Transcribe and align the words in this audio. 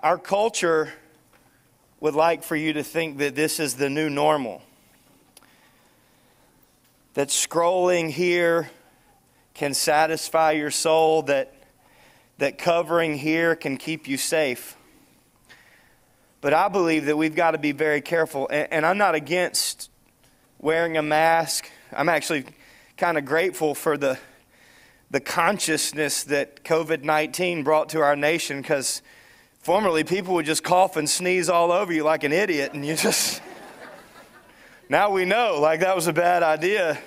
Our 0.00 0.16
culture 0.16 0.92
would 1.98 2.14
like 2.14 2.44
for 2.44 2.54
you 2.54 2.72
to 2.74 2.84
think 2.84 3.18
that 3.18 3.34
this 3.34 3.58
is 3.58 3.74
the 3.74 3.90
new 3.90 4.08
normal. 4.08 4.62
That 7.14 7.28
scrolling 7.28 8.10
here 8.10 8.70
can 9.54 9.74
satisfy 9.74 10.52
your 10.52 10.70
soul, 10.70 11.22
that, 11.22 11.52
that 12.38 12.58
covering 12.58 13.18
here 13.18 13.56
can 13.56 13.76
keep 13.76 14.06
you 14.06 14.16
safe. 14.16 14.76
But 16.40 16.54
I 16.54 16.68
believe 16.68 17.06
that 17.06 17.16
we've 17.16 17.34
got 17.34 17.50
to 17.50 17.58
be 17.58 17.72
very 17.72 18.00
careful. 18.00 18.46
And, 18.52 18.68
and 18.72 18.86
I'm 18.86 18.98
not 18.98 19.16
against 19.16 19.90
wearing 20.60 20.96
a 20.96 21.02
mask. 21.02 21.68
I'm 21.92 22.08
actually 22.08 22.44
kind 22.96 23.18
of 23.18 23.24
grateful 23.24 23.74
for 23.74 23.96
the, 23.96 24.16
the 25.10 25.18
consciousness 25.18 26.22
that 26.24 26.62
COVID 26.62 27.02
19 27.02 27.64
brought 27.64 27.88
to 27.88 28.00
our 28.00 28.14
nation 28.14 28.62
because 28.62 29.02
formerly 29.68 30.02
people 30.02 30.32
would 30.32 30.46
just 30.46 30.64
cough 30.64 30.96
and 30.96 31.10
sneeze 31.10 31.50
all 31.50 31.70
over 31.70 31.92
you 31.92 32.02
like 32.02 32.24
an 32.24 32.32
idiot, 32.32 32.72
and 32.72 32.86
you 32.86 32.96
just. 32.96 33.42
now 34.88 35.10
we 35.10 35.26
know, 35.26 35.58
like 35.60 35.80
that 35.80 35.94
was 35.94 36.06
a 36.06 36.12
bad 36.14 36.42
idea. 36.42 36.98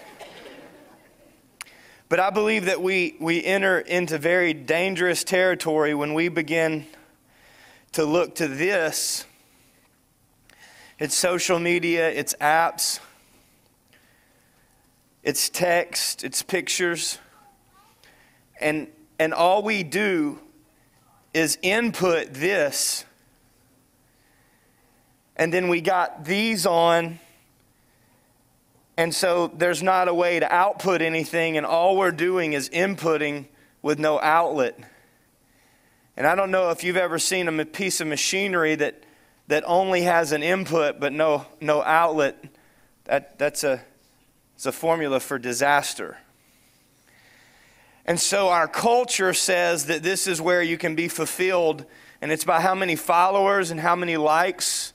But 2.08 2.20
I 2.20 2.30
believe 2.30 2.66
that 2.66 2.80
we, 2.80 3.16
we 3.20 3.44
enter 3.44 3.80
into 3.80 4.20
very 4.20 4.54
dangerous 4.54 5.24
territory 5.24 5.96
when 5.96 6.14
we 6.14 6.30
begin 6.30 6.86
to 7.94 8.06
look 8.06 8.36
to 8.36 8.48
this. 8.48 9.26
It's 11.00 11.16
social 11.16 11.58
media, 11.58 12.12
it's 12.12 12.36
apps, 12.40 13.00
it's 15.24 15.50
text, 15.50 16.24
it's 16.24 16.44
pictures. 16.44 17.18
And, 18.60 18.88
and 19.18 19.34
all 19.34 19.64
we 19.64 19.82
do 19.82 20.40
is 21.34 21.58
input 21.62 22.34
this. 22.34 23.06
And 25.36 25.54
then 25.54 25.70
we 25.70 25.82
got 25.82 26.26
these 26.26 26.66
on. 26.66 27.20
And 28.98 29.16
so 29.16 29.48
there's 29.48 29.82
not 29.82 30.08
a 30.08 30.14
way 30.14 30.40
to 30.40 30.54
output 30.54 31.02
anything, 31.02 31.58
and 31.58 31.66
all 31.66 31.98
we're 31.98 32.12
doing 32.12 32.54
is 32.54 32.70
inputting 32.70 33.46
with 33.82 33.98
no 33.98 34.20
outlet. 34.20 34.78
And 36.18 36.28
I 36.28 36.36
don't 36.36 36.52
know 36.52 36.70
if 36.70 36.84
you've 36.84 36.98
ever 36.98 37.18
seen 37.18 37.48
a 37.48 37.66
piece 37.66 38.02
of 38.02 38.08
machinery 38.08 38.76
that, 38.76 39.04
that 39.48 39.64
only 39.66 40.04
has 40.04 40.32
an 40.34 40.44
input 40.44 41.00
but 41.00 41.14
no, 41.14 41.46
no 41.60 41.82
outlet. 41.82 42.44
That, 43.06 43.40
that's 43.40 43.64
a, 43.64 43.82
it's 44.56 44.66
a 44.66 44.72
formula 44.72 45.20
for 45.20 45.40
disaster. 45.40 46.18
And 48.06 48.20
so 48.20 48.50
our 48.50 48.68
culture 48.68 49.34
says 49.34 49.86
that 49.86 50.04
this 50.04 50.28
is 50.28 50.42
where 50.42 50.62
you 50.62 50.78
can 50.78 50.96
be 50.96 51.08
fulfilled, 51.08 51.86
and 52.22 52.32
it's 52.32 52.44
by 52.44 52.62
how 52.62 52.76
many 52.76 52.96
followers 52.96 53.72
and 53.72 53.80
how 53.80 53.96
many 53.96 54.18
likes, 54.18 54.94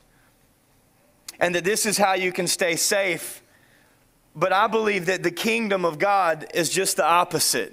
and 1.38 1.54
that 1.54 1.64
this 1.64 1.86
is 1.86 1.98
how 1.98 2.14
you 2.14 2.32
can 2.32 2.46
stay 2.46 2.76
safe. 2.76 3.42
But 4.34 4.52
I 4.52 4.66
believe 4.66 5.06
that 5.06 5.22
the 5.22 5.30
kingdom 5.30 5.84
of 5.84 5.98
God 5.98 6.46
is 6.52 6.68
just 6.68 6.96
the 6.96 7.06
opposite. 7.06 7.72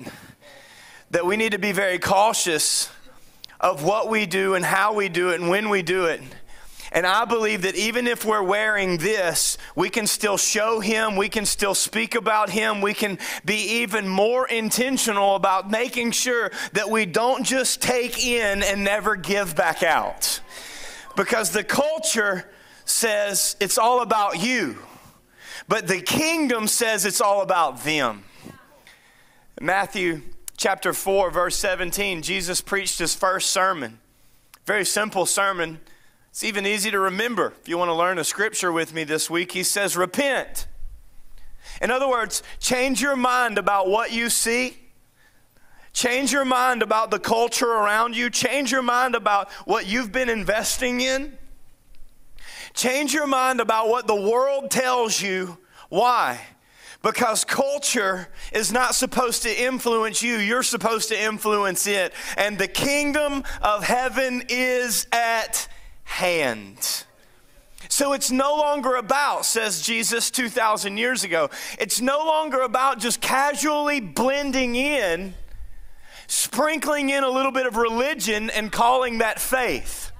That 1.12 1.26
we 1.26 1.36
need 1.36 1.52
to 1.52 1.60
be 1.60 1.72
very 1.72 2.00
cautious 2.00 2.90
of 3.60 3.84
what 3.84 4.10
we 4.10 4.26
do 4.26 4.56
and 4.56 4.64
how 4.64 4.94
we 4.94 5.10
do 5.10 5.30
it 5.30 5.40
and 5.40 5.50
when 5.50 5.70
we 5.70 5.82
do 5.82 6.06
it. 6.06 6.22
And 6.94 7.08
I 7.08 7.26
believe 7.26 7.64
that 7.64 7.76
even 7.76 8.06
if 8.06 8.24
we're 8.24 8.44
wearing 8.44 8.98
this, 9.00 9.58
we 9.76 9.90
can 9.90 10.06
still 10.06 10.38
show 10.38 10.80
Him, 10.80 11.16
we 11.16 11.28
can 11.28 11.44
still 11.44 11.74
speak 11.74 12.14
about 12.14 12.52
Him, 12.52 12.82
we 12.82 12.94
can 12.94 13.18
be 13.44 13.82
even 13.82 14.08
more 14.08 14.48
intentional 14.48 15.36
about 15.36 15.72
making 15.72 16.12
sure 16.12 16.52
that 16.74 16.92
we 16.92 17.08
don't 17.08 17.44
just 17.44 17.82
take 17.82 18.24
in 18.24 18.62
and 18.62 18.84
never 18.84 19.16
give 19.16 19.56
back 19.56 19.82
out. 19.82 20.40
Because 21.16 21.50
the 21.50 21.64
culture 21.64 22.48
says 22.86 23.56
it's 23.60 23.80
all 23.80 24.04
about 24.04 24.44
you, 24.44 24.78
but 25.68 25.88
the 25.88 26.00
kingdom 26.00 26.68
says 26.68 27.06
it's 27.06 27.22
all 27.22 27.42
about 27.42 27.84
them. 27.84 28.24
Matthew 29.60 30.22
chapter 30.58 30.94
4, 30.94 31.32
verse 31.32 31.56
17, 31.56 32.22
Jesus 32.22 32.62
preached 32.62 33.00
his 33.00 33.16
first 33.16 33.50
sermon. 33.50 33.98
Very 34.68 34.86
simple 34.86 35.26
sermon 35.26 35.80
it's 36.34 36.44
even 36.44 36.66
easy 36.66 36.90
to 36.90 37.00
remember. 37.00 37.54
If 37.62 37.70
you 37.70 37.78
want 37.78 37.90
to 37.90 37.94
learn 37.94 38.18
a 38.18 38.24
scripture 38.24 38.72
with 38.72 38.92
me 38.92 39.04
this 39.04 39.30
week, 39.30 39.52
he 39.52 39.62
says, 39.62 39.96
Repent. 39.96 40.66
In 41.80 41.92
other 41.92 42.10
words, 42.10 42.42
change 42.60 43.04
your 43.04 43.16
mind 43.16 43.60
about 43.60 43.88
what 43.88 44.12
you 44.12 44.32
see. 44.32 44.80
Change 45.94 46.32
your 46.32 46.44
mind 46.44 46.82
about 46.82 47.12
the 47.12 47.20
culture 47.20 47.68
around 47.68 48.16
you. 48.16 48.32
Change 48.32 48.72
your 48.72 48.82
mind 48.82 49.14
about 49.14 49.52
what 49.66 49.86
you've 49.86 50.12
been 50.12 50.28
investing 50.28 51.02
in. 51.02 51.38
Change 52.74 53.14
your 53.14 53.28
mind 53.28 53.60
about 53.60 53.90
what 53.90 54.08
the 54.08 54.20
world 54.20 54.72
tells 54.72 55.22
you. 55.22 55.60
Why? 55.90 56.42
Because 57.04 57.46
culture 57.46 58.28
is 58.52 58.72
not 58.72 58.96
supposed 58.96 59.44
to 59.44 59.64
influence 59.64 60.24
you, 60.24 60.38
you're 60.38 60.64
supposed 60.64 61.10
to 61.10 61.24
influence 61.24 61.86
it. 61.86 62.12
And 62.38 62.58
the 62.58 62.68
kingdom 62.68 63.44
of 63.62 63.84
heaven 63.84 64.42
is 64.50 65.06
at 65.12 65.68
hand. 66.14 67.06
So 67.90 68.14
it's 68.14 68.32
no 68.32 68.56
longer 68.56 68.96
about, 68.96 69.46
says 69.46 69.82
Jesus 69.82 70.30
2,000 70.30 70.98
years 70.98 71.24
ago, 71.24 71.50
it's 71.80 72.00
no 72.00 72.20
longer 72.20 72.62
about 72.62 73.00
just 73.00 73.20
casually 73.20 74.00
blending 74.00 74.76
in, 74.76 75.34
sprinkling 76.28 77.10
in 77.10 77.24
a 77.24 77.30
little 77.30 77.52
bit 77.52 77.66
of 77.66 77.76
religion 77.78 78.52
and 78.52 78.72
calling 78.72 79.18
that 79.18 79.40
faith. 79.40 80.12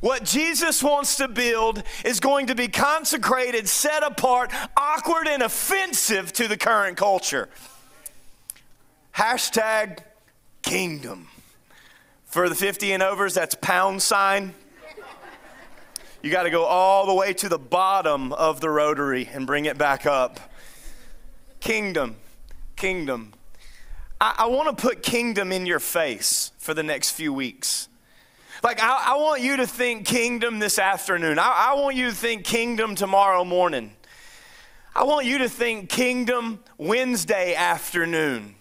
What 0.00 0.24
Jesus 0.24 0.82
wants 0.82 1.16
to 1.16 1.28
build 1.28 1.82
is 2.04 2.18
going 2.18 2.46
to 2.46 2.54
be 2.54 2.68
consecrated, 2.68 3.68
set 3.68 4.02
apart, 4.02 4.50
awkward, 4.76 5.28
and 5.28 5.42
offensive 5.42 6.32
to 6.34 6.48
the 6.48 6.56
current 6.56 6.96
culture. 6.96 7.48
Hashtag 9.14 9.98
kingdom. 10.62 11.28
For 12.24 12.48
the 12.48 12.54
50 12.54 12.92
and 12.92 13.02
overs, 13.02 13.34
that's 13.34 13.54
pound 13.54 14.02
sign 14.02 14.54
you 16.26 16.32
got 16.32 16.42
to 16.42 16.50
go 16.50 16.64
all 16.64 17.06
the 17.06 17.14
way 17.14 17.32
to 17.32 17.48
the 17.48 17.58
bottom 17.58 18.32
of 18.32 18.60
the 18.60 18.68
rotary 18.68 19.28
and 19.32 19.46
bring 19.46 19.66
it 19.66 19.78
back 19.78 20.06
up. 20.06 20.40
Kingdom, 21.60 22.16
kingdom. 22.74 23.32
I, 24.20 24.34
I 24.38 24.46
want 24.46 24.76
to 24.76 24.82
put 24.82 25.04
kingdom 25.04 25.52
in 25.52 25.66
your 25.66 25.78
face 25.78 26.50
for 26.58 26.74
the 26.74 26.82
next 26.82 27.12
few 27.12 27.32
weeks. 27.32 27.88
Like, 28.64 28.82
I, 28.82 29.12
I 29.12 29.16
want 29.18 29.40
you 29.40 29.58
to 29.58 29.68
think 29.68 30.04
kingdom 30.04 30.58
this 30.58 30.80
afternoon. 30.80 31.38
I, 31.38 31.68
I 31.70 31.74
want 31.74 31.94
you 31.94 32.06
to 32.10 32.16
think 32.16 32.42
kingdom 32.42 32.96
tomorrow 32.96 33.44
morning. 33.44 33.92
I 34.96 35.04
want 35.04 35.26
you 35.26 35.38
to 35.38 35.48
think 35.48 35.88
kingdom 35.88 36.58
Wednesday 36.76 37.54
afternoon. 37.54 38.56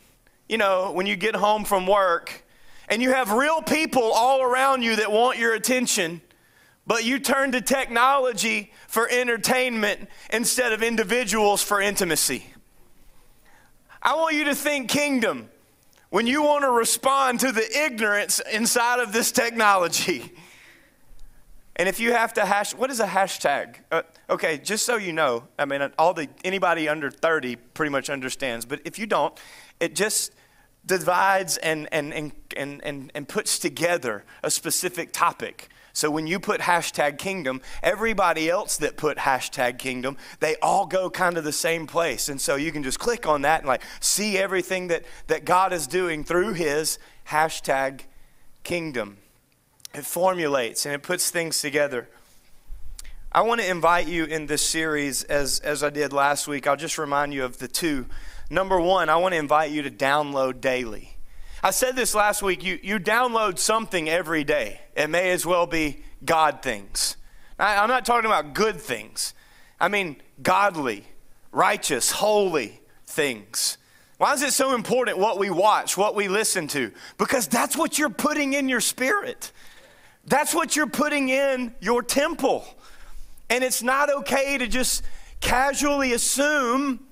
You 0.47 0.59
know, 0.59 0.92
when 0.92 1.08
you 1.08 1.16
get 1.16 1.36
home 1.36 1.66
from 1.66 1.88
work 1.88 2.44
and 2.90 3.02
you 3.02 3.12
have 3.12 3.32
real 3.32 3.64
people 3.64 4.03
all 4.03 4.44
around 4.44 4.84
you 4.84 4.97
that 4.97 5.12
want 5.12 5.40
your 5.40 5.56
attention 5.56 6.22
but 6.88 7.03
you 7.03 7.19
turn 7.19 7.51
to 7.53 7.62
technology 7.62 8.72
for 8.88 9.09
entertainment 9.09 10.07
instead 10.31 10.72
of 10.72 10.84
individuals 10.84 11.62
for 11.62 11.81
intimacy. 11.81 12.46
I 14.01 14.16
want 14.16 14.35
you 14.35 14.46
to 14.46 14.56
think 14.56 14.90
kingdom 14.90 15.50
when 16.09 16.28
you 16.28 16.44
want 16.44 16.63
to 16.63 16.69
respond 16.69 17.40
to 17.40 17.51
the 17.51 17.85
ignorance 17.85 18.40
inside 18.51 19.00
of 19.00 19.12
this 19.13 19.31
technology. 19.31 20.31
And 21.78 21.90
if 21.90 22.00
you 22.00 22.13
have 22.13 22.34
to 22.35 22.46
hash, 22.46 22.73
what 22.73 22.90
is 22.90 23.02
a 23.02 23.06
hashtag? 23.06 23.75
Uh, 23.91 24.03
okay, 24.29 24.57
just 24.57 24.85
so 24.85 24.96
you 24.96 25.12
know, 25.12 25.44
I 25.59 25.66
mean, 25.66 25.91
all 26.00 26.13
the 26.13 26.29
anybody 26.46 26.88
under 26.88 27.12
30 27.12 27.57
pretty 27.57 27.90
much 27.90 28.09
understands. 28.09 28.66
But 28.66 28.79
if 28.85 28.97
you 28.97 29.06
don't, 29.06 29.38
it 29.81 29.94
just 29.94 30.31
divides 30.85 31.57
and 31.57 31.90
and 31.91 32.13
and 32.13 32.31
and 32.56 32.81
and, 32.81 33.12
and 33.13 33.28
puts 33.28 33.59
together 33.59 34.23
a 34.41 34.50
specific 34.50 35.12
topic. 35.12 35.67
So 35.96 36.12
when 36.12 36.28
you 36.28 36.42
put 36.42 36.59
hashtag 36.59 37.18
kingdom, 37.18 37.62
everybody 37.82 38.50
else 38.50 38.76
that 38.80 38.97
put 38.97 39.18
hashtag 39.18 39.80
kingdom, 39.80 40.18
they 40.42 40.58
all 40.58 40.86
go 40.86 41.09
kind 41.09 41.38
of 41.38 41.46
the 41.46 41.53
same 41.53 41.88
place. 41.88 42.28
And 42.28 42.40
so 42.40 42.58
you 42.58 42.74
can 42.74 42.84
just 42.84 43.00
click 43.00 43.26
on 43.26 43.44
that 43.44 43.62
and 43.62 43.68
like 43.70 43.82
see 44.02 44.38
everything 44.38 44.88
that, 44.88 45.06
that 45.28 45.46
God 45.46 45.72
is 45.72 45.88
doing 45.88 46.26
through 46.26 46.52
his 46.52 47.00
hashtag 47.30 48.02
kingdom. 48.64 49.20
It 49.94 50.06
formulates 50.06 50.86
and 50.86 50.94
it 50.94 51.02
puts 51.02 51.32
things 51.32 51.62
together. 51.62 52.09
I 53.32 53.44
want 53.44 53.62
to 53.62 53.68
invite 53.70 54.09
you 54.09 54.26
in 54.26 54.47
this 54.47 54.64
series, 54.64 55.24
as, 55.24 55.62
as 55.62 55.82
I 55.82 55.92
did 55.92 56.12
last 56.12 56.46
week. 56.46 56.68
I'll 56.68 56.76
just 56.76 56.97
remind 56.97 57.34
you 57.34 57.46
of 57.46 57.59
the 57.59 57.70
two. 57.70 58.08
Number 58.50 58.82
one, 58.82 59.08
I 59.08 59.16
want 59.16 59.32
to 59.34 59.40
invite 59.40 59.72
you 59.72 59.82
to 59.84 59.92
download 59.92 60.59
daily. 60.59 61.15
I 61.66 61.72
said 61.72 61.96
this 61.96 62.14
last 62.14 62.44
week 62.44 62.64
you, 62.64 62.78
you 62.84 63.00
download 63.00 63.58
something 63.58 64.08
every 64.08 64.44
day. 64.44 64.82
It 64.96 65.09
may 65.09 65.32
as 65.32 65.47
well 65.47 65.66
be 65.66 66.03
God 66.23 66.62
things. 66.62 67.17
I, 67.58 67.78
I'm 67.78 67.90
not 67.90 68.06
talking 68.06 68.28
about 68.28 68.53
good 68.53 68.79
things, 68.79 69.34
I 69.79 69.88
mean 69.88 70.17
godly, 70.44 71.06
righteous, 71.52 72.12
holy 72.12 72.82
things. 73.08 73.79
Why 74.20 74.34
is 74.34 74.44
it 74.44 74.53
so 74.53 74.76
important 74.76 75.17
what 75.17 75.40
we 75.40 75.50
watch, 75.50 75.97
what 75.97 76.14
we 76.14 76.28
listen 76.28 76.67
to? 76.67 76.91
Because 77.17 77.47
that's 77.47 77.76
what 77.76 77.97
you're 77.97 78.11
putting 78.11 78.53
in 78.53 78.70
your 78.70 78.79
spirit. 78.79 79.52
That's 80.28 80.53
what 80.53 80.76
you're 80.76 80.85
putting 80.85 81.29
in 81.29 81.73
your 81.79 82.03
temple. 82.03 82.64
And 83.50 83.64
it's 83.64 83.82
not 83.82 84.14
okay 84.14 84.59
to 84.59 84.68
just 84.68 85.02
casually 85.40 86.14
assume 86.14 87.08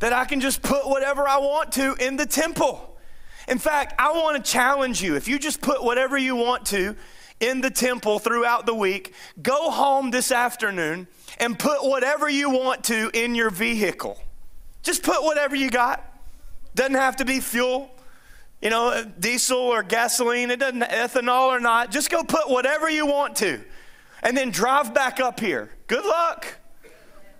that 0.00 0.12
I 0.12 0.24
can 0.24 0.40
just 0.40 0.60
put 0.60 0.88
whatever 0.88 1.28
I 1.28 1.38
want 1.38 1.70
to 1.74 1.94
in 2.00 2.16
the 2.16 2.26
temple. 2.26 2.88
In 3.48 3.58
fact, 3.58 3.94
I 3.98 4.12
want 4.12 4.42
to 4.42 4.50
challenge 4.50 5.02
you. 5.02 5.16
If 5.16 5.28
you 5.28 5.38
just 5.38 5.60
put 5.60 5.82
whatever 5.82 6.16
you 6.16 6.36
want 6.36 6.66
to 6.66 6.96
in 7.40 7.60
the 7.60 7.70
temple 7.70 8.18
throughout 8.18 8.66
the 8.66 8.74
week, 8.74 9.14
go 9.42 9.70
home 9.70 10.10
this 10.10 10.30
afternoon 10.30 11.08
and 11.38 11.58
put 11.58 11.84
whatever 11.84 12.28
you 12.28 12.50
want 12.50 12.84
to 12.84 13.10
in 13.14 13.34
your 13.34 13.50
vehicle. 13.50 14.18
Just 14.82 15.02
put 15.02 15.22
whatever 15.22 15.56
you 15.56 15.70
got. 15.70 16.04
Doesn't 16.74 16.94
have 16.94 17.16
to 17.16 17.24
be 17.24 17.40
fuel, 17.40 17.90
you 18.62 18.70
know, 18.70 18.88
uh, 18.88 19.04
diesel 19.18 19.58
or 19.58 19.82
gasoline, 19.82 20.50
it 20.50 20.60
doesn't 20.60 20.82
ethanol 20.82 21.48
or 21.48 21.60
not. 21.60 21.90
Just 21.90 22.10
go 22.10 22.22
put 22.22 22.48
whatever 22.48 22.88
you 22.88 23.04
want 23.04 23.36
to. 23.36 23.60
And 24.22 24.36
then 24.36 24.50
drive 24.50 24.94
back 24.94 25.18
up 25.20 25.40
here. 25.40 25.70
Good 25.88 26.04
luck. 26.04 26.46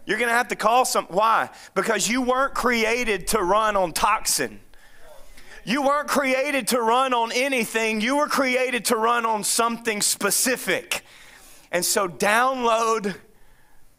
You're 0.05 0.19
going 0.19 0.28
to 0.28 0.34
have 0.34 0.48
to 0.48 0.56
call 0.56 0.84
some 0.84 1.06
why? 1.06 1.50
Because 1.75 2.08
you 2.08 2.22
weren't 2.22 2.55
created 2.55 3.28
to 3.28 3.43
run 3.43 3.76
on 3.76 3.93
toxin. 3.93 4.58
You 5.64 5.82
weren't 5.82 6.09
created 6.09 6.69
to 6.69 6.81
run 6.81 7.14
on 7.14 7.31
anything. 7.32 8.00
You 8.00 8.17
were 8.17 8.26
created 8.26 8.87
to 8.87 8.97
run 8.97 9.25
on 9.25 9.44
something 9.44 10.00
specific. 10.00 11.05
And 11.70 11.85
so 11.85 12.09
download 12.09 13.17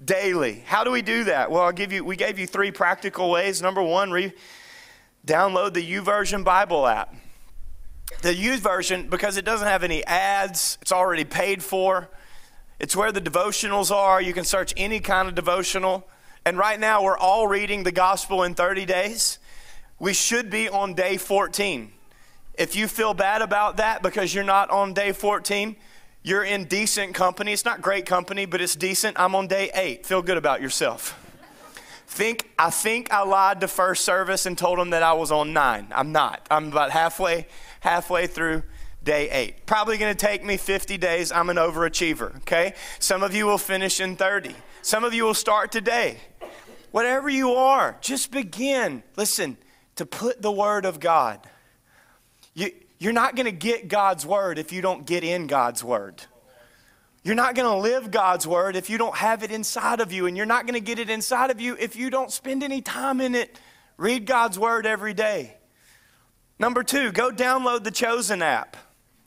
daily. 0.04 0.64
How 0.66 0.84
do 0.84 0.92
we 0.92 1.02
do 1.02 1.24
that? 1.26 1.50
Well, 1.50 1.64
I'll 1.64 1.72
give 1.72 1.94
you 1.94 2.04
we 2.04 2.18
gave 2.18 2.38
you 2.38 2.48
three 2.48 2.72
practical 2.72 3.30
ways. 3.30 3.62
Number 3.62 3.82
1, 3.82 4.12
re- 4.12 4.34
download 5.26 5.74
the 5.74 5.90
YouVersion 5.90 6.44
Bible 6.44 6.86
app. 6.86 7.16
The 8.22 8.34
YouVersion 8.34 9.10
because 9.10 9.38
it 9.38 9.46
doesn't 9.46 9.68
have 9.68 9.84
any 9.84 10.06
ads, 10.06 10.78
it's 10.82 10.92
already 10.92 11.24
paid 11.24 11.64
for. 11.64 12.10
It's 12.78 12.96
where 12.96 13.14
the 13.14 13.22
devotionals 13.22 13.92
are. 13.92 14.22
You 14.22 14.34
can 14.34 14.44
search 14.44 14.74
any 14.76 15.00
kind 15.00 15.30
of 15.30 15.36
devotional. 15.36 16.10
And 16.46 16.58
right 16.58 16.80
now 16.80 17.04
we're 17.04 17.18
all 17.18 17.48
reading 17.48 17.84
the 17.84 17.94
gospel 17.94 18.44
in 18.44 18.54
30 18.54 18.86
days. 18.86 19.40
We 20.04 20.12
should 20.12 20.50
be 20.50 20.68
on 20.68 20.96
day 20.96 21.16
14. 21.16 21.90
If 22.56 22.76
you 22.76 22.90
feel 22.90 23.14
bad 23.14 23.42
about 23.42 23.78
that 23.78 24.04
because 24.04 24.34
you're 24.34 24.44
not 24.44 24.70
on 24.70 24.94
day 24.94 25.14
14, 25.14 25.78
you're 26.24 26.44
in 26.44 26.66
decent 26.66 27.16
company. 27.16 27.54
It's 27.54 27.64
not 27.64 27.82
great 27.82 28.06
company, 28.06 28.46
but 28.46 28.60
it's 28.60 28.76
decent. 28.76 29.18
I'm 29.18 29.34
on 29.34 29.48
day 29.48 29.72
8. 29.74 30.06
Feel 30.06 30.22
good 30.22 30.36
about 30.36 30.62
yourself. 30.62 31.18
think 32.06 32.52
I 32.60 32.70
think 32.70 33.14
I 33.14 33.24
lied 33.24 33.62
to 33.62 33.70
first 33.70 34.04
service 34.04 34.46
and 34.46 34.58
told 34.58 34.78
them 34.78 34.90
that 34.90 35.04
I 35.04 35.14
was 35.14 35.32
on 35.32 35.54
9. 35.54 35.88
I'm 35.96 36.12
not. 36.12 36.46
I'm 36.52 36.68
about 36.68 36.92
halfway 36.92 37.48
halfway 37.80 38.28
through 38.28 38.64
day 39.06 39.30
8. 39.30 39.66
Probably 39.66 39.98
going 39.98 40.14
to 40.14 40.26
take 40.26 40.44
me 40.44 40.58
50 40.58 40.98
days. 40.98 41.32
I'm 41.32 41.50
an 41.50 41.56
overachiever, 41.56 42.36
okay? 42.40 42.74
Some 43.00 43.24
of 43.24 43.34
you 43.34 43.46
will 43.46 43.58
finish 43.58 44.02
in 44.02 44.18
30. 44.18 44.54
Some 44.82 45.06
of 45.06 45.14
you 45.14 45.24
will 45.24 45.34
start 45.34 45.72
today. 45.72 46.18
Whatever 46.92 47.30
you 47.30 47.54
are, 47.54 47.96
just 48.02 48.32
begin. 48.32 49.02
Listen, 49.16 49.56
to 49.96 50.06
put 50.06 50.42
the 50.42 50.52
Word 50.52 50.86
of 50.86 51.00
God. 51.00 51.40
You, 52.54 52.72
you're 53.00 53.14
not 53.14 53.36
going 53.36 53.46
to 53.46 53.52
get 53.52 53.88
God's 53.88 54.26
Word 54.26 54.58
if 54.58 54.72
you 54.72 54.82
don't 54.82 55.06
get 55.06 55.24
in 55.24 55.48
God's 55.48 55.84
Word. 55.84 56.24
You're 57.24 57.36
not 57.36 57.56
going 57.56 57.70
to 57.70 57.78
live 57.78 58.12
God's 58.12 58.46
Word 58.46 58.76
if 58.76 58.90
you 58.90 58.98
don't 58.98 59.16
have 59.16 59.44
it 59.44 59.52
inside 59.52 60.02
of 60.02 60.12
you, 60.12 60.26
and 60.26 60.36
you're 60.36 60.46
not 60.46 60.66
going 60.66 60.74
to 60.74 60.86
get 60.86 61.00
it 61.00 61.10
inside 61.10 61.52
of 61.52 61.62
you 61.62 61.76
if 61.80 61.96
you 61.96 62.10
don't 62.10 62.32
spend 62.32 62.64
any 62.64 62.82
time 62.82 63.22
in 63.22 63.34
it. 63.34 63.58
Read 63.98 64.26
God's 64.26 64.60
Word 64.60 64.86
every 64.86 65.14
day. 65.14 65.56
Number 66.60 66.84
two, 66.84 67.12
go 67.12 67.32
download 67.32 67.84
the 67.84 67.92
Chosen 67.92 68.42
app. 68.42 68.78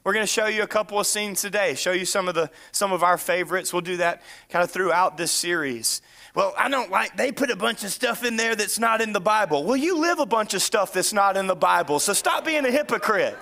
We're 0.07 0.13
going 0.13 0.23
to 0.23 0.33
show 0.33 0.47
you 0.47 0.63
a 0.63 0.69
couple 0.69 1.01
of 1.01 1.07
scenes 1.09 1.43
today, 1.43 1.75
show 1.75 1.91
you 1.91 2.05
some 2.05 2.29
of 2.29 2.37
the 2.37 2.49
some 2.71 2.93
of 2.93 3.03
our 3.03 3.19
favorites. 3.19 3.73
We'll 3.73 3.83
do 3.83 3.97
that 3.97 4.23
kind 4.51 4.63
of 4.63 4.71
throughout 4.71 5.17
this 5.17 5.33
series. 5.33 6.01
Well, 6.33 6.55
I 6.57 6.69
don't 6.69 6.93
like, 6.93 7.17
they 7.17 7.33
put 7.33 7.51
a 7.51 7.57
bunch 7.57 7.83
of 7.83 7.91
stuff 7.91 8.23
in 8.23 8.37
there 8.37 8.55
that's 8.55 8.79
not 8.79 9.01
in 9.01 9.13
the 9.13 9.21
Bible. 9.21 9.65
Well, 9.65 9.77
you 9.77 9.99
live 9.99 10.21
a 10.21 10.27
bunch 10.27 10.55
of 10.55 10.63
stuff 10.63 10.93
that's 10.93 11.13
not 11.13 11.37
in 11.37 11.49
the 11.49 11.57
Bible, 11.57 11.99
so 11.99 12.13
stop 12.13 12.45
being 12.45 12.65
a 12.65 12.71
hypocrite. 12.71 13.37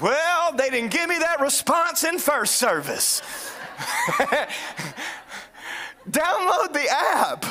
Well, 0.00 0.52
they 0.52 0.70
didn't 0.70 0.92
give 0.92 1.08
me 1.08 1.18
that 1.18 1.40
response 1.40 2.04
in 2.04 2.20
first 2.20 2.54
service. 2.54 3.20
Download 6.08 6.72
the 6.72 6.86
app. 6.88 7.44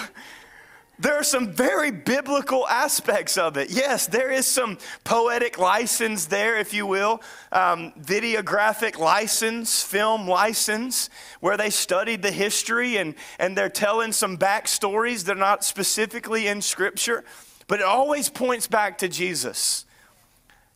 There 0.98 1.16
are 1.16 1.24
some 1.24 1.52
very 1.52 1.92
biblical 1.92 2.66
aspects 2.68 3.38
of 3.38 3.58
it. 3.58 3.70
Yes, 3.70 4.08
there 4.08 4.32
is 4.32 4.46
some 4.46 4.78
poetic 5.04 5.58
license 5.58 6.26
there, 6.26 6.58
if 6.58 6.74
you 6.74 6.88
will, 6.88 7.22
um, 7.52 7.92
videographic 8.00 8.98
license, 8.98 9.84
film 9.84 10.28
license, 10.28 11.10
where 11.42 11.58
they 11.58 11.70
studied 11.70 12.22
the 12.22 12.32
history 12.32 12.98
and, 12.98 13.16
and 13.40 13.58
they're 13.58 13.68
telling 13.68 14.14
some 14.14 14.38
backstories. 14.38 15.26
They're 15.26 15.36
not 15.36 15.66
specifically 15.66 16.48
in 16.48 16.62
Scripture, 16.62 17.26
but 17.68 17.82
it 17.82 17.86
always 17.86 18.30
points 18.30 18.68
back 18.68 18.98
to 19.00 19.10
Jesus. 19.10 19.86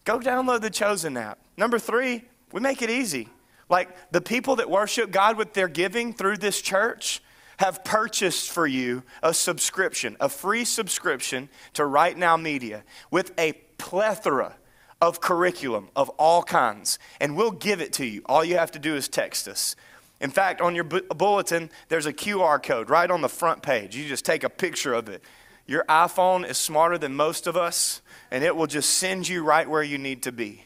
Go 0.03 0.19
download 0.19 0.61
the 0.61 0.69
Chosen 0.69 1.15
app. 1.15 1.39
Number 1.55 1.79
three, 1.79 2.25
we 2.51 2.59
make 2.59 2.81
it 2.81 2.89
easy. 2.89 3.29
Like 3.69 4.11
the 4.11 4.21
people 4.21 4.57
that 4.57 4.69
worship 4.69 5.11
God 5.11 5.37
with 5.37 5.53
their 5.53 5.67
giving 5.67 6.13
through 6.13 6.37
this 6.37 6.61
church, 6.61 7.21
have 7.59 7.83
purchased 7.83 8.49
for 8.49 8.65
you 8.65 9.03
a 9.21 9.33
subscription, 9.33 10.15
a 10.21 10.29
free 10.29 10.63
subscription 10.63 11.49
to 11.73 11.85
Right 11.85 12.17
Now 12.17 12.37
Media 12.37 12.85
with 13.11 13.33
a 13.37 13.51
plethora 13.77 14.55
of 15.01 15.19
curriculum 15.19 15.89
of 15.93 16.07
all 16.11 16.41
kinds, 16.41 16.99
and 17.19 17.35
we'll 17.35 17.51
give 17.51 17.81
it 17.81 17.91
to 17.93 18.05
you. 18.05 18.21
All 18.27 18.45
you 18.45 18.57
have 18.57 18.71
to 18.71 18.79
do 18.79 18.95
is 18.95 19.09
text 19.09 19.45
us. 19.49 19.75
In 20.21 20.29
fact, 20.31 20.61
on 20.61 20.73
your 20.73 20.85
bu- 20.85 21.07
bulletin, 21.09 21.69
there's 21.89 22.05
a 22.05 22.13
QR 22.13 22.63
code 22.63 22.89
right 22.89 23.11
on 23.11 23.19
the 23.21 23.29
front 23.29 23.61
page. 23.61 23.93
You 23.93 24.07
just 24.07 24.23
take 24.23 24.45
a 24.45 24.49
picture 24.49 24.93
of 24.93 25.09
it. 25.09 25.21
Your 25.67 25.83
iPhone 25.89 26.49
is 26.49 26.57
smarter 26.57 26.97
than 26.97 27.13
most 27.13 27.45
of 27.45 27.57
us, 27.57 28.01
and 28.31 28.41
it 28.41 28.55
will 28.55 28.67
just 28.67 28.89
send 28.91 29.27
you 29.27 29.43
right 29.43 29.69
where 29.69 29.83
you 29.83 29.97
need 29.97 30.23
to 30.23 30.31
be. 30.31 30.63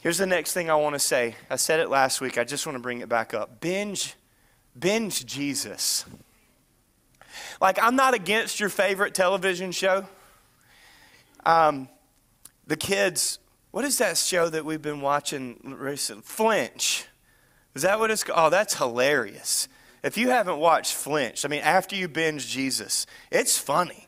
Here's 0.00 0.18
the 0.18 0.26
next 0.26 0.52
thing 0.52 0.68
I 0.68 0.74
want 0.74 0.94
to 0.94 0.98
say. 0.98 1.36
I 1.48 1.56
said 1.56 1.80
it 1.80 1.88
last 1.88 2.20
week. 2.20 2.36
I 2.36 2.44
just 2.44 2.66
want 2.66 2.76
to 2.76 2.82
bring 2.82 3.00
it 3.00 3.08
back 3.08 3.32
up. 3.32 3.60
Binge 3.62 4.14
binge 4.78 5.26
Jesus. 5.26 6.04
Like, 7.60 7.82
I'm 7.82 7.96
not 7.96 8.14
against 8.14 8.60
your 8.60 8.68
favorite 8.68 9.14
television 9.14 9.72
show. 9.72 10.06
Um, 11.44 11.88
the 12.66 12.76
kids, 12.76 13.38
what 13.70 13.84
is 13.84 13.98
that 13.98 14.16
show 14.16 14.48
that 14.48 14.64
we've 14.64 14.82
been 14.82 15.00
watching 15.00 15.60
recently? 15.78 16.22
Flinch. 16.22 17.06
Is 17.74 17.82
that 17.82 17.98
what 17.98 18.10
it's 18.10 18.24
called? 18.24 18.38
Oh, 18.38 18.50
that's 18.50 18.74
hilarious. 18.74 19.68
If 20.02 20.16
you 20.16 20.30
haven't 20.30 20.58
watched 20.58 20.94
Flinch, 20.94 21.44
I 21.44 21.48
mean, 21.48 21.62
after 21.62 21.96
you 21.96 22.08
binge 22.08 22.48
Jesus, 22.48 23.06
it's 23.30 23.58
funny. 23.58 24.06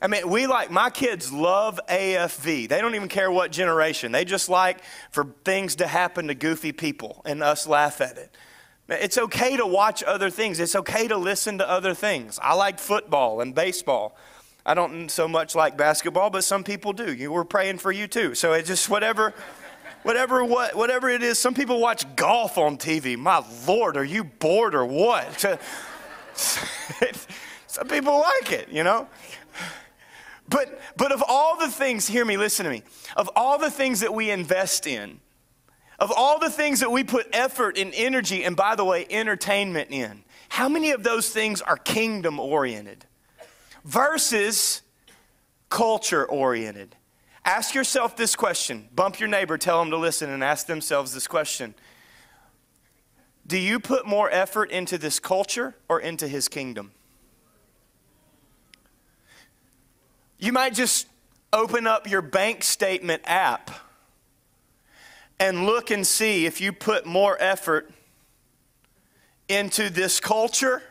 I 0.00 0.06
mean, 0.06 0.28
we 0.28 0.46
like, 0.46 0.70
my 0.70 0.90
kids 0.90 1.32
love 1.32 1.80
AFV. 1.88 2.68
They 2.68 2.80
don't 2.80 2.94
even 2.94 3.08
care 3.08 3.30
what 3.30 3.50
generation. 3.50 4.12
They 4.12 4.24
just 4.24 4.48
like 4.48 4.78
for 5.10 5.34
things 5.44 5.76
to 5.76 5.86
happen 5.86 6.28
to 6.28 6.34
goofy 6.34 6.72
people 6.72 7.22
and 7.24 7.42
us 7.42 7.66
laugh 7.66 8.00
at 8.00 8.16
it. 8.16 8.36
It's 8.88 9.18
okay 9.18 9.56
to 9.56 9.66
watch 9.66 10.02
other 10.02 10.30
things. 10.30 10.60
It's 10.60 10.74
okay 10.74 11.08
to 11.08 11.16
listen 11.16 11.58
to 11.58 11.68
other 11.68 11.92
things. 11.92 12.38
I 12.42 12.54
like 12.54 12.78
football 12.78 13.42
and 13.42 13.54
baseball. 13.54 14.16
I 14.64 14.74
don't 14.74 15.10
so 15.10 15.28
much 15.28 15.54
like 15.54 15.76
basketball, 15.76 16.30
but 16.30 16.44
some 16.44 16.64
people 16.64 16.92
do. 16.92 17.12
You 17.12 17.30
were 17.30 17.44
praying 17.44 17.78
for 17.78 17.92
you 17.92 18.06
too. 18.06 18.34
So 18.34 18.54
it's 18.54 18.68
just 18.68 18.88
whatever, 18.88 19.34
whatever, 20.04 20.42
what, 20.44 20.74
whatever 20.74 21.08
it 21.10 21.22
is. 21.22 21.38
Some 21.38 21.54
people 21.54 21.80
watch 21.80 22.04
golf 22.16 22.56
on 22.56 22.78
TV. 22.78 23.16
My 23.16 23.44
Lord, 23.66 23.96
are 23.96 24.04
you 24.04 24.24
bored 24.24 24.74
or 24.74 24.86
what? 24.86 25.58
some 27.66 27.88
people 27.88 28.18
like 28.18 28.52
it, 28.52 28.70
you 28.70 28.84
know. 28.84 29.06
But 30.48 30.80
but 30.96 31.12
of 31.12 31.22
all 31.28 31.58
the 31.58 31.68
things, 31.68 32.06
hear 32.06 32.24
me, 32.24 32.38
listen 32.38 32.64
to 32.64 32.70
me. 32.70 32.82
Of 33.16 33.28
all 33.36 33.58
the 33.58 33.70
things 33.70 34.00
that 34.00 34.14
we 34.14 34.30
invest 34.30 34.86
in, 34.86 35.20
of 35.98 36.12
all 36.14 36.38
the 36.38 36.50
things 36.50 36.80
that 36.80 36.90
we 36.90 37.02
put 37.02 37.26
effort 37.32 37.76
and 37.76 37.92
energy, 37.94 38.44
and 38.44 38.56
by 38.56 38.76
the 38.76 38.84
way, 38.84 39.06
entertainment 39.10 39.90
in, 39.90 40.22
how 40.48 40.68
many 40.68 40.92
of 40.92 41.02
those 41.02 41.30
things 41.30 41.60
are 41.60 41.76
kingdom 41.76 42.38
oriented 42.38 43.04
versus 43.84 44.82
culture 45.68 46.24
oriented? 46.24 46.94
Ask 47.44 47.74
yourself 47.74 48.16
this 48.16 48.36
question. 48.36 48.88
Bump 48.94 49.18
your 49.18 49.28
neighbor, 49.28 49.58
tell 49.58 49.80
them 49.80 49.90
to 49.90 49.96
listen, 49.96 50.30
and 50.30 50.44
ask 50.44 50.66
themselves 50.66 51.12
this 51.12 51.26
question 51.26 51.74
Do 53.46 53.58
you 53.58 53.80
put 53.80 54.06
more 54.06 54.30
effort 54.30 54.70
into 54.70 54.98
this 54.98 55.18
culture 55.18 55.74
or 55.88 56.00
into 56.00 56.28
his 56.28 56.48
kingdom? 56.48 56.92
You 60.38 60.52
might 60.52 60.74
just 60.74 61.08
open 61.52 61.88
up 61.88 62.08
your 62.08 62.22
bank 62.22 62.62
statement 62.62 63.22
app 63.24 63.72
and 65.40 65.66
look 65.66 65.90
and 65.90 66.06
see 66.06 66.46
if 66.46 66.60
you 66.60 66.72
put 66.72 67.06
more 67.06 67.36
effort 67.40 67.90
into 69.48 69.88
this 69.90 70.20
culture 70.20 70.82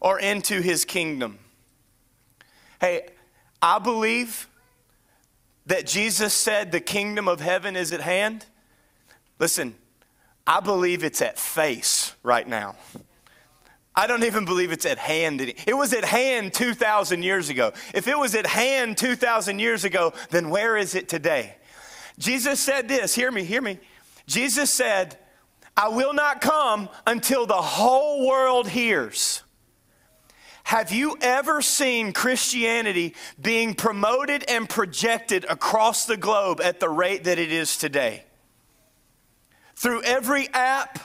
or 0.00 0.18
into 0.18 0.60
his 0.60 0.84
kingdom. 0.84 1.38
Hey, 2.80 3.08
I 3.60 3.78
believe 3.78 4.48
that 5.66 5.86
Jesus 5.86 6.34
said 6.34 6.72
the 6.72 6.80
kingdom 6.80 7.28
of 7.28 7.40
heaven 7.40 7.76
is 7.76 7.92
at 7.92 8.00
hand. 8.00 8.46
Listen, 9.38 9.74
I 10.46 10.60
believe 10.60 11.04
it's 11.04 11.22
at 11.22 11.38
face 11.38 12.14
right 12.22 12.46
now. 12.46 12.76
I 13.94 14.06
don't 14.06 14.24
even 14.24 14.44
believe 14.44 14.72
it's 14.72 14.86
at 14.86 14.98
hand. 14.98 15.40
It 15.40 15.76
was 15.76 15.92
at 15.92 16.04
hand 16.04 16.54
2,000 16.54 17.22
years 17.22 17.50
ago. 17.50 17.72
If 17.94 18.08
it 18.08 18.18
was 18.18 18.34
at 18.34 18.46
hand 18.46 18.96
2,000 18.96 19.58
years 19.58 19.84
ago, 19.84 20.14
then 20.30 20.48
where 20.48 20.76
is 20.76 20.94
it 20.94 21.08
today? 21.08 21.56
Jesus 22.18 22.60
said 22.60 22.88
this, 22.88 23.14
hear 23.14 23.30
me, 23.30 23.44
hear 23.44 23.62
me. 23.62 23.78
Jesus 24.26 24.70
said, 24.70 25.18
I 25.76 25.88
will 25.88 26.12
not 26.12 26.40
come 26.40 26.88
until 27.06 27.46
the 27.46 27.54
whole 27.54 28.26
world 28.26 28.68
hears. 28.68 29.42
Have 30.64 30.92
you 30.92 31.16
ever 31.20 31.60
seen 31.60 32.12
Christianity 32.12 33.14
being 33.40 33.74
promoted 33.74 34.44
and 34.48 34.68
projected 34.68 35.44
across 35.48 36.06
the 36.06 36.16
globe 36.16 36.60
at 36.60 36.80
the 36.80 36.88
rate 36.88 37.24
that 37.24 37.38
it 37.38 37.50
is 37.50 37.76
today? 37.76 38.24
Through 39.74 40.02
every 40.02 40.48
app, 40.54 40.98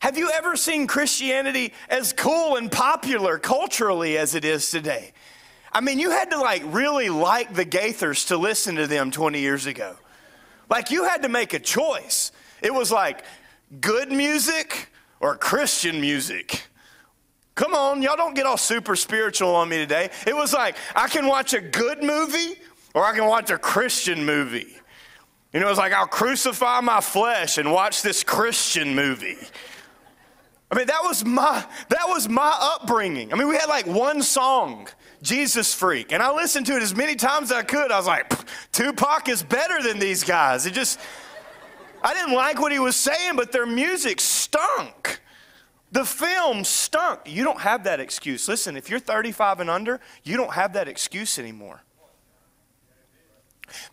have 0.00 0.16
you 0.16 0.30
ever 0.34 0.56
seen 0.56 0.86
Christianity 0.86 1.72
as 1.88 2.12
cool 2.12 2.56
and 2.56 2.70
popular 2.70 3.38
culturally 3.38 4.16
as 4.16 4.34
it 4.34 4.44
is 4.44 4.70
today? 4.70 5.12
I 5.72 5.80
mean, 5.80 5.98
you 5.98 6.10
had 6.10 6.30
to 6.30 6.38
like 6.38 6.62
really 6.66 7.10
like 7.10 7.52
the 7.52 7.64
Gaithers 7.64 8.28
to 8.28 8.36
listen 8.36 8.76
to 8.76 8.86
them 8.86 9.10
20 9.10 9.40
years 9.40 9.66
ago. 9.66 9.96
Like 10.68 10.90
you 10.90 11.04
had 11.04 11.22
to 11.22 11.28
make 11.28 11.54
a 11.54 11.58
choice. 11.58 12.32
It 12.62 12.72
was 12.72 12.90
like 12.90 13.24
good 13.80 14.10
music 14.10 14.88
or 15.20 15.36
Christian 15.36 16.00
music. 16.00 16.68
Come 17.54 17.74
on, 17.74 18.02
y'all 18.02 18.16
don't 18.16 18.34
get 18.34 18.46
all 18.46 18.56
super 18.56 18.96
spiritual 18.96 19.54
on 19.54 19.68
me 19.68 19.76
today. 19.76 20.10
It 20.26 20.34
was 20.34 20.52
like 20.52 20.76
I 20.94 21.08
can 21.08 21.26
watch 21.26 21.52
a 21.52 21.60
good 21.60 22.02
movie 22.02 22.58
or 22.94 23.04
I 23.04 23.14
can 23.14 23.26
watch 23.26 23.50
a 23.50 23.58
Christian 23.58 24.24
movie. 24.24 24.76
You 25.52 25.60
know, 25.60 25.68
it's 25.68 25.78
like 25.78 25.92
I'll 25.92 26.06
crucify 26.06 26.80
my 26.80 27.00
flesh 27.00 27.58
and 27.58 27.70
watch 27.72 28.02
this 28.02 28.24
Christian 28.24 28.94
movie. 28.94 29.38
I 30.70 30.76
mean, 30.76 30.86
that 30.88 31.02
was 31.04 31.24
my 31.24 31.64
that 31.90 32.08
was 32.08 32.28
my 32.28 32.52
upbringing. 32.60 33.32
I 33.32 33.36
mean, 33.36 33.46
we 33.46 33.54
had 33.54 33.68
like 33.68 33.86
one 33.86 34.20
song, 34.20 34.88
Jesus 35.24 35.74
Freak, 35.74 36.12
and 36.12 36.22
I 36.22 36.32
listened 36.32 36.66
to 36.66 36.76
it 36.76 36.82
as 36.82 36.94
many 36.94 37.16
times 37.16 37.50
as 37.50 37.56
I 37.56 37.62
could. 37.62 37.90
I 37.90 37.96
was 37.96 38.06
like, 38.06 38.32
Tupac 38.72 39.28
is 39.28 39.42
better 39.42 39.82
than 39.82 39.98
these 39.98 40.22
guys. 40.22 40.66
It 40.66 40.74
just 40.74 41.00
I 42.04 42.12
didn't 42.12 42.34
like 42.34 42.60
what 42.60 42.70
he 42.70 42.78
was 42.78 42.96
saying, 42.96 43.36
but 43.36 43.50
their 43.50 43.64
music 43.64 44.20
stunk. 44.20 45.20
The 45.90 46.04
film 46.04 46.64
stunk. 46.64 47.20
You 47.24 47.44
don't 47.44 47.60
have 47.60 47.84
that 47.84 47.98
excuse. 47.98 48.46
Listen, 48.46 48.76
if 48.76 48.90
you're 48.90 49.00
35 49.00 49.60
and 49.60 49.70
under, 49.70 50.00
you 50.22 50.36
don't 50.36 50.52
have 50.52 50.74
that 50.74 50.86
excuse 50.86 51.38
anymore. 51.38 51.82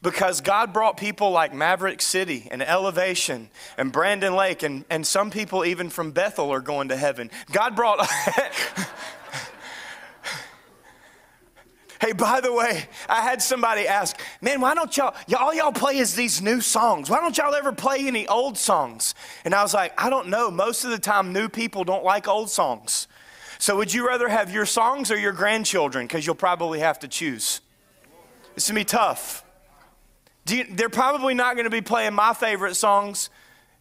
Because 0.02 0.42
God 0.42 0.74
brought 0.74 0.98
people 0.98 1.32
like 1.32 1.54
Maverick 1.54 2.02
City 2.02 2.50
and 2.52 2.62
Elevation 2.62 3.50
and 3.78 3.94
Brandon 3.94 4.36
Lake, 4.36 4.62
and, 4.62 4.84
and 4.90 5.08
some 5.08 5.32
people 5.32 5.64
even 5.64 5.90
from 5.90 6.12
Bethel 6.12 6.52
are 6.52 6.60
going 6.60 6.90
to 6.90 6.98
heaven. 6.98 7.32
God 7.54 7.78
brought. 7.78 8.06
Hey, 12.02 12.14
by 12.14 12.42
the 12.42 12.52
way, 12.52 12.86
I 13.08 13.22
had 13.22 13.44
somebody 13.44 13.88
ask, 13.88 14.20
man, 14.42 14.60
why 14.60 14.74
don't 14.74 14.98
y'all, 14.98 15.16
all 15.38 15.54
y'all 15.54 15.72
play 15.72 15.98
is 15.98 16.16
these 16.16 16.42
new 16.42 16.60
songs? 16.60 17.12
Why 17.12 17.20
don't 17.20 17.38
y'all 17.38 17.54
ever 17.54 17.72
play 17.72 18.08
any 18.08 18.28
old 18.28 18.58
songs? 18.58 19.14
And 19.46 19.54
I 19.54 19.62
was 19.62 19.76
like, 19.76 19.94
I 20.04 20.10
don't 20.10 20.30
know. 20.30 20.50
Most 20.50 20.84
of 20.84 20.90
the 20.90 20.98
time, 20.98 21.32
new 21.32 21.48
people 21.48 21.84
don't 21.84 22.04
like 22.04 22.28
old 22.28 22.50
songs. 22.50 23.08
So 23.60 23.78
would 23.78 23.94
you 23.94 24.08
rather 24.08 24.28
have 24.28 24.52
your 24.52 24.66
songs 24.66 25.12
or 25.12 25.20
your 25.20 25.32
grandchildren? 25.32 26.08
Because 26.08 26.26
you'll 26.26 26.34
probably 26.34 26.80
have 26.80 26.98
to 27.02 27.08
choose. 27.08 27.62
It's 28.56 28.68
going 28.68 28.78
to 28.78 28.82
be 28.82 28.86
tough. 28.86 29.44
You, 30.50 30.66
they're 30.72 30.90
probably 30.90 31.36
not 31.36 31.54
going 31.54 31.66
to 31.66 31.70
be 31.70 31.82
playing 31.82 32.16
my 32.16 32.34
favorite 32.34 32.74
songs 32.74 33.30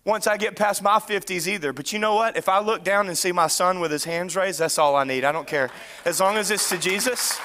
once 0.04 0.26
I 0.26 0.36
get 0.36 0.56
past 0.56 0.82
my 0.82 0.98
50s 0.98 1.46
either. 1.46 1.72
But 1.72 1.90
you 1.94 1.98
know 1.98 2.16
what? 2.16 2.36
If 2.36 2.50
I 2.50 2.60
look 2.60 2.84
down 2.84 3.08
and 3.08 3.16
see 3.16 3.32
my 3.32 3.46
son 3.46 3.80
with 3.80 3.90
his 3.90 4.04
hands 4.04 4.36
raised, 4.36 4.58
that's 4.58 4.78
all 4.78 4.94
I 4.94 5.04
need. 5.04 5.24
I 5.24 5.32
don't 5.32 5.46
care. 5.46 5.70
As 6.04 6.20
long 6.20 6.36
as 6.36 6.50
it's 6.50 6.68
to 6.68 6.76
Jesus. 6.76 7.40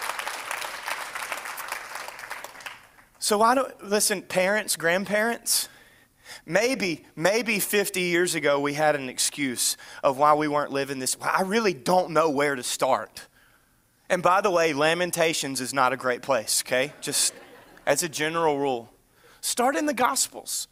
So 3.25 3.39
why 3.39 3.55
don't, 3.55 3.83
listen, 3.83 4.21
parents, 4.21 4.75
grandparents, 4.75 5.67
maybe, 6.45 7.07
maybe 7.15 7.57
50 7.57 8.01
years 8.01 8.35
ago 8.35 8.59
we 8.59 8.75
had 8.75 8.95
an 8.95 9.09
excuse 9.09 9.77
of 10.03 10.19
why 10.19 10.35
we 10.35 10.47
weren't 10.47 10.71
living 10.71 10.99
this. 10.99 11.17
I 11.19 11.41
really 11.41 11.73
don't 11.73 12.11
know 12.11 12.29
where 12.29 12.53
to 12.53 12.61
start. 12.61 13.25
And 14.11 14.21
by 14.21 14.41
the 14.41 14.51
way, 14.51 14.73
Lamentations 14.73 15.59
is 15.59 15.73
not 15.73 15.91
a 15.91 15.97
great 15.97 16.21
place, 16.21 16.61
okay? 16.67 16.93
Just 17.01 17.33
as 17.87 18.03
a 18.03 18.09
general 18.09 18.59
rule. 18.59 18.91
Start 19.41 19.75
in 19.75 19.87
the 19.87 19.95
Gospels. 19.95 20.67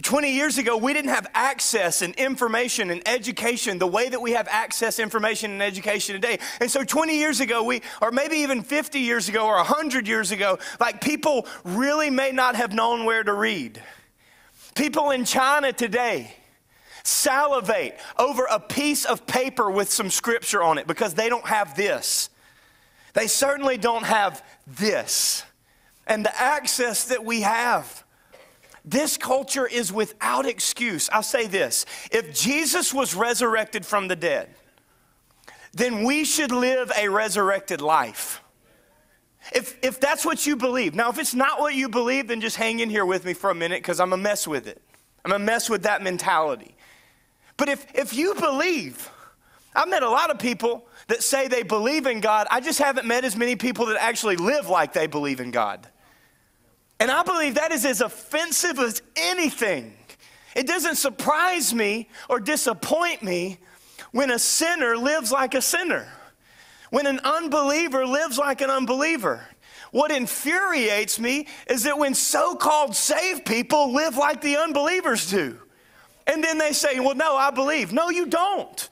20 0.00 0.32
years 0.32 0.56
ago, 0.56 0.78
we 0.78 0.94
didn't 0.94 1.10
have 1.10 1.26
access 1.34 2.00
and 2.00 2.14
information 2.14 2.90
and 2.90 3.06
education 3.06 3.78
the 3.78 3.86
way 3.86 4.08
that 4.08 4.22
we 4.22 4.32
have 4.32 4.48
access, 4.50 4.98
information, 4.98 5.50
and 5.50 5.62
education 5.62 6.14
today. 6.14 6.38
And 6.60 6.70
so 6.70 6.82
20 6.82 7.14
years 7.18 7.40
ago, 7.40 7.62
we, 7.62 7.82
or 8.00 8.10
maybe 8.10 8.36
even 8.36 8.62
50 8.62 9.00
years 9.00 9.28
ago 9.28 9.46
or 9.46 9.56
100 9.56 10.08
years 10.08 10.30
ago, 10.30 10.58
like 10.80 11.02
people 11.02 11.46
really 11.64 12.08
may 12.08 12.32
not 12.32 12.56
have 12.56 12.72
known 12.72 13.04
where 13.04 13.22
to 13.22 13.34
read. 13.34 13.82
People 14.74 15.10
in 15.10 15.26
China 15.26 15.74
today 15.74 16.34
salivate 17.04 17.98
over 18.18 18.46
a 18.50 18.60
piece 18.60 19.04
of 19.04 19.26
paper 19.26 19.70
with 19.70 19.90
some 19.90 20.08
scripture 20.08 20.62
on 20.62 20.78
it 20.78 20.86
because 20.86 21.12
they 21.12 21.28
don't 21.28 21.46
have 21.46 21.76
this. 21.76 22.30
They 23.12 23.26
certainly 23.26 23.76
don't 23.76 24.04
have 24.04 24.42
this 24.66 25.44
and 26.06 26.24
the 26.24 26.40
access 26.40 27.04
that 27.04 27.24
we 27.24 27.42
have. 27.42 28.01
This 28.84 29.16
culture 29.16 29.66
is 29.66 29.92
without 29.92 30.46
excuse. 30.46 31.08
I'll 31.10 31.22
say 31.22 31.46
this 31.46 31.86
if 32.10 32.34
Jesus 32.34 32.92
was 32.92 33.14
resurrected 33.14 33.86
from 33.86 34.08
the 34.08 34.16
dead, 34.16 34.48
then 35.72 36.04
we 36.04 36.24
should 36.24 36.50
live 36.50 36.90
a 36.96 37.08
resurrected 37.08 37.80
life. 37.80 38.42
If, 39.52 39.76
if 39.82 39.98
that's 39.98 40.24
what 40.24 40.46
you 40.46 40.54
believe. 40.56 40.94
Now, 40.94 41.10
if 41.10 41.18
it's 41.18 41.34
not 41.34 41.58
what 41.58 41.74
you 41.74 41.88
believe, 41.88 42.28
then 42.28 42.40
just 42.40 42.56
hang 42.56 42.78
in 42.78 42.88
here 42.88 43.04
with 43.04 43.24
me 43.24 43.34
for 43.34 43.50
a 43.50 43.54
minute 43.54 43.82
because 43.82 43.98
I'm 43.98 44.12
a 44.12 44.16
mess 44.16 44.46
with 44.46 44.68
it. 44.68 44.80
I'm 45.24 45.32
a 45.32 45.38
mess 45.38 45.68
with 45.68 45.82
that 45.82 46.02
mentality. 46.02 46.76
But 47.56 47.68
if, 47.68 47.86
if 47.94 48.14
you 48.14 48.34
believe, 48.34 49.10
I've 49.74 49.88
met 49.88 50.02
a 50.02 50.08
lot 50.08 50.30
of 50.30 50.38
people 50.38 50.86
that 51.08 51.22
say 51.22 51.48
they 51.48 51.62
believe 51.62 52.06
in 52.06 52.20
God. 52.20 52.46
I 52.50 52.60
just 52.60 52.78
haven't 52.78 53.06
met 53.06 53.24
as 53.24 53.36
many 53.36 53.56
people 53.56 53.86
that 53.86 54.00
actually 54.00 54.36
live 54.36 54.68
like 54.68 54.92
they 54.92 55.06
believe 55.06 55.40
in 55.40 55.50
God. 55.50 55.86
And 57.02 57.10
I 57.10 57.24
believe 57.24 57.56
that 57.56 57.72
is 57.72 57.84
as 57.84 58.00
offensive 58.00 58.78
as 58.78 59.02
anything. 59.16 59.92
It 60.54 60.68
doesn't 60.68 60.94
surprise 60.94 61.74
me 61.74 62.08
or 62.30 62.38
disappoint 62.38 63.24
me 63.24 63.58
when 64.12 64.30
a 64.30 64.38
sinner 64.38 64.96
lives 64.96 65.32
like 65.32 65.54
a 65.54 65.60
sinner, 65.60 66.06
when 66.90 67.06
an 67.06 67.18
unbeliever 67.24 68.06
lives 68.06 68.38
like 68.38 68.60
an 68.60 68.70
unbeliever. 68.70 69.44
What 69.90 70.12
infuriates 70.12 71.18
me 71.18 71.48
is 71.68 71.82
that 71.82 71.98
when 71.98 72.14
so 72.14 72.54
called 72.54 72.94
saved 72.94 73.46
people 73.46 73.92
live 73.92 74.16
like 74.16 74.40
the 74.40 74.58
unbelievers 74.58 75.28
do. 75.28 75.58
And 76.28 76.44
then 76.44 76.56
they 76.56 76.72
say, 76.72 77.00
Well, 77.00 77.16
no, 77.16 77.34
I 77.34 77.50
believe. 77.50 77.92
No, 77.92 78.10
you 78.10 78.26
don't. 78.26 78.88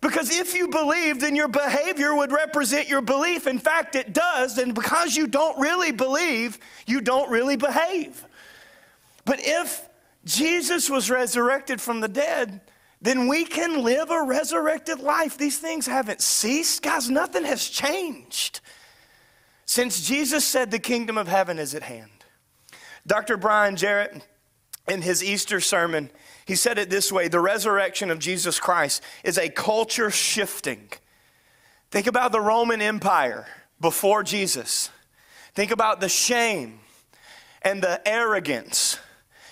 Because 0.00 0.30
if 0.34 0.54
you 0.54 0.68
believe, 0.68 1.20
then 1.20 1.36
your 1.36 1.48
behavior 1.48 2.14
would 2.14 2.32
represent 2.32 2.88
your 2.88 3.02
belief. 3.02 3.46
In 3.46 3.58
fact, 3.58 3.94
it 3.94 4.14
does. 4.14 4.56
And 4.56 4.74
because 4.74 5.14
you 5.14 5.26
don't 5.26 5.58
really 5.60 5.92
believe, 5.92 6.58
you 6.86 7.00
don't 7.00 7.30
really 7.30 7.56
behave. 7.56 8.24
But 9.26 9.40
if 9.42 9.86
Jesus 10.24 10.88
was 10.88 11.10
resurrected 11.10 11.80
from 11.80 12.00
the 12.00 12.08
dead, 12.08 12.62
then 13.02 13.28
we 13.28 13.44
can 13.44 13.82
live 13.82 14.10
a 14.10 14.22
resurrected 14.22 15.00
life. 15.00 15.36
These 15.36 15.58
things 15.58 15.86
haven't 15.86 16.22
ceased. 16.22 16.82
Guys, 16.82 17.10
nothing 17.10 17.44
has 17.44 17.68
changed 17.68 18.60
since 19.70 20.06
Jesus 20.06 20.44
said 20.44 20.70
the 20.70 20.80
kingdom 20.80 21.16
of 21.16 21.28
heaven 21.28 21.58
is 21.58 21.76
at 21.76 21.84
hand. 21.84 22.10
Dr. 23.06 23.36
Bryan 23.36 23.76
Jarrett, 23.76 24.26
in 24.88 25.00
his 25.00 25.22
Easter 25.22 25.60
sermon, 25.60 26.10
he 26.50 26.56
said 26.56 26.78
it 26.78 26.90
this 26.90 27.12
way 27.12 27.28
the 27.28 27.38
resurrection 27.38 28.10
of 28.10 28.18
Jesus 28.18 28.58
Christ 28.58 29.04
is 29.22 29.38
a 29.38 29.48
culture 29.48 30.10
shifting. 30.10 30.88
Think 31.92 32.08
about 32.08 32.32
the 32.32 32.40
Roman 32.40 32.82
Empire 32.82 33.46
before 33.80 34.24
Jesus. 34.24 34.90
Think 35.54 35.70
about 35.70 36.00
the 36.00 36.08
shame 36.08 36.80
and 37.62 37.80
the 37.80 38.02
arrogance. 38.04 38.98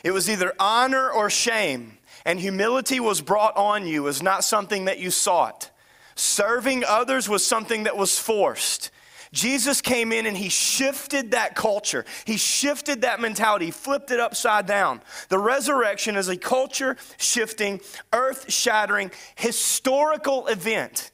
It 0.03 0.11
was 0.11 0.29
either 0.29 0.53
honor 0.59 1.09
or 1.09 1.31
shame, 1.31 1.99
and 2.25 2.41
humility 2.41 2.99
was 2.99 3.21
brought 3.21 3.57
on 3.57 3.87
you 3.87 4.09
as 4.09 4.21
not 4.21 4.43
something 4.43 4.87
that 4.87 4.99
you 4.99 5.13
sought. 5.13 5.71
Serving 6.17 6.83
others 6.83 7.29
was 7.29 7.47
something 7.47 7.85
that 7.85 7.97
was 7.97 8.19
forced. 8.19 8.91
Jesus 9.33 9.81
came 9.81 10.13
in 10.13 10.27
and 10.27 10.37
he 10.37 10.49
shifted 10.49 11.33
that 11.33 11.55
culture. 11.55 12.05
He 12.25 12.37
shifted 12.37 13.03
that 13.03 13.21
mentality, 13.21 13.67
he 13.67 13.71
flipped 13.71 14.11
it 14.11 14.21
upside 14.21 14.67
down. 14.67 15.03
The 15.29 15.39
resurrection 15.39 16.17
is 16.17 16.29
a 16.29 16.37
culture 16.37 16.97
shifting, 17.19 17.81
earth 18.13 18.51
shattering, 18.51 19.11
historical 19.37 20.47
event. 20.47 21.11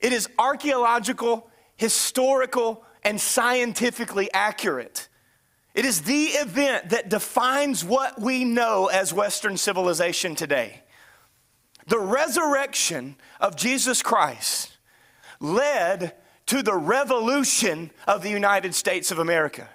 It 0.00 0.12
is 0.12 0.28
archaeological, 0.38 1.48
historical, 1.76 2.84
and 3.02 3.20
scientifically 3.20 4.30
accurate. 4.32 5.08
It 5.74 5.84
is 5.84 6.02
the 6.02 6.24
event 6.24 6.90
that 6.90 7.08
defines 7.08 7.84
what 7.84 8.20
we 8.20 8.44
know 8.44 8.86
as 8.86 9.12
Western 9.12 9.56
civilization 9.56 10.34
today. 10.34 10.82
The 11.86 11.98
resurrection 11.98 13.16
of 13.40 13.56
Jesus 13.56 14.02
Christ 14.02 14.76
led 15.38 16.14
to 16.46 16.62
the 16.62 16.74
revolution 16.74 17.90
of 18.06 18.22
the 18.22 18.30
United 18.30 18.74
States 18.74 19.10
of 19.10 19.18
America. 19.18 19.68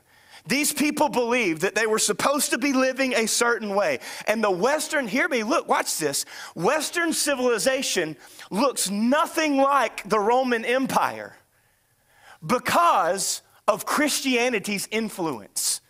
These 0.48 0.74
people 0.74 1.10
believed 1.10 1.62
that 1.62 1.76
they 1.76 1.86
were 1.86 2.00
supposed 2.00 2.50
to 2.52 2.58
be 2.58 2.74
living 2.74 3.14
a 3.14 3.28
certain 3.28 3.76
way. 3.76 4.00
And 4.28 4.44
the 4.44 4.50
Western, 4.50 5.08
hear 5.08 5.30
me, 5.30 5.44
look, 5.44 5.68
watch 5.68 5.98
this. 5.98 6.26
Western 6.56 7.14
civilization 7.14 8.16
looks 8.50 8.90
nothing 8.90 9.58
like 9.58 10.08
the 10.10 10.20
Roman 10.20 10.66
Empire 10.66 11.36
because 12.46 13.44
of 13.68 13.86
Christianity's 13.86 14.88
influence. 14.92 15.82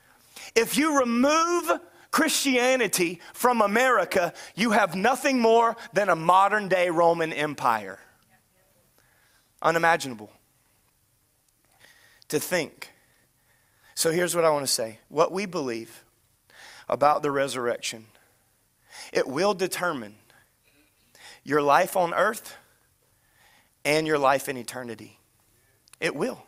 If 0.53 0.77
you 0.77 0.99
remove 0.99 1.71
Christianity 2.11 3.21
from 3.33 3.61
America, 3.61 4.33
you 4.55 4.71
have 4.71 4.95
nothing 4.95 5.39
more 5.39 5.77
than 5.93 6.09
a 6.09 6.15
modern 6.15 6.67
day 6.67 6.89
Roman 6.89 7.31
Empire. 7.31 7.99
Unimaginable 9.61 10.29
to 12.31 12.39
think. 12.39 12.89
So 13.93 14.09
here's 14.11 14.35
what 14.35 14.45
I 14.45 14.49
want 14.49 14.65
to 14.65 14.71
say 14.71 14.99
what 15.09 15.31
we 15.31 15.45
believe 15.45 16.03
about 16.89 17.21
the 17.21 17.31
resurrection, 17.31 18.07
it 19.13 19.27
will 19.27 19.53
determine 19.53 20.15
your 21.43 21.61
life 21.61 21.95
on 21.95 22.13
earth 22.13 22.55
and 23.83 24.07
your 24.07 24.17
life 24.17 24.47
in 24.49 24.57
eternity. 24.57 25.19
It 25.99 26.15
will. 26.15 26.43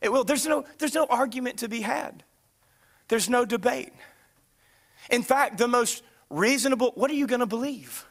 It 0.00 0.12
will. 0.12 0.24
There's 0.24 0.46
no, 0.46 0.64
there's 0.78 0.94
no 0.94 1.06
argument 1.08 1.58
to 1.58 1.68
be 1.68 1.80
had. 1.80 2.22
There's 3.08 3.28
no 3.28 3.44
debate. 3.44 3.92
In 5.10 5.22
fact, 5.22 5.58
the 5.58 5.68
most 5.68 6.02
reasonable, 6.30 6.92
what 6.94 7.10
are 7.10 7.14
you 7.14 7.26
going 7.26 7.40
to 7.40 7.46
believe? 7.46 8.06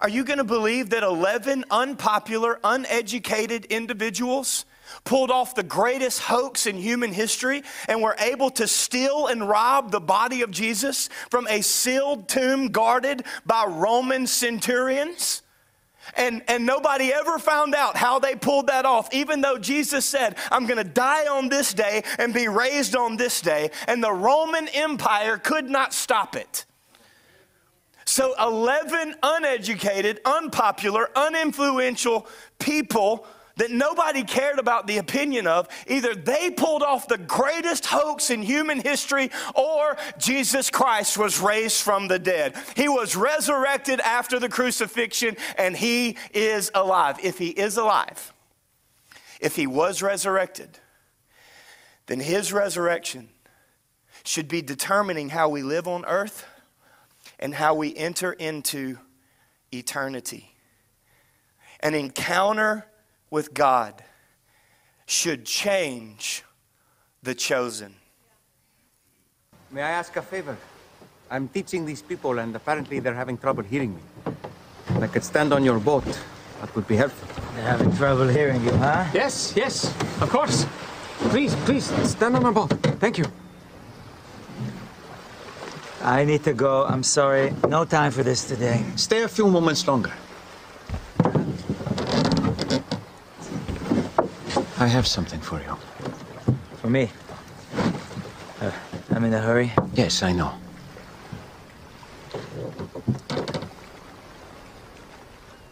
Are 0.00 0.08
you 0.08 0.24
going 0.24 0.38
to 0.38 0.44
believe 0.44 0.90
that 0.90 1.02
11 1.02 1.64
unpopular, 1.70 2.58
uneducated 2.64 3.66
individuals 3.66 4.64
pulled 5.04 5.30
off 5.30 5.54
the 5.54 5.62
greatest 5.62 6.20
hoax 6.20 6.66
in 6.66 6.76
human 6.76 7.12
history 7.12 7.62
and 7.88 8.02
were 8.02 8.16
able 8.18 8.50
to 8.50 8.66
steal 8.66 9.26
and 9.26 9.48
rob 9.48 9.90
the 9.90 10.00
body 10.00 10.42
of 10.42 10.50
Jesus 10.50 11.08
from 11.30 11.46
a 11.48 11.60
sealed 11.60 12.28
tomb 12.28 12.68
guarded 12.68 13.24
by 13.46 13.64
Roman 13.66 14.26
centurions? 14.26 15.42
And, 16.16 16.42
and 16.48 16.66
nobody 16.66 17.12
ever 17.12 17.38
found 17.38 17.74
out 17.74 17.96
how 17.96 18.18
they 18.18 18.34
pulled 18.34 18.66
that 18.66 18.84
off, 18.84 19.12
even 19.14 19.40
though 19.40 19.58
Jesus 19.58 20.04
said, 20.04 20.36
I'm 20.50 20.66
going 20.66 20.82
to 20.82 20.84
die 20.84 21.26
on 21.26 21.48
this 21.48 21.72
day 21.72 22.02
and 22.18 22.34
be 22.34 22.46
raised 22.48 22.94
on 22.94 23.16
this 23.16 23.40
day. 23.40 23.70
And 23.88 24.04
the 24.04 24.12
Roman 24.12 24.68
Empire 24.68 25.38
could 25.38 25.68
not 25.68 25.94
stop 25.94 26.36
it. 26.36 26.66
So, 28.06 28.34
11 28.38 29.14
uneducated, 29.22 30.20
unpopular, 30.26 31.10
uninfluential 31.16 32.26
people 32.58 33.26
that 33.56 33.70
nobody 33.70 34.24
cared 34.24 34.58
about 34.58 34.86
the 34.86 34.98
opinion 34.98 35.46
of, 35.46 35.68
either 35.86 36.14
they 36.14 36.50
pulled 36.50 36.82
off 36.82 37.08
the 37.08 37.18
greatest 37.18 37.86
hoax 37.86 38.30
in 38.30 38.42
human 38.42 38.80
history 38.80 39.30
or 39.54 39.96
Jesus 40.18 40.70
Christ 40.70 41.16
was 41.16 41.40
raised 41.40 41.80
from 41.82 42.08
the 42.08 42.18
dead. 42.18 42.54
He 42.76 42.88
was 42.88 43.14
resurrected 43.16 44.00
after 44.00 44.38
the 44.38 44.48
crucifixion 44.48 45.36
and 45.56 45.76
he 45.76 46.16
is 46.32 46.70
alive. 46.74 47.18
If 47.22 47.38
he 47.38 47.48
is 47.48 47.76
alive, 47.76 48.32
if 49.40 49.56
he 49.56 49.66
was 49.66 50.02
resurrected, 50.02 50.78
then 52.06 52.20
his 52.20 52.52
resurrection 52.52 53.28
should 54.24 54.48
be 54.48 54.62
determining 54.62 55.28
how 55.28 55.48
we 55.48 55.62
live 55.62 55.86
on 55.86 56.04
earth 56.06 56.46
and 57.38 57.54
how 57.54 57.74
we 57.74 57.94
enter 57.94 58.32
into 58.32 58.98
eternity. 59.72 60.54
An 61.80 61.94
encounter 61.94 62.86
with 63.34 63.52
God 63.52 63.94
should 65.06 65.44
change 65.44 66.44
the 67.24 67.34
chosen. 67.34 67.92
May 69.72 69.82
I 69.82 69.90
ask 70.00 70.14
a 70.14 70.22
favor? 70.22 70.56
I'm 71.28 71.48
teaching 71.48 71.84
these 71.84 72.00
people, 72.00 72.38
and 72.38 72.54
apparently 72.54 73.00
they're 73.00 73.20
having 73.24 73.36
trouble 73.36 73.64
hearing 73.64 73.92
me. 73.98 74.02
If 74.90 75.02
I 75.02 75.08
could 75.08 75.24
stand 75.24 75.52
on 75.52 75.64
your 75.64 75.80
boat, 75.80 76.06
that 76.60 76.70
would 76.76 76.86
be 76.86 76.94
helpful. 76.94 77.26
They're 77.56 77.70
having 77.74 77.90
trouble 77.96 78.28
hearing 78.28 78.62
you, 78.62 78.74
huh? 78.86 79.04
Yes, 79.12 79.52
yes, 79.56 79.74
of 80.22 80.30
course. 80.30 80.64
Please, 81.32 81.56
please, 81.66 81.86
stand 82.08 82.36
on 82.36 82.42
my 82.44 82.52
boat. 82.52 82.70
Thank 83.02 83.18
you. 83.18 83.26
I 86.02 86.24
need 86.24 86.44
to 86.44 86.52
go. 86.52 86.84
I'm 86.84 87.02
sorry. 87.02 87.52
No 87.66 87.84
time 87.84 88.12
for 88.12 88.22
this 88.22 88.46
today. 88.46 88.84
Stay 88.94 89.22
a 89.24 89.28
few 89.28 89.48
moments 89.48 89.88
longer. 89.88 90.12
I 94.84 94.88
have 94.88 95.06
something 95.06 95.40
for 95.40 95.62
you. 95.62 95.78
For 96.76 96.90
me? 96.90 97.08
Uh, 98.60 98.70
I'm 99.12 99.24
in 99.24 99.32
a 99.32 99.40
hurry. 99.40 99.72
Yes, 99.94 100.22
I 100.22 100.32
know. 100.32 100.52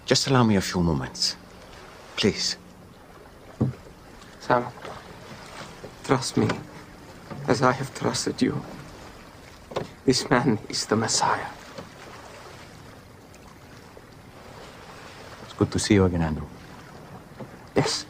Just 0.07 0.29
allow 0.29 0.45
me 0.45 0.57
a 0.57 0.63
few 0.63 0.81
moments. 0.81 1.37
Please. 2.17 2.57
Sam, 4.41 4.65
trust 6.05 6.39
me 6.39 6.49
as 7.49 7.61
I 7.61 7.73
have 7.73 7.95
trusted 7.95 8.41
you. 8.41 8.65
This 10.07 10.31
man 10.31 10.59
is 10.71 10.87
the 10.87 10.97
Messiah. 10.97 11.51
It's 15.45 15.53
good 15.53 15.71
to 15.71 15.79
see 15.79 15.95
you 15.95 16.07
again, 16.07 16.23
Andrew. 16.23 16.49
Yes. 17.77 18.07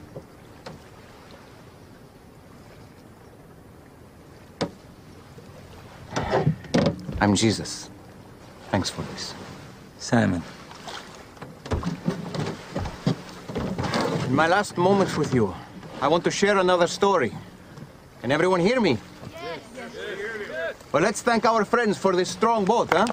I'm 7.23 7.37
Jesus. 7.37 7.89
Thanks 8.73 8.91
for 8.91 9.03
this. 9.03 9.33
Simon. 10.01 10.43
In 14.27 14.35
my 14.35 14.49
last 14.49 14.77
moments 14.77 15.17
with 15.17 15.33
you, 15.33 15.55
I 16.01 16.09
want 16.09 16.25
to 16.25 16.33
share 16.33 16.59
another 16.59 16.89
story. 16.89 17.31
Can 18.23 18.33
everyone 18.33 18.59
hear 18.59 18.81
me? 18.81 18.99
Yes. 19.31 19.61
yes. 19.77 20.75
Well, 20.91 21.05
let's 21.05 21.23
thank 21.23 21.45
our 21.45 21.65
friends 21.65 21.97
for 21.97 22.17
this 22.17 22.29
strong 22.29 22.65
boat, 22.65 22.89
huh? 22.91 23.07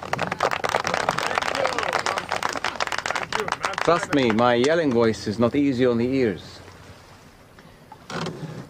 Trust 3.84 4.12
me, 4.12 4.32
my 4.32 4.54
yelling 4.54 4.90
voice 4.92 5.28
is 5.28 5.38
not 5.38 5.54
easy 5.54 5.86
on 5.86 5.98
the 5.98 6.08
ears. 6.08 6.58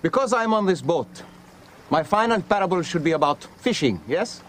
Because 0.03 0.35
I'm 0.35 0.53
on 0.53 0.67
this 0.67 0.83
boat, 0.83 1.23
my 1.89 2.03
final 2.03 2.43
parable 2.43 2.83
should 2.83 3.03
be 3.03 3.13
about 3.13 3.43
fishing, 3.63 4.03
yes? 4.07 4.43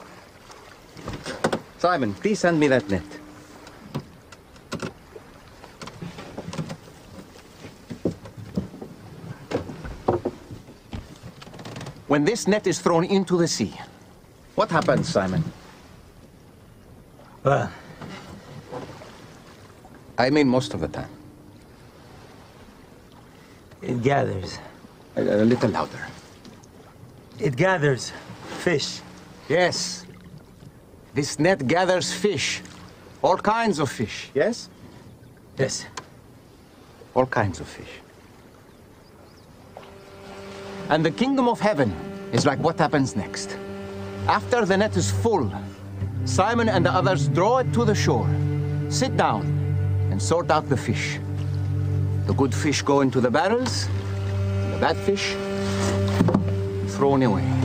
Simon, 1.81 2.13
please 2.13 2.37
send 2.37 2.59
me 2.59 2.67
that 2.67 2.87
net. 2.91 3.01
When 12.05 12.23
this 12.23 12.47
net 12.47 12.67
is 12.67 12.77
thrown 12.77 13.03
into 13.05 13.35
the 13.35 13.47
sea, 13.47 13.73
what 14.53 14.69
happens, 14.69 15.09
Simon? 15.09 15.43
Well, 17.43 17.71
I 20.19 20.29
mean 20.29 20.47
most 20.49 20.75
of 20.75 20.81
the 20.81 20.87
time. 20.87 21.09
it 23.81 24.03
gathers. 24.03 24.59
A, 25.15 25.21
a 25.21 25.45
little 25.49 25.71
louder. 25.71 26.05
It 27.39 27.55
gathers 27.55 28.13
fish. 28.59 29.01
Yes. 29.49 30.05
This 31.13 31.39
net 31.39 31.67
gathers 31.67 32.13
fish. 32.13 32.61
All 33.21 33.37
kinds 33.37 33.79
of 33.79 33.91
fish, 33.91 34.31
yes? 34.33 34.69
Yes. 35.57 35.85
All 37.13 37.25
kinds 37.25 37.59
of 37.59 37.67
fish. 37.67 37.99
And 40.89 41.05
the 41.05 41.11
kingdom 41.11 41.47
of 41.47 41.59
heaven 41.59 41.93
is 42.31 42.45
like 42.45 42.59
what 42.59 42.79
happens 42.79 43.15
next. 43.15 43.57
After 44.27 44.65
the 44.65 44.77
net 44.77 44.95
is 44.95 45.11
full, 45.11 45.51
Simon 46.25 46.69
and 46.69 46.85
the 46.85 46.91
others 46.91 47.27
draw 47.27 47.59
it 47.59 47.73
to 47.73 47.85
the 47.85 47.95
shore, 47.95 48.29
sit 48.89 49.15
down, 49.17 49.45
and 50.11 50.21
sort 50.21 50.49
out 50.51 50.69
the 50.69 50.77
fish. 50.77 51.19
The 52.25 52.33
good 52.33 52.53
fish 52.53 52.81
go 52.81 53.01
into 53.01 53.19
the 53.19 53.29
barrels, 53.29 53.87
and 54.63 54.73
the 54.73 54.79
bad 54.79 54.97
fish 54.97 55.35
thrown 56.95 57.23
away. 57.23 57.60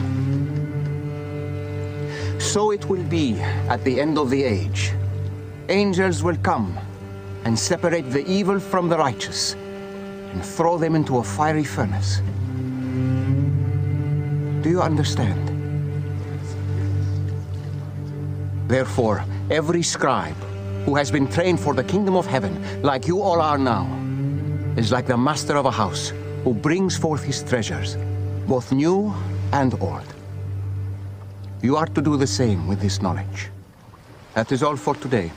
So 2.57 2.71
it 2.71 2.88
will 2.88 3.05
be 3.05 3.35
at 3.69 3.85
the 3.85 4.01
end 4.01 4.16
of 4.16 4.31
the 4.31 4.42
age. 4.42 4.95
Angels 5.69 6.23
will 6.23 6.38
come 6.38 6.75
and 7.45 7.59
separate 7.59 8.11
the 8.11 8.27
evil 8.27 8.59
from 8.59 8.88
the 8.88 8.97
righteous 8.97 9.53
and 10.33 10.42
throw 10.42 10.79
them 10.79 10.95
into 10.95 11.19
a 11.19 11.23
fiery 11.23 11.64
furnace. 11.64 12.23
Do 14.62 14.71
you 14.71 14.81
understand? 14.81 15.42
Therefore, 18.71 19.23
every 19.51 19.83
scribe 19.83 20.40
who 20.87 20.95
has 20.95 21.11
been 21.11 21.29
trained 21.29 21.61
for 21.61 21.75
the 21.75 21.85
kingdom 21.85 22.16
of 22.16 22.25
heaven, 22.25 22.81
like 22.81 23.07
you 23.07 23.21
all 23.21 23.42
are 23.42 23.59
now, 23.59 23.85
is 24.79 24.90
like 24.92 25.07
the 25.07 25.19
master 25.19 25.59
of 25.59 25.66
a 25.66 25.71
house 25.71 26.14
who 26.42 26.55
brings 26.55 26.97
forth 26.97 27.23
his 27.23 27.42
treasures, 27.42 27.99
both 28.49 28.73
new 28.73 29.12
and 29.53 29.79
old. 29.79 30.15
You 31.62 31.77
are 31.77 31.87
to 31.87 32.03
do 32.03 32.16
the 32.16 32.27
same 32.27 32.66
with 32.66 32.81
this 32.81 33.01
knowledge. 33.03 33.51
That 34.35 34.53
is 34.53 34.62
all 34.62 34.77
for 34.77 34.95
today. 34.95 35.33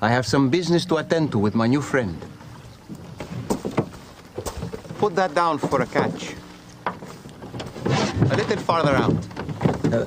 I 0.00 0.08
have 0.08 0.26
some 0.26 0.50
business 0.50 0.84
to 0.86 0.96
attend 0.96 1.32
to 1.32 1.38
with 1.38 1.54
my 1.54 1.66
new 1.66 1.80
friend. 1.80 2.16
Put 4.98 5.16
that 5.16 5.34
down 5.34 5.58
for 5.58 5.82
a 5.82 5.86
catch. 5.86 6.34
A 6.94 8.36
little 8.36 8.58
farther 8.58 8.94
out. 8.94 9.16
Uh, 9.92 10.06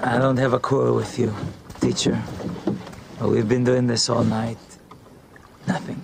I 0.00 0.18
don't 0.18 0.36
have 0.36 0.52
a 0.52 0.58
quarrel 0.58 0.96
with 0.96 1.18
you, 1.18 1.34
teacher. 1.80 2.20
But 3.18 3.30
we've 3.30 3.48
been 3.48 3.64
doing 3.64 3.86
this 3.86 4.10
all 4.10 4.24
night. 4.24 4.58
Nothing. 5.66 6.03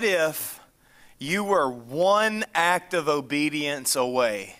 What 0.00 0.08
if 0.08 0.58
you 1.18 1.44
were 1.44 1.70
one 1.70 2.46
act 2.54 2.94
of 2.94 3.06
obedience 3.06 3.96
away 3.96 4.56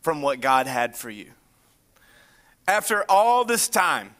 from 0.00 0.22
what 0.22 0.40
God 0.40 0.66
had 0.66 0.96
for 0.96 1.10
you? 1.10 1.32
After 2.66 3.04
all 3.06 3.44
this 3.44 3.68
time, 3.68 4.14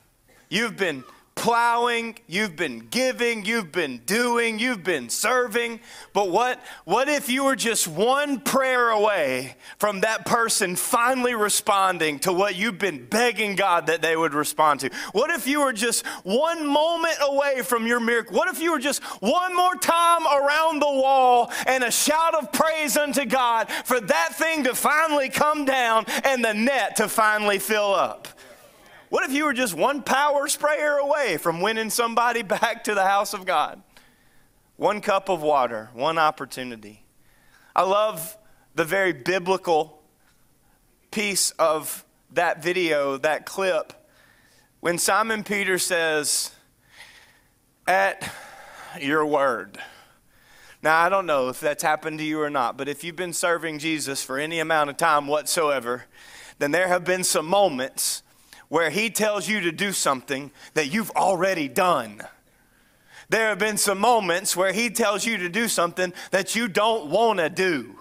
you've 0.50 0.76
been 0.76 1.02
plowing, 1.44 2.16
you've 2.26 2.56
been 2.56 2.78
giving, 2.88 3.44
you've 3.44 3.70
been 3.70 3.98
doing, 4.06 4.58
you've 4.58 4.82
been 4.82 5.10
serving. 5.10 5.78
But 6.14 6.30
what, 6.30 6.58
what 6.86 7.06
if 7.10 7.28
you 7.28 7.44
were 7.44 7.54
just 7.54 7.86
one 7.86 8.40
prayer 8.40 8.88
away 8.88 9.54
from 9.76 10.00
that 10.00 10.24
person 10.24 10.74
finally 10.74 11.34
responding 11.34 12.18
to 12.20 12.32
what 12.32 12.56
you've 12.56 12.78
been 12.78 13.04
begging 13.04 13.56
God 13.56 13.88
that 13.88 14.00
they 14.00 14.16
would 14.16 14.32
respond 14.32 14.80
to? 14.80 14.90
What 15.12 15.28
if 15.28 15.46
you 15.46 15.60
were 15.60 15.74
just 15.74 16.06
one 16.22 16.66
moment 16.66 17.18
away 17.20 17.60
from 17.60 17.86
your 17.86 18.00
miracle? 18.00 18.34
What 18.34 18.48
if 18.48 18.62
you 18.62 18.72
were 18.72 18.78
just 18.78 19.02
one 19.20 19.54
more 19.54 19.74
time 19.74 20.26
around 20.26 20.80
the 20.80 20.86
wall 20.86 21.52
and 21.66 21.84
a 21.84 21.90
shout 21.90 22.34
of 22.34 22.52
praise 22.52 22.96
unto 22.96 23.26
God 23.26 23.70
for 23.70 24.00
that 24.00 24.34
thing 24.36 24.64
to 24.64 24.74
finally 24.74 25.28
come 25.28 25.66
down 25.66 26.06
and 26.24 26.42
the 26.42 26.54
net 26.54 26.96
to 26.96 27.06
finally 27.06 27.58
fill 27.58 27.92
up? 27.92 28.28
What 29.14 29.22
if 29.22 29.32
you 29.32 29.44
were 29.44 29.52
just 29.52 29.74
one 29.74 30.02
power 30.02 30.48
sprayer 30.48 30.96
away 30.96 31.36
from 31.36 31.60
winning 31.60 31.88
somebody 31.88 32.42
back 32.58 32.82
to 32.82 32.96
the 32.96 33.04
house 33.04 33.32
of 33.32 33.46
God? 33.46 33.80
One 34.74 35.00
cup 35.00 35.28
of 35.28 35.40
water, 35.40 35.90
one 35.94 36.18
opportunity. 36.18 37.04
I 37.76 37.84
love 37.84 38.36
the 38.74 38.82
very 38.82 39.12
biblical 39.12 40.02
piece 41.12 41.52
of 41.60 42.04
that 42.32 42.60
video, 42.60 43.16
that 43.18 43.46
clip, 43.46 43.92
when 44.80 44.98
Simon 44.98 45.44
Peter 45.44 45.78
says, 45.78 46.50
At 47.86 48.28
your 49.00 49.24
word. 49.24 49.78
Now, 50.82 50.98
I 50.98 51.08
don't 51.08 51.26
know 51.26 51.50
if 51.50 51.60
that's 51.60 51.84
happened 51.84 52.18
to 52.18 52.24
you 52.24 52.42
or 52.42 52.50
not, 52.50 52.76
but 52.76 52.88
if 52.88 53.04
you've 53.04 53.14
been 53.14 53.32
serving 53.32 53.78
Jesus 53.78 54.24
for 54.24 54.40
any 54.40 54.58
amount 54.58 54.90
of 54.90 54.96
time 54.96 55.28
whatsoever, 55.28 56.06
then 56.58 56.72
there 56.72 56.88
have 56.88 57.04
been 57.04 57.22
some 57.22 57.46
moments 57.46 58.24
where 58.68 58.90
he 58.90 59.10
tells 59.10 59.48
you 59.48 59.60
to 59.60 59.72
do 59.72 59.92
something 59.92 60.50
that 60.74 60.92
you've 60.92 61.10
already 61.12 61.68
done. 61.68 62.20
There 63.28 63.48
have 63.48 63.58
been 63.58 63.78
some 63.78 63.98
moments 63.98 64.56
where 64.56 64.72
he 64.72 64.90
tells 64.90 65.24
you 65.24 65.38
to 65.38 65.48
do 65.48 65.68
something 65.68 66.12
that 66.30 66.54
you 66.54 66.68
don't 66.68 67.10
want 67.10 67.38
to 67.38 67.48
do. 67.48 67.98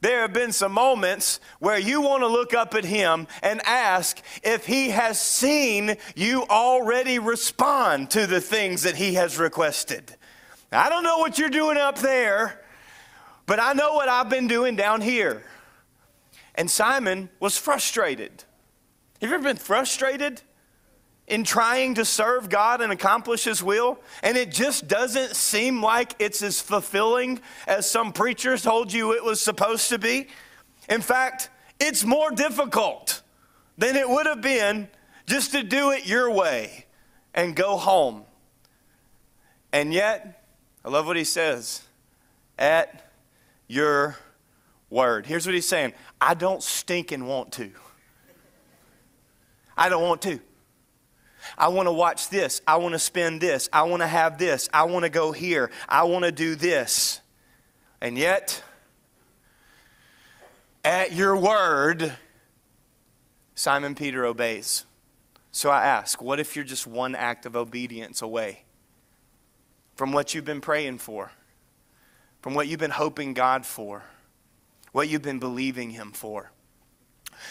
There 0.00 0.22
have 0.22 0.32
been 0.32 0.50
some 0.50 0.72
moments 0.72 1.38
where 1.60 1.78
you 1.78 2.00
want 2.00 2.22
to 2.22 2.26
look 2.26 2.54
up 2.54 2.74
at 2.74 2.84
him 2.84 3.28
and 3.40 3.60
ask 3.64 4.20
if 4.42 4.66
he 4.66 4.90
has 4.90 5.20
seen 5.20 5.96
you 6.16 6.44
already 6.50 7.20
respond 7.20 8.10
to 8.10 8.26
the 8.26 8.40
things 8.40 8.82
that 8.82 8.96
he 8.96 9.14
has 9.14 9.38
requested. 9.38 10.16
I 10.72 10.88
don't 10.88 11.04
know 11.04 11.18
what 11.18 11.38
you're 11.38 11.50
doing 11.50 11.76
up 11.76 11.98
there, 11.98 12.60
but 13.46 13.60
I 13.60 13.74
know 13.74 13.94
what 13.94 14.08
I've 14.08 14.28
been 14.28 14.48
doing 14.48 14.74
down 14.74 15.02
here. 15.02 15.44
And 16.56 16.68
Simon 16.68 17.30
was 17.38 17.56
frustrated. 17.56 18.44
Have 19.22 19.30
you 19.30 19.36
ever 19.36 19.44
been 19.44 19.56
frustrated 19.56 20.42
in 21.28 21.44
trying 21.44 21.94
to 21.94 22.04
serve 22.04 22.48
God 22.48 22.80
and 22.80 22.92
accomplish 22.92 23.44
His 23.44 23.62
will? 23.62 24.00
And 24.20 24.36
it 24.36 24.50
just 24.50 24.88
doesn't 24.88 25.36
seem 25.36 25.80
like 25.80 26.16
it's 26.18 26.42
as 26.42 26.60
fulfilling 26.60 27.40
as 27.68 27.88
some 27.88 28.12
preachers 28.12 28.62
told 28.62 28.92
you 28.92 29.12
it 29.12 29.22
was 29.22 29.40
supposed 29.40 29.90
to 29.90 29.98
be? 29.98 30.26
In 30.88 31.00
fact, 31.00 31.50
it's 31.78 32.02
more 32.04 32.32
difficult 32.32 33.22
than 33.78 33.94
it 33.94 34.10
would 34.10 34.26
have 34.26 34.40
been 34.40 34.88
just 35.26 35.52
to 35.52 35.62
do 35.62 35.92
it 35.92 36.04
your 36.04 36.28
way 36.28 36.86
and 37.32 37.54
go 37.54 37.76
home. 37.76 38.24
And 39.72 39.94
yet, 39.94 40.44
I 40.84 40.88
love 40.88 41.06
what 41.06 41.16
he 41.16 41.22
says 41.22 41.82
at 42.58 43.08
your 43.68 44.16
word. 44.90 45.26
Here's 45.26 45.46
what 45.46 45.54
he's 45.54 45.68
saying 45.68 45.92
I 46.20 46.34
don't 46.34 46.60
stink 46.60 47.12
and 47.12 47.28
want 47.28 47.52
to. 47.52 47.70
I 49.76 49.88
don't 49.88 50.02
want 50.02 50.22
to. 50.22 50.40
I 51.58 51.68
want 51.68 51.88
to 51.88 51.92
watch 51.92 52.28
this. 52.28 52.60
I 52.66 52.76
want 52.76 52.92
to 52.92 52.98
spend 52.98 53.40
this. 53.40 53.68
I 53.72 53.82
want 53.82 54.02
to 54.02 54.06
have 54.06 54.38
this. 54.38 54.68
I 54.72 54.84
want 54.84 55.04
to 55.04 55.10
go 55.10 55.32
here. 55.32 55.70
I 55.88 56.04
want 56.04 56.24
to 56.24 56.32
do 56.32 56.54
this. 56.54 57.20
And 58.00 58.16
yet, 58.16 58.62
at 60.84 61.12
your 61.12 61.36
word, 61.36 62.12
Simon 63.54 63.94
Peter 63.94 64.24
obeys. 64.24 64.84
So 65.50 65.70
I 65.70 65.84
ask, 65.84 66.22
what 66.22 66.40
if 66.40 66.56
you're 66.56 66.64
just 66.64 66.86
one 66.86 67.14
act 67.14 67.44
of 67.46 67.54
obedience 67.54 68.22
away 68.22 68.64
from 69.94 70.12
what 70.12 70.34
you've 70.34 70.44
been 70.44 70.62
praying 70.62 70.98
for, 70.98 71.30
from 72.40 72.54
what 72.54 72.68
you've 72.68 72.80
been 72.80 72.90
hoping 72.90 73.34
God 73.34 73.66
for, 73.66 74.02
what 74.92 75.08
you've 75.08 75.22
been 75.22 75.38
believing 75.38 75.90
Him 75.90 76.12
for? 76.12 76.50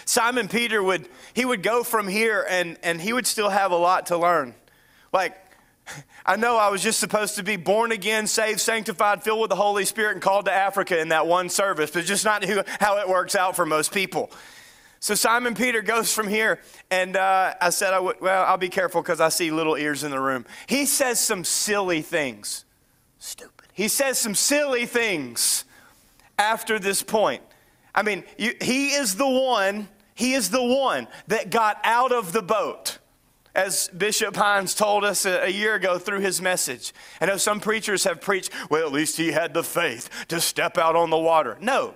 Simon 0.06 0.48
Peter 0.48 0.82
would 0.82 1.08
he 1.34 1.46
would 1.46 1.64
go 1.64 1.84
from 1.84 2.08
here 2.08 2.46
and 2.50 2.78
and 2.84 3.02
he 3.02 3.14
would 3.14 3.28
still 3.28 3.50
have 3.50 3.72
a 3.72 3.78
lot 3.78 4.08
to 4.08 4.18
learn. 4.18 4.56
Like 5.14 5.38
I 6.26 6.36
know 6.36 6.58
I 6.58 6.70
was 6.70 6.82
just 6.82 7.00
supposed 7.00 7.36
to 7.36 7.44
be 7.44 7.56
born 7.56 7.92
again, 7.92 8.28
saved, 8.28 8.60
sanctified, 8.60 9.24
filled 9.24 9.42
with 9.42 9.50
the 9.50 9.56
Holy 9.56 9.86
Spirit, 9.86 10.14
and 10.14 10.22
called 10.22 10.46
to 10.46 10.54
Africa 10.54 11.00
in 11.00 11.10
that 11.10 11.28
one 11.28 11.50
service, 11.50 11.92
but 11.92 12.06
just 12.06 12.24
not 12.24 12.44
who, 12.46 12.62
how 12.80 13.00
it 13.00 13.10
works 13.10 13.36
out 13.36 13.56
for 13.56 13.66
most 13.66 13.94
people. 13.94 14.32
So 15.00 15.16
Simon 15.16 15.56
Peter 15.56 15.82
goes 15.82 16.14
from 16.14 16.28
here, 16.28 16.60
and 16.92 17.18
uh, 17.18 17.56
I 17.60 17.72
said, 17.72 17.94
I 17.94 18.00
would, 18.00 18.22
well, 18.22 18.46
I'll 18.46 18.58
be 18.58 18.70
careful 18.70 19.02
because 19.02 19.20
I 19.20 19.30
see 19.30 19.50
little 19.50 19.76
ears 19.76 20.04
in 20.04 20.12
the 20.12 20.20
room. 20.20 20.46
He 20.68 20.86
says 20.86 21.20
some 21.20 21.44
silly 21.44 22.04
things. 22.04 22.66
Stupid. 23.18 23.68
He 23.74 23.88
says 23.88 24.20
some 24.20 24.36
silly 24.36 24.86
things 24.86 25.66
after 26.38 26.78
this 26.78 27.02
point. 27.02 27.42
I 27.94 28.04
mean, 28.04 28.24
you, 28.38 28.54
he 28.62 28.92
is 28.92 29.16
the 29.16 29.28
one, 29.28 29.88
he 30.16 30.34
is 30.34 30.50
the 30.50 30.64
one 30.64 31.08
that 31.28 31.50
got 31.50 31.80
out 31.84 32.12
of 32.12 32.34
the 32.34 32.42
boat 32.42 33.00
as 33.54 33.90
Bishop 33.90 34.36
Hines 34.36 34.74
told 34.74 35.04
us 35.04 35.26
a, 35.26 35.46
a, 35.46 35.50
year 35.50 35.76
ago 35.76 35.98
through 35.98 36.22
his 36.22 36.42
message. 36.42 36.94
I 37.20 37.26
know 37.26 37.38
some 37.38 37.60
preachers 37.60 38.06
have 38.06 38.22
preached, 38.22 38.52
well, 38.70 38.86
at 38.86 38.94
least 38.94 39.18
he 39.18 39.32
had 39.32 39.54
the 39.54 39.64
faith 39.64 40.10
to 40.30 40.40
step 40.40 40.78
out 40.78 40.96
on 40.96 41.10
the 41.10 41.18
water. 41.18 41.58
No, 41.60 41.94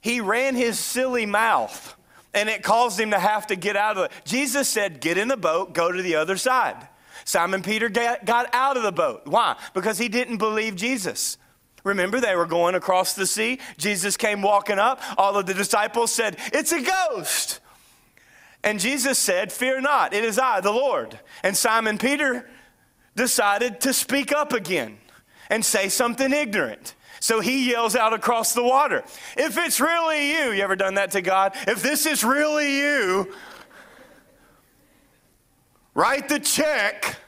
he 0.00 0.20
ran 0.20 0.54
his 0.54 0.78
silly 0.78 1.26
mouth 1.26 1.96
and 2.32 2.48
it 2.48 2.62
caused 2.62 3.00
him 3.00 3.10
to 3.10 3.18
have 3.18 3.46
to 3.48 3.56
get 3.56 3.76
out 3.76 3.96
of 3.96 4.04
it. 4.04 4.12
Jesus 4.24 4.68
said, 4.68 5.00
Get 5.00 5.18
in 5.18 5.28
the 5.28 5.36
boat, 5.36 5.72
go 5.72 5.90
to 5.90 6.00
the 6.00 6.16
other 6.16 6.36
side. 6.36 6.88
Simon 7.24 7.62
Peter 7.62 7.88
got 7.88 8.48
out 8.52 8.76
of 8.76 8.82
the 8.82 8.92
boat. 8.92 9.22
Why? 9.24 9.56
Because 9.74 9.98
he 9.98 10.08
didn't 10.08 10.38
believe 10.38 10.76
Jesus. 10.76 11.36
Remember, 11.84 12.20
they 12.20 12.36
were 12.36 12.46
going 12.46 12.74
across 12.74 13.14
the 13.14 13.26
sea. 13.26 13.58
Jesus 13.78 14.16
came 14.16 14.42
walking 14.42 14.78
up. 14.78 15.00
All 15.18 15.36
of 15.36 15.46
the 15.46 15.54
disciples 15.54 16.12
said, 16.12 16.36
It's 16.52 16.72
a 16.72 16.82
ghost. 16.82 17.60
And 18.62 18.78
Jesus 18.78 19.18
said, 19.18 19.52
Fear 19.52 19.80
not, 19.80 20.12
it 20.12 20.24
is 20.24 20.38
I, 20.38 20.60
the 20.60 20.72
Lord. 20.72 21.18
And 21.42 21.56
Simon 21.56 21.98
Peter 21.98 22.48
decided 23.16 23.80
to 23.82 23.92
speak 23.92 24.32
up 24.32 24.52
again 24.52 24.98
and 25.48 25.64
say 25.64 25.88
something 25.88 26.32
ignorant. 26.32 26.94
So 27.20 27.40
he 27.40 27.70
yells 27.70 27.96
out 27.96 28.14
across 28.14 28.54
the 28.54 28.62
water, 28.62 29.04
If 29.36 29.58
it's 29.58 29.80
really 29.80 30.30
you, 30.32 30.52
you 30.52 30.62
ever 30.62 30.76
done 30.76 30.94
that 30.94 31.10
to 31.12 31.22
God? 31.22 31.54
If 31.66 31.82
this 31.82 32.06
is 32.06 32.24
really 32.24 32.78
you, 32.78 33.34
write 35.94 36.28
the 36.28 36.40
check, 36.40 37.18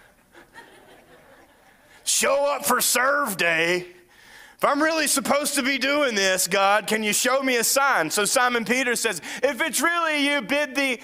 show 2.05 2.47
up 2.55 2.65
for 2.65 2.81
serve 2.81 3.37
day. 3.37 3.87
If 4.63 4.69
I'm 4.69 4.81
really 4.81 5.09
supposed 5.09 5.57
to 5.57 5.63
be 5.65 5.77
doing 5.77 6.15
this, 6.15 6.47
God, 6.47 6.87
can 6.87 7.03
you 7.03 7.13
show 7.13 7.43
me 7.43 7.57
a 7.57 7.65
sign? 7.65 8.09
So 8.13 8.25
Simon 8.25 8.65
Peter 8.65 8.95
says, 8.95 9.21
If 9.43 9.61
it's 9.61 9.81
really 9.81 10.25
you, 10.25 10.41
bid 10.41 10.77
thee 10.77 11.01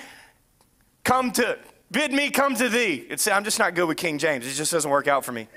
come 1.02 1.32
to, 1.32 1.58
bid 1.90 2.12
me 2.12 2.30
come 2.30 2.54
to 2.54 2.68
thee. 2.68 3.04
It's, 3.10 3.26
I'm 3.26 3.42
just 3.42 3.58
not 3.58 3.74
good 3.74 3.88
with 3.88 3.96
King 3.96 4.18
James. 4.18 4.46
It 4.46 4.52
just 4.52 4.70
doesn't 4.70 4.88
work 4.88 5.08
out 5.08 5.24
for 5.24 5.32
me. 5.32 5.48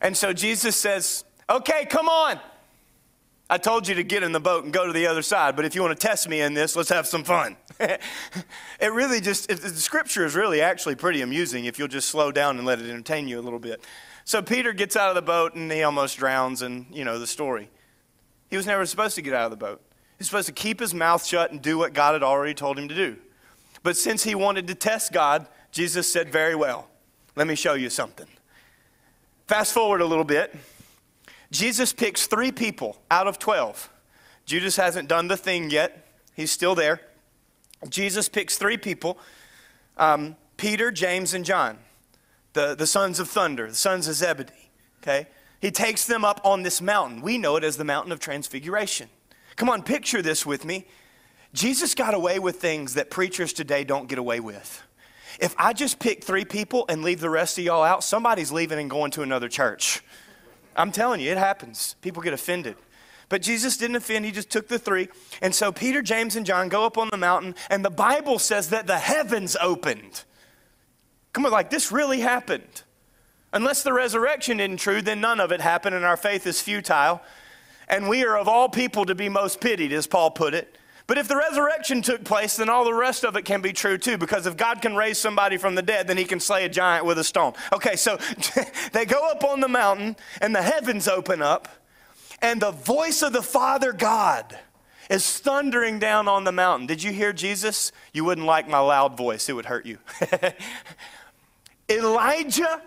And 0.00 0.16
so 0.16 0.32
Jesus 0.32 0.74
says, 0.74 1.22
Okay, 1.48 1.86
come 1.86 2.08
on. 2.08 2.40
I 3.48 3.56
told 3.58 3.86
you 3.86 3.94
to 3.94 4.02
get 4.02 4.24
in 4.24 4.32
the 4.32 4.40
boat 4.40 4.64
and 4.64 4.72
go 4.72 4.88
to 4.88 4.92
the 4.92 5.06
other 5.06 5.22
side, 5.22 5.54
but 5.54 5.64
if 5.64 5.76
you 5.76 5.82
want 5.82 5.96
to 5.96 6.04
test 6.04 6.28
me 6.28 6.40
in 6.40 6.54
this, 6.54 6.74
let's 6.74 6.88
have 6.88 7.06
some 7.06 7.22
fun. 7.22 7.56
it 7.78 8.00
really 8.80 9.20
just, 9.20 9.48
it, 9.48 9.60
the 9.60 9.68
scripture 9.68 10.24
is 10.24 10.34
really 10.34 10.60
actually 10.60 10.96
pretty 10.96 11.20
amusing 11.20 11.66
if 11.66 11.78
you'll 11.78 11.86
just 11.86 12.08
slow 12.08 12.32
down 12.32 12.56
and 12.56 12.66
let 12.66 12.80
it 12.80 12.90
entertain 12.90 13.28
you 13.28 13.38
a 13.38 13.42
little 13.42 13.60
bit. 13.60 13.80
So 14.24 14.40
Peter 14.40 14.72
gets 14.72 14.96
out 14.96 15.10
of 15.10 15.14
the 15.14 15.22
boat 15.22 15.54
and 15.54 15.70
he 15.70 15.82
almost 15.82 16.18
drowns, 16.18 16.62
and 16.62 16.86
you 16.90 17.04
know 17.04 17.18
the 17.18 17.26
story. 17.26 17.70
He 18.48 18.56
was 18.56 18.66
never 18.66 18.86
supposed 18.86 19.14
to 19.16 19.22
get 19.22 19.34
out 19.34 19.44
of 19.44 19.50
the 19.50 19.56
boat. 19.56 19.82
He's 20.18 20.26
supposed 20.28 20.46
to 20.46 20.52
keep 20.52 20.80
his 20.80 20.94
mouth 20.94 21.24
shut 21.24 21.50
and 21.50 21.60
do 21.60 21.76
what 21.76 21.92
God 21.92 22.14
had 22.14 22.22
already 22.22 22.54
told 22.54 22.78
him 22.78 22.88
to 22.88 22.94
do. 22.94 23.16
But 23.82 23.96
since 23.96 24.24
he 24.24 24.34
wanted 24.34 24.66
to 24.68 24.74
test 24.74 25.12
God, 25.12 25.46
Jesus 25.70 26.10
said, 26.10 26.30
Very 26.30 26.54
well, 26.54 26.88
let 27.36 27.46
me 27.46 27.54
show 27.54 27.74
you 27.74 27.90
something. 27.90 28.26
Fast 29.46 29.74
forward 29.74 30.00
a 30.00 30.06
little 30.06 30.24
bit. 30.24 30.54
Jesus 31.50 31.92
picks 31.92 32.26
three 32.26 32.50
people 32.50 32.96
out 33.10 33.26
of 33.26 33.38
12. 33.38 33.90
Judas 34.46 34.76
hasn't 34.76 35.08
done 35.08 35.28
the 35.28 35.36
thing 35.36 35.70
yet, 35.70 36.08
he's 36.34 36.50
still 36.50 36.74
there. 36.74 37.00
Jesus 37.88 38.28
picks 38.28 38.56
three 38.56 38.78
people 38.78 39.18
um, 39.96 40.36
Peter, 40.56 40.90
James, 40.90 41.34
and 41.34 41.44
John 41.44 41.78
the, 42.54 42.74
the 42.74 42.86
sons 42.86 43.20
of 43.20 43.28
thunder, 43.28 43.68
the 43.68 43.74
sons 43.74 44.08
of 44.08 44.14
Zebedee. 44.14 44.70
Okay? 45.02 45.26
He 45.60 45.70
takes 45.70 46.06
them 46.06 46.24
up 46.24 46.40
on 46.44 46.62
this 46.62 46.80
mountain. 46.80 47.20
We 47.20 47.38
know 47.38 47.56
it 47.56 47.64
as 47.64 47.76
the 47.76 47.84
mountain 47.84 48.12
of 48.12 48.20
transfiguration. 48.20 49.08
Come 49.56 49.68
on, 49.68 49.82
picture 49.82 50.22
this 50.22 50.44
with 50.44 50.64
me. 50.64 50.86
Jesus 51.52 51.94
got 51.94 52.14
away 52.14 52.38
with 52.38 52.56
things 52.56 52.94
that 52.94 53.10
preachers 53.10 53.52
today 53.52 53.84
don't 53.84 54.08
get 54.08 54.18
away 54.18 54.40
with. 54.40 54.82
If 55.40 55.54
I 55.58 55.72
just 55.72 55.98
pick 55.98 56.24
three 56.24 56.44
people 56.44 56.84
and 56.88 57.02
leave 57.02 57.20
the 57.20 57.30
rest 57.30 57.58
of 57.58 57.64
y'all 57.64 57.82
out, 57.82 58.02
somebody's 58.02 58.52
leaving 58.52 58.78
and 58.78 58.90
going 58.90 59.10
to 59.12 59.22
another 59.22 59.48
church. 59.48 60.02
I'm 60.76 60.92
telling 60.92 61.20
you, 61.20 61.30
it 61.30 61.38
happens. 61.38 61.96
People 62.02 62.22
get 62.22 62.32
offended. 62.32 62.76
But 63.28 63.42
Jesus 63.42 63.76
didn't 63.76 63.96
offend, 63.96 64.24
he 64.24 64.32
just 64.32 64.50
took 64.50 64.68
the 64.68 64.78
three. 64.78 65.08
And 65.40 65.54
so 65.54 65.72
Peter, 65.72 66.02
James, 66.02 66.36
and 66.36 66.44
John 66.44 66.68
go 66.68 66.84
up 66.84 66.98
on 66.98 67.08
the 67.10 67.16
mountain, 67.16 67.54
and 67.70 67.84
the 67.84 67.90
Bible 67.90 68.38
says 68.38 68.70
that 68.70 68.86
the 68.86 68.98
heavens 68.98 69.56
opened. 69.60 70.24
Come 71.34 71.44
on, 71.44 71.52
like 71.52 71.68
this 71.68 71.92
really 71.92 72.20
happened. 72.20 72.82
Unless 73.52 73.82
the 73.82 73.92
resurrection 73.92 74.60
isn't 74.60 74.78
true, 74.78 75.02
then 75.02 75.20
none 75.20 75.40
of 75.40 75.52
it 75.52 75.60
happened, 75.60 75.94
and 75.94 76.04
our 76.04 76.16
faith 76.16 76.46
is 76.46 76.62
futile. 76.62 77.20
And 77.86 78.08
we 78.08 78.24
are 78.24 78.38
of 78.38 78.48
all 78.48 78.68
people 78.68 79.04
to 79.04 79.14
be 79.14 79.28
most 79.28 79.60
pitied, 79.60 79.92
as 79.92 80.06
Paul 80.06 80.30
put 80.30 80.54
it. 80.54 80.78
But 81.06 81.18
if 81.18 81.28
the 81.28 81.36
resurrection 81.36 82.02
took 82.02 82.24
place, 82.24 82.56
then 82.56 82.68
all 82.70 82.84
the 82.84 82.94
rest 82.94 83.24
of 83.24 83.36
it 83.36 83.44
can 83.44 83.60
be 83.60 83.72
true 83.72 83.98
too, 83.98 84.16
because 84.16 84.46
if 84.46 84.56
God 84.56 84.80
can 84.80 84.96
raise 84.96 85.18
somebody 85.18 85.56
from 85.56 85.74
the 85.74 85.82
dead, 85.82 86.06
then 86.08 86.16
he 86.16 86.24
can 86.24 86.40
slay 86.40 86.64
a 86.64 86.68
giant 86.68 87.04
with 87.04 87.18
a 87.18 87.24
stone. 87.24 87.52
Okay, 87.72 87.96
so 87.96 88.18
they 88.92 89.04
go 89.04 89.28
up 89.28 89.44
on 89.44 89.60
the 89.60 89.68
mountain, 89.68 90.16
and 90.40 90.54
the 90.54 90.62
heavens 90.62 91.08
open 91.08 91.42
up, 91.42 91.68
and 92.40 92.62
the 92.62 92.70
voice 92.70 93.22
of 93.22 93.32
the 93.32 93.42
Father 93.42 93.92
God 93.92 94.58
is 95.10 95.38
thundering 95.38 95.98
down 95.98 96.28
on 96.28 96.44
the 96.44 96.52
mountain. 96.52 96.86
Did 96.86 97.02
you 97.02 97.12
hear 97.12 97.32
Jesus? 97.32 97.92
You 98.12 98.24
wouldn't 98.24 98.46
like 98.46 98.68
my 98.68 98.78
loud 98.78 99.16
voice, 99.16 99.48
it 99.48 99.52
would 99.52 99.66
hurt 99.66 99.84
you. 99.84 99.98
Elijah, 101.88 102.82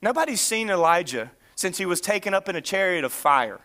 nobody's 0.00 0.40
seen 0.40 0.70
Elijah 0.70 1.30
since 1.54 1.78
he 1.78 1.86
was 1.86 2.00
taken 2.00 2.32
up 2.32 2.48
in 2.48 2.56
a 2.56 2.60
chariot 2.60 3.04
of 3.04 3.12
fire. 3.12 3.60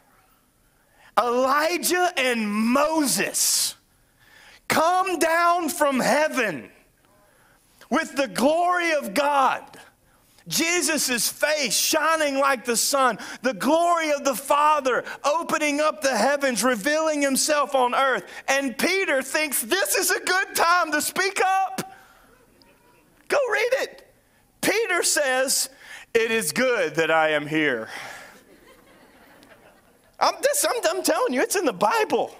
Elijah 1.17 2.11
and 2.17 2.49
Moses 2.49 3.75
come 4.67 5.17
down 5.17 5.69
from 5.69 5.99
heaven 5.99 6.69
with 7.89 8.15
the 8.15 8.27
glory 8.27 8.93
of 8.93 9.13
God. 9.13 9.63
Jesus' 10.47 11.27
face 11.27 11.75
shining 11.75 12.37
like 12.37 12.65
the 12.65 12.77
sun, 12.77 13.17
the 13.41 13.53
glory 13.53 14.11
of 14.11 14.23
the 14.23 14.35
Father 14.35 15.03
opening 15.23 15.79
up 15.79 16.01
the 16.01 16.15
heavens, 16.15 16.63
revealing 16.63 17.21
himself 17.21 17.73
on 17.73 17.95
earth. 17.95 18.23
And 18.47 18.77
Peter 18.77 19.23
thinks 19.23 19.61
this 19.61 19.95
is 19.95 20.11
a 20.11 20.19
good 20.19 20.55
time 20.55 20.91
to 20.91 21.01
speak 21.01 21.41
up. 21.41 21.93
Go 23.27 23.37
read 23.51 23.69
it. 23.81 24.04
Peter 24.65 25.03
says, 25.03 25.69
It 26.13 26.31
is 26.31 26.51
good 26.51 26.95
that 26.95 27.11
I 27.11 27.31
am 27.31 27.45
here. 27.45 27.87
I'm, 30.19 30.33
I'm, 30.33 30.97
I'm 30.97 31.03
telling 31.03 31.33
you, 31.33 31.41
it's 31.41 31.55
in 31.55 31.65
the 31.65 31.73
Bible. 31.73 32.35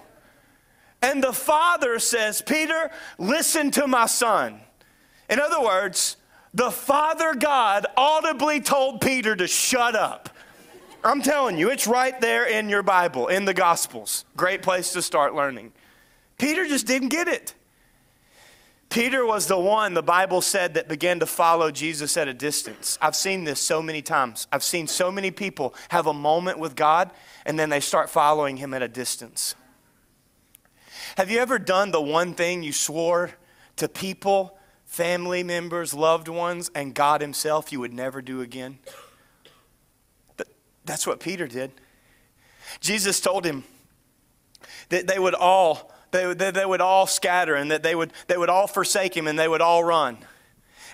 And 1.02 1.22
the 1.22 1.32
father 1.32 1.98
says, 1.98 2.42
Peter, 2.42 2.90
listen 3.18 3.70
to 3.72 3.86
my 3.86 4.06
son. 4.06 4.60
In 5.30 5.38
other 5.38 5.62
words, 5.62 6.16
the 6.54 6.70
Father 6.70 7.34
God 7.34 7.86
audibly 7.96 8.60
told 8.60 9.02
Peter 9.02 9.36
to 9.36 9.46
shut 9.46 9.94
up. 9.94 10.30
I'm 11.04 11.20
telling 11.20 11.58
you, 11.58 11.70
it's 11.70 11.86
right 11.86 12.18
there 12.20 12.48
in 12.48 12.68
your 12.68 12.82
Bible, 12.82 13.28
in 13.28 13.44
the 13.44 13.54
Gospels. 13.54 14.24
Great 14.36 14.62
place 14.62 14.92
to 14.94 15.02
start 15.02 15.34
learning. 15.34 15.72
Peter 16.38 16.66
just 16.66 16.86
didn't 16.86 17.10
get 17.10 17.28
it. 17.28 17.54
Peter 18.88 19.26
was 19.26 19.46
the 19.46 19.58
one 19.58 19.94
the 19.94 20.02
Bible 20.02 20.40
said 20.40 20.74
that 20.74 20.88
began 20.88 21.20
to 21.20 21.26
follow 21.26 21.70
Jesus 21.70 22.16
at 22.16 22.28
a 22.28 22.34
distance. 22.34 22.98
I've 23.02 23.16
seen 23.16 23.44
this 23.44 23.60
so 23.60 23.82
many 23.82 24.00
times. 24.00 24.46
I've 24.52 24.62
seen 24.62 24.86
so 24.86 25.10
many 25.10 25.30
people 25.30 25.74
have 25.90 26.06
a 26.06 26.14
moment 26.14 26.58
with 26.58 26.76
God 26.76 27.10
and 27.44 27.58
then 27.58 27.68
they 27.68 27.80
start 27.80 28.08
following 28.08 28.56
him 28.56 28.72
at 28.72 28.82
a 28.82 28.88
distance. 28.88 29.54
Have 31.16 31.30
you 31.30 31.38
ever 31.38 31.58
done 31.58 31.90
the 31.90 32.00
one 32.00 32.34
thing 32.34 32.62
you 32.62 32.72
swore 32.72 33.32
to 33.76 33.88
people, 33.88 34.58
family 34.84 35.42
members, 35.42 35.92
loved 35.94 36.28
ones, 36.28 36.70
and 36.74 36.94
God 36.94 37.20
Himself 37.20 37.72
you 37.72 37.80
would 37.80 37.92
never 37.92 38.20
do 38.20 38.40
again? 38.40 38.78
That's 40.84 41.06
what 41.06 41.20
Peter 41.20 41.48
did. 41.48 41.72
Jesus 42.80 43.20
told 43.20 43.44
him 43.44 43.64
that 44.88 45.06
they 45.06 45.18
would 45.18 45.34
all 45.34 45.92
they, 46.10 46.32
they, 46.34 46.50
they 46.50 46.64
would 46.64 46.80
all 46.80 47.06
scatter 47.06 47.54
and 47.54 47.70
that 47.70 47.82
they 47.82 47.94
would, 47.94 48.12
they 48.26 48.36
would 48.36 48.48
all 48.48 48.66
forsake 48.66 49.16
him 49.16 49.26
and 49.26 49.38
they 49.38 49.48
would 49.48 49.60
all 49.60 49.84
run. 49.84 50.18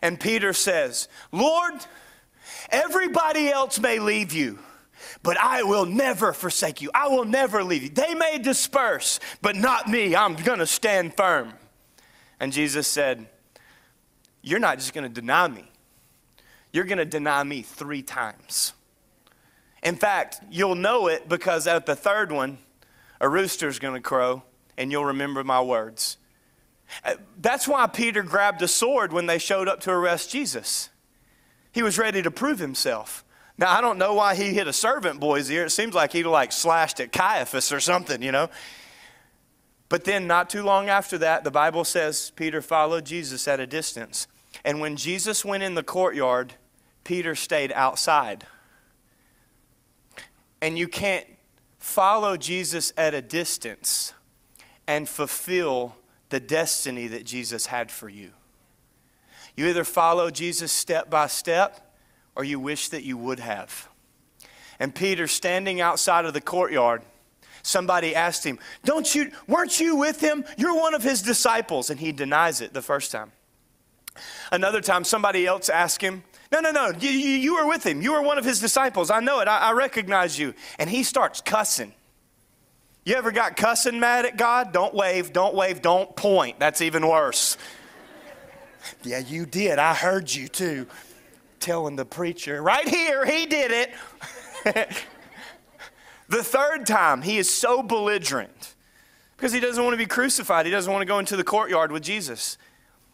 And 0.03 0.19
Peter 0.19 0.53
says, 0.53 1.09
Lord, 1.31 1.75
everybody 2.71 3.49
else 3.49 3.79
may 3.79 3.99
leave 3.99 4.33
you, 4.33 4.59
but 5.23 5.39
I 5.39 5.63
will 5.63 5.87
never 5.87 6.33
forsake 6.33 6.83
you. 6.83 6.91
I 6.95 7.09
will 7.09 7.25
never 7.25 7.63
leave 7.63 7.85
you. 7.85 7.89
They 7.89 8.15
may 8.15 8.39
disperse, 8.39 9.21
but 9.41 9.55
not 9.55 9.89
me. 9.89 10.17
I'm 10.17 10.35
going 10.35 10.59
to 10.59 10.67
stand 10.67 11.15
firm. 11.15 11.53
And 12.41 12.53
Jesus 12.53 12.89
said, 12.89 13.29
You're 14.43 14.59
not 14.59 14.79
just 14.79 14.93
going 14.93 15.05
to 15.05 15.21
deny 15.21 15.47
me, 15.47 15.71
you're 16.73 16.85
going 16.85 16.99
to 16.99 17.05
deny 17.05 17.45
me 17.45 17.63
three 17.63 18.03
times. 18.03 18.73
In 19.83 19.97
fact, 19.97 20.41
you'll 20.51 20.77
know 20.77 21.09
it 21.09 21.29
because 21.29 21.67
at 21.67 21.87
the 21.87 21.97
third 21.97 22.31
one, 22.31 22.59
a 23.21 23.29
rooster's 23.29 23.79
going 23.79 23.95
to 23.95 24.01
crow, 24.01 24.43
and 24.77 24.91
you'll 24.91 25.05
remember 25.05 25.45
my 25.45 25.61
words. 25.61 26.17
Uh, 27.05 27.15
that's 27.41 27.67
why 27.67 27.87
Peter 27.87 28.23
grabbed 28.23 28.63
a 28.63 28.69
sword 28.69 29.13
when 29.13 29.27
they 29.27 29.39
showed 29.39 29.69
up 29.69 29.81
to 29.81 29.91
arrest 29.91 30.31
Jesus. 30.31 30.91
He 31.73 31.83
was 31.83 31.99
ready 31.99 32.23
to 32.23 32.31
prove 32.31 32.59
himself. 32.59 33.25
Now, 33.59 33.71
I 33.71 33.81
don't 33.81 33.99
know 33.99 34.15
why 34.15 34.35
he 34.35 34.55
hit 34.55 34.67
a 34.67 34.73
servant 34.73 35.21
boy's 35.21 35.51
ear. 35.51 35.67
It 35.67 35.71
seems 35.71 35.95
like 35.95 36.13
he'd 36.13 36.25
like 36.25 36.53
slashed 36.53 37.01
at 37.01 37.13
Caiaphas 37.13 37.73
or 37.73 37.81
something, 37.81 38.23
you 38.23 38.33
know. 38.33 38.51
But 39.89 40.05
then, 40.05 40.27
not 40.27 40.49
too 40.49 40.63
long 40.63 40.89
after 40.89 41.19
that, 41.19 41.45
the 41.45 41.51
Bible 41.51 41.85
says 41.85 42.33
Peter 42.35 42.63
followed 42.63 43.05
Jesus 43.05 43.47
at 43.47 43.61
a 43.61 43.67
distance. 43.67 44.27
And 44.65 44.81
when 44.81 44.97
Jesus 44.97 45.45
went 45.45 45.63
in 45.63 45.75
the 45.75 45.83
courtyard, 45.83 46.55
Peter 47.05 47.35
stayed 47.35 47.73
outside. 47.73 48.47
And 50.61 50.79
you 50.79 50.89
can't 50.89 51.27
follow 51.79 52.37
Jesus 52.37 52.93
at 52.97 53.13
a 53.13 53.21
distance 53.21 54.15
and 54.87 55.09
fulfill 55.09 55.97
the 56.31 56.41
destiny 56.41 57.07
that 57.09 57.25
Jesus 57.25 57.67
had 57.67 57.91
for 57.91 58.09
you. 58.09 58.31
You 59.57 59.67
either 59.67 59.85
follow 59.85 60.31
Jesus 60.31 60.73
step 60.73 61.11
by 61.11 61.27
step 61.27 61.95
or 62.35 62.45
you 62.45 62.59
wish 62.59 62.89
that 62.89 63.05
you 63.05 63.17
would 63.17 63.39
have. 63.39 63.89
And 64.81 64.95
Peter, 64.95 65.27
standing 65.27 65.81
outside 65.81 66.25
of 66.25 66.33
the 66.33 66.41
courtyard, 66.41 67.03
somebody 67.63 68.15
asked 68.15 68.45
him, 68.45 68.59
Don't 68.85 69.15
you, 69.15 69.31
weren't 69.47 69.79
you 69.79 69.97
with 69.97 70.21
him? 70.21 70.45
You're 70.57 70.75
one 70.75 70.95
of 70.95 71.03
his 71.03 71.23
disciples. 71.23 71.91
And 71.91 72.01
he 72.01 72.13
denies 72.13 72.61
it 72.61 72.73
the 72.73 72.83
first 72.83 73.13
time. 73.13 73.33
Another 74.51 74.81
time, 74.81 75.05
somebody 75.05 75.47
else 75.47 75.69
asked 75.69 76.03
him, 76.03 76.25
No, 76.51 76.61
no, 76.61 76.71
no, 76.71 76.93
you, 76.99 77.11
you, 77.11 77.55
were 77.55 77.67
with 77.67 77.85
him. 77.85 78.03
You 78.03 78.13
were 78.13 78.23
one 78.23 78.39
of 78.39 78.45
his 78.45 78.61
disciples. 78.61 79.11
I 79.11 79.21
know 79.21 79.41
it. 79.41 79.49
I, 79.49 79.59
I 79.59 79.73
recognize 79.73 80.39
you. 80.39 80.55
And 80.79 80.89
he 80.91 81.03
starts 81.03 81.41
cussing. 81.41 81.95
You 83.05 83.17
ever 83.17 83.33
got 83.33 83.57
cussing 83.57 83.99
mad 83.99 84.27
at 84.27 84.37
God? 84.37 84.73
Don't 84.73 84.95
wave, 84.95 85.33
don't 85.33 85.55
wave, 85.55 85.83
don't 85.83 86.15
point. 86.15 86.61
That's 86.61 86.81
even 86.81 87.07
worse. 87.07 87.57
yeah, 89.03 89.19
you 89.19 89.45
did. 89.45 89.79
I 89.79 89.95
heard 89.95 90.33
you 90.33 90.47
too. 90.47 90.87
Telling 91.59 91.97
the 91.97 92.05
preacher, 92.05 92.63
right 92.63 92.89
here, 92.89 93.25
he 93.25 93.47
did 93.47 93.71
it. 93.71 93.91
the 96.29 96.43
third 96.43 96.87
time, 96.87 97.23
he 97.23 97.39
is 97.39 97.53
so 97.53 97.83
belligerent 97.83 98.75
because 99.37 99.53
he 99.53 99.61
doesn't 99.61 99.83
want 99.83 99.95
to 99.95 99.99
be 99.99 100.07
crucified. 100.07 100.67
He 100.67 100.73
doesn't 100.73 100.93
want 100.93 101.03
to 101.03 101.07
go 101.07 101.19
into 101.19 101.37
the 101.37 101.45
courtyard 101.45 101.91
with 101.91 102.03
Jesus. 102.03 102.59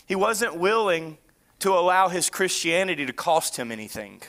He 0.07 0.15
wasn't 0.15 0.57
willing 0.57 1.19
to 1.61 1.73
allow 1.73 2.09
his 2.09 2.31
Christianity 2.31 3.05
to 3.05 3.13
cost 3.13 3.57
him 3.57 3.73
anything. 3.73 4.23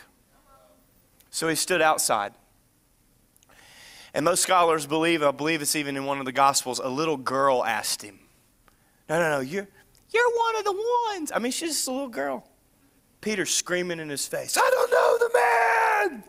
So 1.29 1.47
he 1.47 1.55
stood 1.55 1.81
outside. 1.81 2.33
And 4.13 4.25
most 4.25 4.41
scholars 4.41 4.87
believe, 4.87 5.21
I 5.21 5.31
believe 5.31 5.61
it's 5.61 5.75
even 5.75 5.95
in 5.95 6.05
one 6.05 6.19
of 6.19 6.25
the 6.25 6.31
Gospels, 6.31 6.79
a 6.79 6.89
little 6.89 7.17
girl 7.17 7.63
asked 7.63 8.01
him, 8.01 8.19
No, 9.07 9.19
no, 9.19 9.29
no, 9.29 9.39
you're, 9.39 9.67
you're 10.11 10.31
one 10.35 10.55
of 10.57 10.63
the 10.65 10.85
ones. 11.11 11.31
I 11.33 11.39
mean, 11.39 11.51
she's 11.51 11.71
just 11.71 11.87
a 11.87 11.91
little 11.91 12.09
girl. 12.09 12.47
Peter 13.21 13.45
screaming 13.45 13.99
in 13.99 14.09
his 14.09 14.25
face, 14.27 14.57
I 14.57 14.69
don't 14.69 14.91
know 14.91 15.17
the 15.19 15.29
man. 15.33 16.23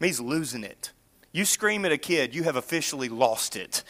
He's 0.00 0.20
losing 0.20 0.64
it. 0.64 0.92
You 1.32 1.44
scream 1.44 1.84
at 1.84 1.92
a 1.92 1.98
kid, 1.98 2.34
you 2.34 2.44
have 2.44 2.56
officially 2.56 3.08
lost 3.08 3.56
it. 3.56 3.82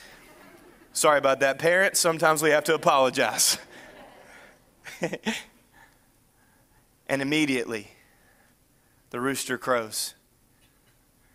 Sorry 0.93 1.19
about 1.19 1.41
that, 1.41 1.59
parents. 1.59 2.01
Sometimes 2.01 2.43
we 2.43 2.51
have 2.51 2.65
to 2.65 2.75
apologize. 2.75 3.59
and 7.09 7.21
immediately, 7.21 7.89
the 9.11 9.21
rooster 9.21 9.59
crows. 9.59 10.15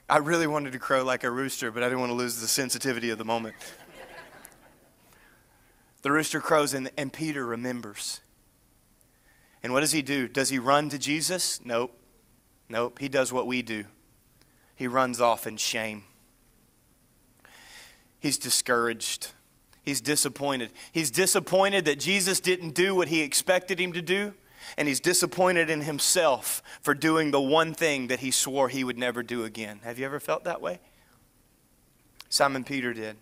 I 0.09 0.17
really 0.17 0.47
wanted 0.47 0.73
to 0.73 0.79
crow 0.79 1.03
like 1.03 1.23
a 1.23 1.31
rooster, 1.31 1.71
but 1.71 1.83
I 1.83 1.87
didn't 1.87 1.99
want 1.99 2.09
to 2.11 2.15
lose 2.15 2.41
the 2.41 2.47
sensitivity 2.47 3.09
of 3.11 3.17
the 3.17 3.25
moment. 3.25 3.55
the 6.01 6.11
rooster 6.11 6.39
crows, 6.39 6.73
and, 6.73 6.89
and 6.97 7.13
Peter 7.13 7.45
remembers. 7.45 8.21
And 9.61 9.71
what 9.73 9.81
does 9.81 9.91
he 9.91 10.01
do? 10.01 10.27
Does 10.27 10.49
he 10.49 10.57
run 10.57 10.89
to 10.89 10.97
Jesus? 10.97 11.59
Nope. 11.63 11.95
Nope. 12.69 12.99
He 12.99 13.09
does 13.09 13.31
what 13.31 13.45
we 13.45 13.61
do 13.61 13.85
he 14.79 14.87
runs 14.87 15.19
off 15.19 15.45
in 15.45 15.57
shame. 15.57 16.05
He's 18.17 18.37
discouraged. 18.37 19.33
He's 19.83 19.99
disappointed. 19.99 20.71
He's 20.93 21.11
disappointed 21.11 21.83
that 21.83 21.99
Jesus 21.99 22.39
didn't 22.39 22.75
do 22.75 22.95
what 22.95 23.09
he 23.09 23.19
expected 23.19 23.77
him 23.77 23.91
to 23.91 24.01
do 24.01 24.33
and 24.77 24.87
he's 24.87 24.99
disappointed 24.99 25.69
in 25.69 25.81
himself 25.81 26.61
for 26.81 26.93
doing 26.93 27.31
the 27.31 27.41
one 27.41 27.73
thing 27.73 28.07
that 28.07 28.19
he 28.19 28.31
swore 28.31 28.69
he 28.69 28.83
would 28.83 28.97
never 28.97 29.23
do 29.23 29.43
again. 29.43 29.79
Have 29.83 29.99
you 29.99 30.05
ever 30.05 30.19
felt 30.19 30.43
that 30.43 30.61
way? 30.61 30.79
Simon 32.29 32.63
Peter 32.63 32.93
did. 32.93 33.17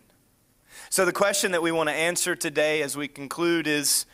So, 0.89 1.06
the 1.06 1.13
question 1.13 1.52
that 1.54 1.62
we 1.62 1.71
want 1.71 1.89
to 1.89 1.95
answer 1.95 2.36
today 2.36 2.82
as 2.82 2.95
we 2.95 3.08
conclude 3.08 3.67
is 3.67 4.06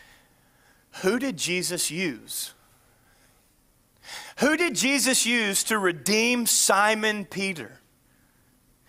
who 1.02 1.20
did 1.20 1.38
Jesus 1.38 1.90
use? 1.90 2.54
Who 4.40 4.56
did 4.58 4.76
Jesus 4.76 5.26
use 5.26 5.64
to 5.66 5.78
redeem 5.78 6.46
Simon 6.46 7.26
Peter? 7.26 7.80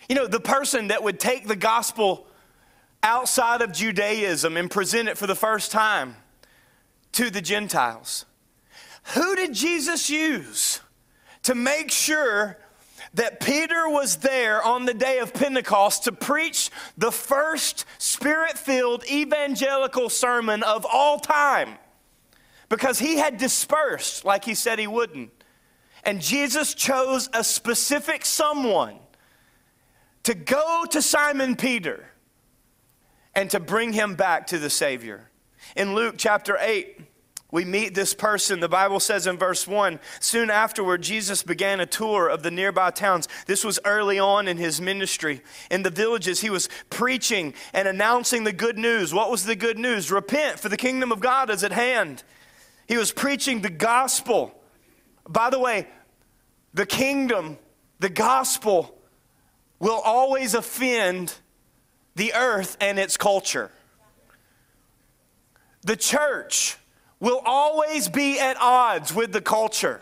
You 0.09 0.15
know, 0.15 0.27
the 0.27 0.41
person 0.41 0.89
that 0.89 1.03
would 1.03 1.19
take 1.19 1.49
the 1.49 1.57
gospel 1.57 2.27
outside 3.03 3.63
of 3.63 3.73
Judaism 3.73 4.57
and 4.57 4.71
present 4.71 5.09
it 5.09 5.17
for 5.17 5.27
the 5.27 5.35
first 5.35 5.71
time 5.71 6.17
to 7.15 7.31
the 7.31 7.41
Gentiles. 7.41 8.27
Who 9.15 9.37
did 9.37 9.55
Jesus 9.55 10.11
use 10.11 10.81
to 11.43 11.55
make 11.55 11.91
sure 11.91 12.59
that 13.15 13.41
Peter 13.41 13.89
was 13.89 14.17
there 14.17 14.63
on 14.63 14.87
the 14.87 14.95
day 14.95 15.19
of 15.19 15.33
Pentecost 15.33 16.05
to 16.05 16.13
preach 16.13 16.71
the 16.99 17.13
first 17.13 17.85
spirit 17.99 18.59
filled 18.59 19.05
evangelical 19.07 20.09
sermon 20.09 20.63
of 20.63 20.87
all 20.91 21.19
time? 21.19 21.77
Because 22.69 22.99
he 22.99 23.17
had 23.17 23.37
dispersed 23.37 24.25
like 24.25 24.45
he 24.45 24.55
said 24.55 24.79
he 24.79 24.87
wouldn't. 24.87 25.31
And 26.03 26.21
Jesus 26.21 26.75
chose 26.75 27.29
a 27.33 27.45
specific 27.45 28.25
someone 28.25 28.97
to 30.25 30.35
go 30.35 30.85
to 30.91 31.01
Simon 31.01 31.55
Peter 31.55 32.07
and 33.35 33.51
to 33.51 33.61
bring 33.61 33.93
him 33.93 34.15
back 34.15 34.49
to 34.49 34.59
the 34.59 34.71
Savior. 34.71 35.31
In 35.77 35.95
Luke 35.95 36.15
chapter 36.19 36.57
8, 36.61 37.01
we 37.51 37.65
meet 37.65 37.95
this 37.95 38.15
person. 38.15 38.59
The 38.59 38.69
Bible 38.69 38.99
says 38.99 39.29
in 39.29 39.39
verse 39.39 39.67
1 39.67 40.01
soon 40.19 40.51
afterward, 40.51 41.03
Jesus 41.03 41.45
began 41.45 41.79
a 41.79 41.87
tour 41.87 42.29
of 42.29 42.43
the 42.43 42.51
nearby 42.51 42.91
towns. 42.91 43.29
This 43.47 43.65
was 43.65 43.79
early 43.85 44.19
on 44.19 44.49
in 44.49 44.57
his 44.57 44.81
ministry. 44.81 45.41
In 45.71 45.85
the 45.85 45.91
villages, 45.91 46.41
he 46.41 46.51
was 46.51 46.69
preaching 46.91 47.55
and 47.73 47.87
announcing 47.87 48.43
the 48.43 48.53
good 48.53 48.77
news. 48.77 49.15
What 49.15 49.31
was 49.31 49.45
the 49.45 49.55
good 49.55 49.79
news? 49.79 50.11
Repent, 50.11 50.59
for 50.59 50.69
the 50.69 50.77
kingdom 50.77 51.13
of 51.13 51.21
God 51.21 51.49
is 51.49 51.63
at 51.63 51.71
hand. 51.71 52.25
He 52.89 52.97
was 52.97 53.13
preaching 53.13 53.61
the 53.61 53.71
gospel. 53.71 54.53
By 55.29 55.51
the 55.51 55.61
way, 55.61 55.87
the 56.73 56.87
kingdom, 56.87 57.57
the 58.01 58.11
gospel, 58.11 58.99
will 59.79 60.01
always 60.05 60.55
offend 60.55 61.35
the 62.17 62.35
earth 62.35 62.77
and 62.81 62.99
its 62.99 63.17
culture. 63.17 63.71
The 65.85 65.97
church 65.97 66.77
will 67.21 67.41
always 67.45 68.09
be 68.09 68.41
at 68.41 68.57
odds 68.61 69.15
with 69.15 69.33
the 69.33 69.41
culture. 69.41 70.01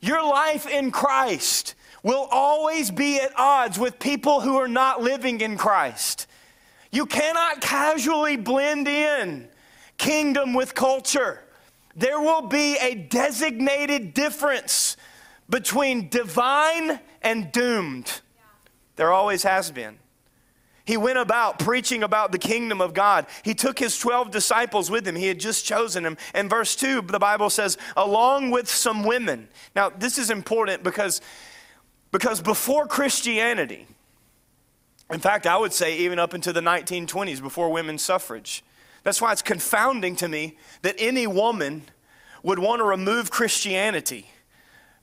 Your 0.00 0.22
life 0.22 0.66
in 0.66 0.90
Christ 0.90 1.74
will 2.02 2.26
always 2.30 2.90
be 2.90 3.20
at 3.20 3.32
odds 3.38 3.78
with 3.78 3.98
people 3.98 4.40
who 4.40 4.56
are 4.56 4.68
not 4.68 5.02
living 5.02 5.40
in 5.40 5.58
Christ. 5.58 6.26
You 6.90 7.06
cannot 7.06 7.60
casually 7.60 8.36
blend 8.36 8.88
in 8.88 9.48
kingdom 9.98 10.54
with 10.54 10.74
culture. 10.74 11.42
There 11.94 12.20
will 12.20 12.42
be 12.42 12.76
a 12.78 12.94
designated 12.94 14.14
difference 14.14 14.96
between 15.48 16.08
divine 16.08 17.00
and 17.20 17.52
doomed. 17.52 18.22
There 18.96 19.12
always 19.12 19.42
has 19.42 19.70
been. 19.70 19.98
He 20.90 20.96
went 20.96 21.18
about 21.18 21.60
preaching 21.60 22.02
about 22.02 22.32
the 22.32 22.38
kingdom 22.38 22.80
of 22.80 22.94
God. 22.94 23.26
He 23.44 23.54
took 23.54 23.78
his 23.78 23.96
12 23.96 24.32
disciples 24.32 24.90
with 24.90 25.06
him. 25.06 25.14
He 25.14 25.28
had 25.28 25.38
just 25.38 25.64
chosen 25.64 26.02
them. 26.02 26.16
And 26.34 26.50
verse 26.50 26.74
2, 26.74 27.02
the 27.02 27.20
Bible 27.20 27.48
says, 27.48 27.78
along 27.96 28.50
with 28.50 28.68
some 28.68 29.04
women. 29.04 29.46
Now, 29.76 29.90
this 29.90 30.18
is 30.18 30.30
important 30.30 30.82
because, 30.82 31.20
because 32.10 32.42
before 32.42 32.88
Christianity, 32.88 33.86
in 35.12 35.20
fact, 35.20 35.46
I 35.46 35.56
would 35.56 35.72
say 35.72 35.96
even 35.98 36.18
up 36.18 36.34
into 36.34 36.52
the 36.52 36.60
1920s, 36.60 37.40
before 37.40 37.70
women's 37.70 38.02
suffrage, 38.02 38.64
that's 39.04 39.20
why 39.20 39.30
it's 39.30 39.42
confounding 39.42 40.16
to 40.16 40.26
me 40.26 40.58
that 40.82 40.96
any 40.98 41.28
woman 41.28 41.82
would 42.42 42.58
want 42.58 42.80
to 42.80 42.84
remove 42.84 43.30
Christianity 43.30 44.26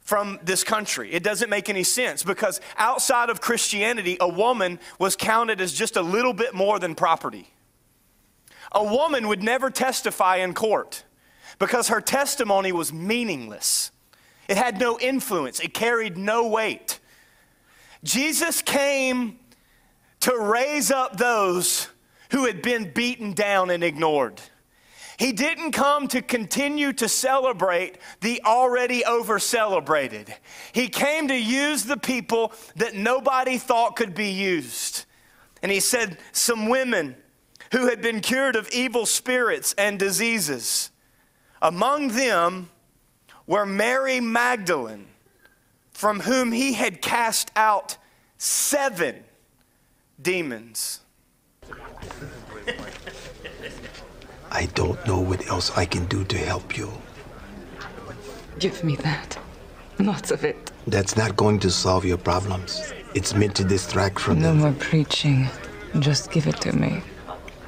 from 0.07 0.39
this 0.41 0.63
country. 0.63 1.11
It 1.11 1.21
doesn't 1.21 1.49
make 1.49 1.67
any 1.67 1.83
sense 1.83 2.23
because 2.23 2.61
outside 2.77 3.29
of 3.29 3.41
Christianity, 3.41 4.15
a 4.21 4.29
woman 4.29 4.79
was 4.97 5.17
counted 5.17 5.59
as 5.59 5.73
just 5.73 5.97
a 5.97 6.01
little 6.01 6.31
bit 6.31 6.53
more 6.53 6.79
than 6.79 6.95
property. 6.95 7.49
A 8.71 8.85
woman 8.85 9.27
would 9.27 9.43
never 9.43 9.69
testify 9.69 10.37
in 10.37 10.53
court 10.53 11.03
because 11.59 11.89
her 11.89 11.99
testimony 11.99 12.71
was 12.71 12.93
meaningless. 12.93 13.91
It 14.47 14.55
had 14.55 14.79
no 14.79 14.97
influence, 14.97 15.59
it 15.59 15.73
carried 15.73 16.17
no 16.17 16.47
weight. 16.47 17.01
Jesus 18.01 18.61
came 18.61 19.37
to 20.21 20.39
raise 20.39 20.89
up 20.89 21.17
those 21.17 21.89
who 22.31 22.45
had 22.45 22.61
been 22.61 22.93
beaten 22.93 23.33
down 23.33 23.69
and 23.69 23.83
ignored. 23.83 24.39
He 25.17 25.31
didn't 25.31 25.71
come 25.71 26.07
to 26.09 26.21
continue 26.21 26.93
to 26.93 27.09
celebrate 27.09 27.97
the 28.21 28.41
already 28.45 29.03
over 29.03 29.39
celebrated. 29.39 30.33
He 30.71 30.89
came 30.89 31.27
to 31.29 31.35
use 31.35 31.85
the 31.85 31.97
people 31.97 32.53
that 32.75 32.93
nobody 32.93 33.57
thought 33.57 33.95
could 33.95 34.13
be 34.13 34.29
used. 34.29 35.05
And 35.63 35.71
he 35.71 35.79
said, 35.79 36.19
Some 36.33 36.69
women 36.69 37.15
who 37.71 37.87
had 37.87 38.01
been 38.01 38.21
cured 38.21 38.55
of 38.55 38.69
evil 38.69 39.07
spirits 39.07 39.73
and 39.75 39.97
diseases. 39.97 40.91
Among 41.63 42.09
them 42.09 42.69
were 43.47 43.65
Mary 43.65 44.19
Magdalene, 44.19 45.07
from 45.91 46.19
whom 46.19 46.51
he 46.51 46.73
had 46.73 47.01
cast 47.01 47.49
out 47.55 47.97
seven 48.37 49.23
demons. 50.21 50.99
I 54.51 54.67
don't 54.73 55.05
know 55.05 55.19
what 55.19 55.47
else 55.47 55.75
I 55.77 55.85
can 55.85 56.05
do 56.05 56.23
to 56.25 56.37
help 56.37 56.77
you. 56.77 56.91
Give 58.59 58.83
me 58.83 58.95
that. 58.97 59.37
Lots 59.99 60.31
of 60.31 60.43
it. 60.43 60.71
That's 60.87 61.17
not 61.17 61.35
going 61.35 61.59
to 61.59 61.71
solve 61.71 62.05
your 62.05 62.17
problems. 62.17 62.93
It's 63.13 63.33
meant 63.33 63.55
to 63.55 63.63
distract 63.63 64.19
from 64.19 64.39
No 64.41 64.49
them. 64.49 64.59
more 64.59 64.73
preaching. 64.73 65.47
Just 65.99 66.31
give 66.31 66.47
it 66.47 66.61
to 66.61 66.71
me. 66.75 67.01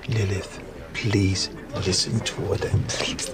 Lilith, 0.08 0.60
please 0.94 1.50
listen 1.86 2.20
to 2.22 2.42
what 2.42 2.64
I'm 2.72 2.84
Please. 2.84 3.30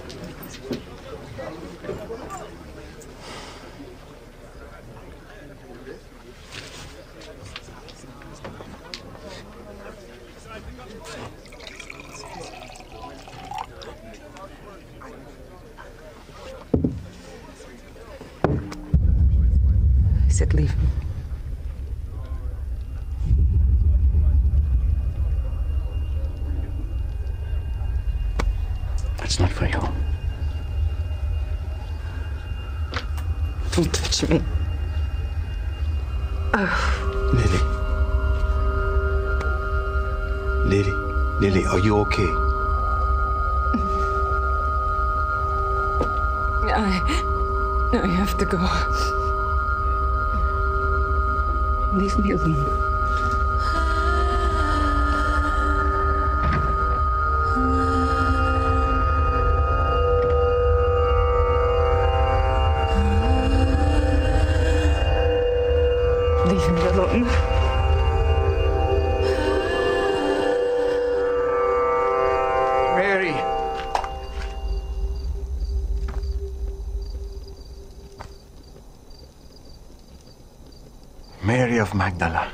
Of 81.86 81.94
Magdala. 81.94 82.48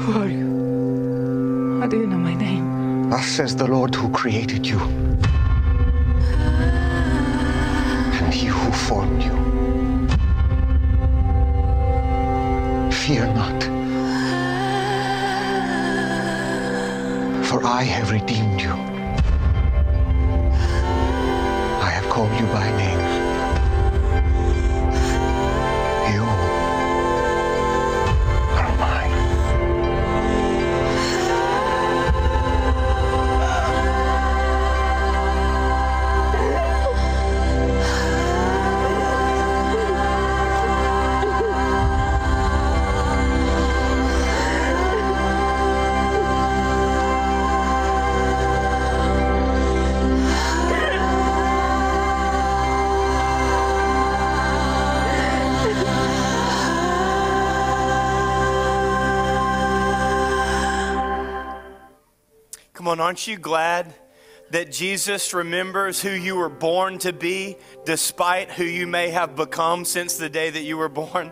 Who 0.00 0.12
are 0.20 0.28
you? 0.28 1.80
How 1.80 1.86
do 1.86 1.96
you 1.96 2.06
know 2.06 2.18
my 2.18 2.34
name? 2.34 3.08
Thus 3.08 3.26
says 3.26 3.56
the 3.56 3.66
Lord 3.66 3.94
who 3.94 4.10
created 4.10 4.66
you, 4.66 4.80
and 8.20 8.34
he 8.34 8.46
who 8.46 8.70
formed 8.72 9.22
you. 9.22 9.53
I 17.66 17.82
have 17.84 18.10
redeemed 18.12 18.60
you. 18.60 18.72
I 21.80 21.88
have 21.88 22.06
called 22.10 22.30
you 22.38 22.46
by 22.48 22.70
name. 22.76 23.03
Aren't 63.04 63.26
you 63.26 63.36
glad 63.36 63.92
that 64.48 64.72
Jesus 64.72 65.34
remembers 65.34 66.00
who 66.00 66.08
you 66.08 66.36
were 66.36 66.48
born 66.48 66.96
to 66.96 67.12
be 67.12 67.54
despite 67.84 68.50
who 68.50 68.64
you 68.64 68.86
may 68.86 69.10
have 69.10 69.36
become 69.36 69.84
since 69.84 70.16
the 70.16 70.30
day 70.30 70.48
that 70.48 70.62
you 70.62 70.78
were 70.78 70.88
born? 70.88 71.30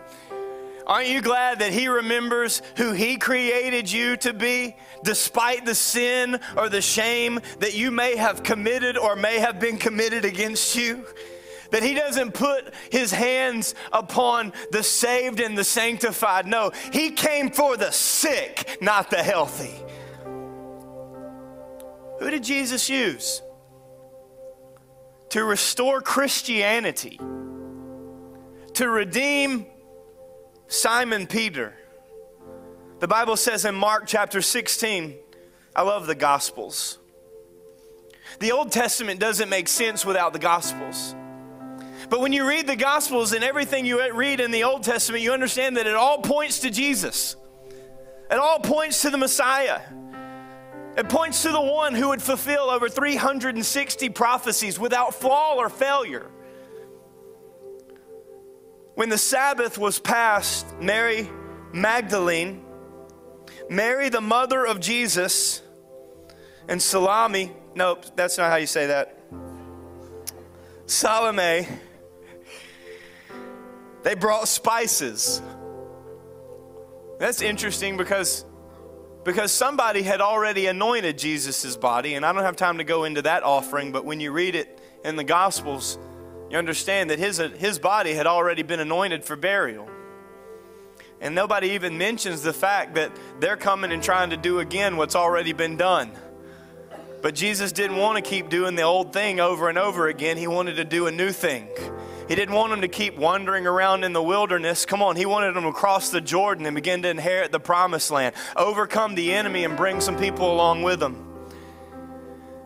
Aren't 0.85 1.07
you 1.07 1.19
glad 1.19 1.59
that 1.59 1.73
He 1.73 1.87
remembers 1.87 2.61
who 2.77 2.91
He 2.91 3.17
created 3.17 3.91
you 3.91 4.17
to 4.17 4.33
be 4.33 4.75
despite 5.03 5.65
the 5.65 5.73
sin 5.73 6.39
or 6.55 6.69
the 6.69 6.79
shame 6.79 7.39
that 7.57 7.73
you 7.73 7.89
may 7.89 8.17
have 8.17 8.43
committed 8.43 8.95
or 8.95 9.15
may 9.15 9.39
have 9.39 9.59
been 9.59 9.77
committed 9.77 10.25
against 10.25 10.75
you? 10.75 11.03
That 11.71 11.81
He 11.81 11.95
doesn't 11.95 12.35
put 12.35 12.71
His 12.91 13.11
hands 13.11 13.73
upon 13.91 14.53
the 14.69 14.83
saved 14.83 15.39
and 15.39 15.57
the 15.57 15.63
sanctified. 15.63 16.45
No, 16.45 16.71
He 16.91 17.09
came 17.09 17.49
for 17.49 17.77
the 17.77 17.89
sick, 17.89 18.77
not 18.79 19.09
the 19.09 19.23
healthy. 19.23 19.73
Who 22.19 22.29
did 22.29 22.43
Jesus 22.43 22.89
use? 22.89 23.41
To 25.29 25.43
restore 25.43 26.01
Christianity, 26.01 27.19
to 28.73 28.89
redeem 28.89 29.65
Simon 30.67 31.27
Peter. 31.27 31.73
The 32.99 33.07
Bible 33.07 33.35
says 33.35 33.65
in 33.65 33.75
Mark 33.75 34.03
chapter 34.07 34.41
16, 34.41 35.15
I 35.75 35.81
love 35.81 36.07
the 36.07 36.15
Gospels. 36.15 36.99
The 38.39 38.51
Old 38.51 38.71
Testament 38.71 39.19
doesn't 39.19 39.49
make 39.49 39.67
sense 39.67 40.05
without 40.05 40.33
the 40.33 40.39
Gospels. 40.39 41.15
But 42.09 42.21
when 42.21 42.33
you 42.33 42.47
read 42.47 42.67
the 42.67 42.75
Gospels 42.75 43.33
and 43.33 43.43
everything 43.43 43.85
you 43.85 44.13
read 44.13 44.39
in 44.39 44.51
the 44.51 44.63
Old 44.65 44.83
Testament, 44.83 45.23
you 45.23 45.31
understand 45.31 45.77
that 45.77 45.87
it 45.87 45.95
all 45.95 46.19
points 46.19 46.59
to 46.59 46.69
Jesus. 46.69 47.35
It 48.29 48.37
all 48.37 48.59
points 48.59 49.01
to 49.01 49.09
the 49.09 49.17
Messiah. 49.17 49.81
It 50.95 51.09
points 51.09 51.41
to 51.41 51.51
the 51.51 51.61
one 51.61 51.95
who 51.95 52.09
would 52.09 52.21
fulfill 52.21 52.69
over 52.69 52.87
360 52.87 54.09
prophecies 54.09 54.79
without 54.79 55.15
flaw 55.15 55.55
or 55.55 55.69
failure. 55.69 56.29
When 58.93 59.09
the 59.09 59.17
Sabbath 59.17 59.79
was 59.79 59.97
passed, 59.97 60.67
Mary 60.79 61.27
Magdalene, 61.73 62.63
Mary, 63.69 64.09
the 64.09 64.21
mother 64.21 64.65
of 64.65 64.79
Jesus, 64.79 65.63
and 66.67 66.79
Salami, 66.79 67.51
nope, 67.73 68.05
that's 68.15 68.37
not 68.37 68.51
how 68.51 68.57
you 68.57 68.67
say 68.67 68.87
that. 68.87 69.17
Salome, 70.85 71.67
they 74.03 74.15
brought 74.15 74.47
spices 74.47 75.41
That's 77.19 77.41
interesting 77.41 77.97
because 77.97 78.45
because 79.23 79.51
somebody 79.51 80.01
had 80.01 80.21
already 80.21 80.67
anointed 80.67 81.17
Jesus' 81.17 81.75
body, 81.75 82.15
and 82.15 82.25
I 82.25 82.33
don't 82.33 82.43
have 82.43 82.55
time 82.55 82.79
to 82.79 82.83
go 82.83 83.03
into 83.05 83.21
that 83.21 83.43
offering, 83.43 83.91
but 83.91 84.05
when 84.05 84.19
you 84.19 84.31
read 84.31 84.55
it 84.55 84.79
in 85.05 85.15
the 85.15 85.23
Gospels, 85.23 85.97
you 86.49 86.57
understand 86.57 87.09
that 87.09 87.19
his, 87.19 87.37
his 87.37 87.79
body 87.79 88.13
had 88.13 88.27
already 88.27 88.63
been 88.63 88.79
anointed 88.79 89.23
for 89.23 89.35
burial. 89.35 89.89
And 91.21 91.33
nobody 91.33 91.69
even 91.69 91.97
mentions 91.97 92.41
the 92.41 92.51
fact 92.51 92.95
that 92.95 93.11
they're 93.39 93.55
coming 93.55 93.93
and 93.93 94.03
trying 94.03 94.31
to 94.31 94.37
do 94.37 94.59
again 94.59 94.97
what's 94.97 95.15
already 95.15 95.53
been 95.53 95.77
done. 95.77 96.11
But 97.21 97.33
Jesus 97.33 97.71
didn't 97.71 97.95
want 97.95 98.23
to 98.23 98.29
keep 98.29 98.49
doing 98.49 98.75
the 98.75 98.81
old 98.81 99.13
thing 99.13 99.39
over 99.39 99.69
and 99.69 99.77
over 99.77 100.09
again. 100.09 100.35
He 100.35 100.47
wanted 100.47 100.75
to 100.75 100.83
do 100.83 101.07
a 101.07 101.11
new 101.11 101.31
thing. 101.31 101.69
He 102.27 102.35
didn't 102.35 102.55
want 102.55 102.71
them 102.71 102.81
to 102.81 102.87
keep 102.87 103.17
wandering 103.17 103.67
around 103.67 104.03
in 104.03 104.13
the 104.13 104.23
wilderness. 104.23 104.85
Come 104.85 105.01
on, 105.01 105.15
he 105.15 105.25
wanted 105.25 105.55
them 105.55 105.63
to 105.63 105.73
cross 105.73 106.09
the 106.09 106.21
Jordan 106.21 106.65
and 106.65 106.75
begin 106.75 107.01
to 107.01 107.09
inherit 107.09 107.51
the 107.51 107.59
promised 107.59 108.11
land, 108.11 108.33
overcome 108.55 109.15
the 109.15 109.33
enemy, 109.33 109.65
and 109.65 109.75
bring 109.75 109.99
some 109.99 110.17
people 110.17 110.51
along 110.51 110.83
with 110.83 110.99
them. 110.99 111.29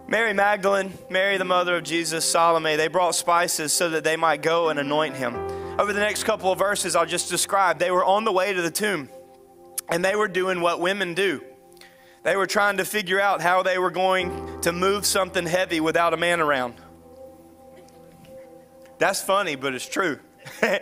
Mary 0.08 0.32
Magdalene, 0.32 0.94
Mary 1.10 1.38
the 1.38 1.44
mother 1.44 1.76
of 1.76 1.84
Jesus, 1.84 2.24
Salome, 2.24 2.78
they 2.78 2.88
brought 2.88 3.14
spices 3.14 3.74
so 3.74 3.90
that 3.90 4.04
they 4.06 4.16
might 4.16 4.42
go 4.42 4.70
and 4.70 4.80
anoint 4.80 5.16
him. 5.16 5.36
Over 5.78 5.92
the 5.92 6.00
next 6.00 6.24
couple 6.24 6.52
of 6.52 6.58
verses, 6.58 6.96
I'll 6.96 7.06
just 7.06 7.30
describe. 7.30 7.78
They 7.78 7.92
were 7.92 8.06
on 8.06 8.24
the 8.24 8.32
way 8.32 8.54
to 8.54 8.62
the 8.62 8.72
tomb, 8.72 9.10
and 9.90 10.06
they 10.06 10.16
were 10.16 10.30
doing 10.30 10.62
what 10.62 10.80
women 10.80 11.14
do. 11.14 11.44
They 12.24 12.36
were 12.36 12.48
trying 12.48 12.78
to 12.78 12.86
figure 12.86 13.20
out 13.20 13.42
how 13.42 13.64
they 13.64 13.78
were 13.78 13.92
going 13.92 14.62
to 14.62 14.72
move 14.72 15.06
something 15.06 15.46
heavy 15.46 15.80
without 15.80 16.14
a 16.14 16.18
man 16.18 16.40
around. 16.40 16.76
That's 18.98 19.22
funny, 19.22 19.56
but 19.56 19.76
it's 19.76 19.88
true. 19.88 20.20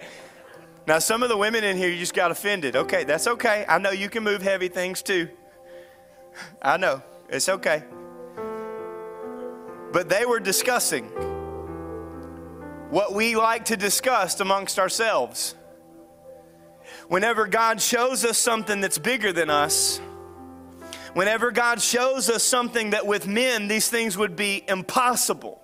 now, 0.88 1.00
some 1.00 1.24
of 1.24 1.30
the 1.30 1.38
women 1.38 1.64
in 1.64 1.78
here, 1.78 1.90
you 1.90 1.98
just 1.98 2.14
got 2.14 2.32
offended. 2.32 2.76
Okay, 2.76 3.04
that's 3.04 3.28
okay. 3.28 3.66
I 3.68 3.78
know 3.78 3.92
you 3.92 4.10
can 4.10 4.24
move 4.24 4.42
heavy 4.42 4.68
things 4.68 5.02
too. 5.02 5.30
I 6.62 6.78
know. 6.78 7.02
It's 7.30 7.50
okay. 7.50 7.84
But 9.92 10.10
they 10.10 10.26
were 10.26 10.40
discussing 10.40 11.06
what 12.90 13.14
we 13.14 13.36
like 13.36 13.66
to 13.66 13.78
discuss 13.78 14.40
amongst 14.40 14.80
ourselves. 14.80 15.56
Whenever 17.08 17.48
God 17.48 17.82
shows 17.82 18.26
us 18.26 18.38
something 18.38 18.82
that's 18.82 18.98
bigger 18.98 19.34
than 19.34 19.50
us, 19.50 20.00
whenever 21.14 21.52
God 21.52 21.82
shows 21.82 22.30
us 22.30 22.44
something 22.44 22.92
that 22.92 23.06
with 23.06 23.28
men 23.28 23.68
these 23.68 23.90
things 23.90 24.18
would 24.18 24.36
be 24.36 24.64
impossible, 24.68 25.62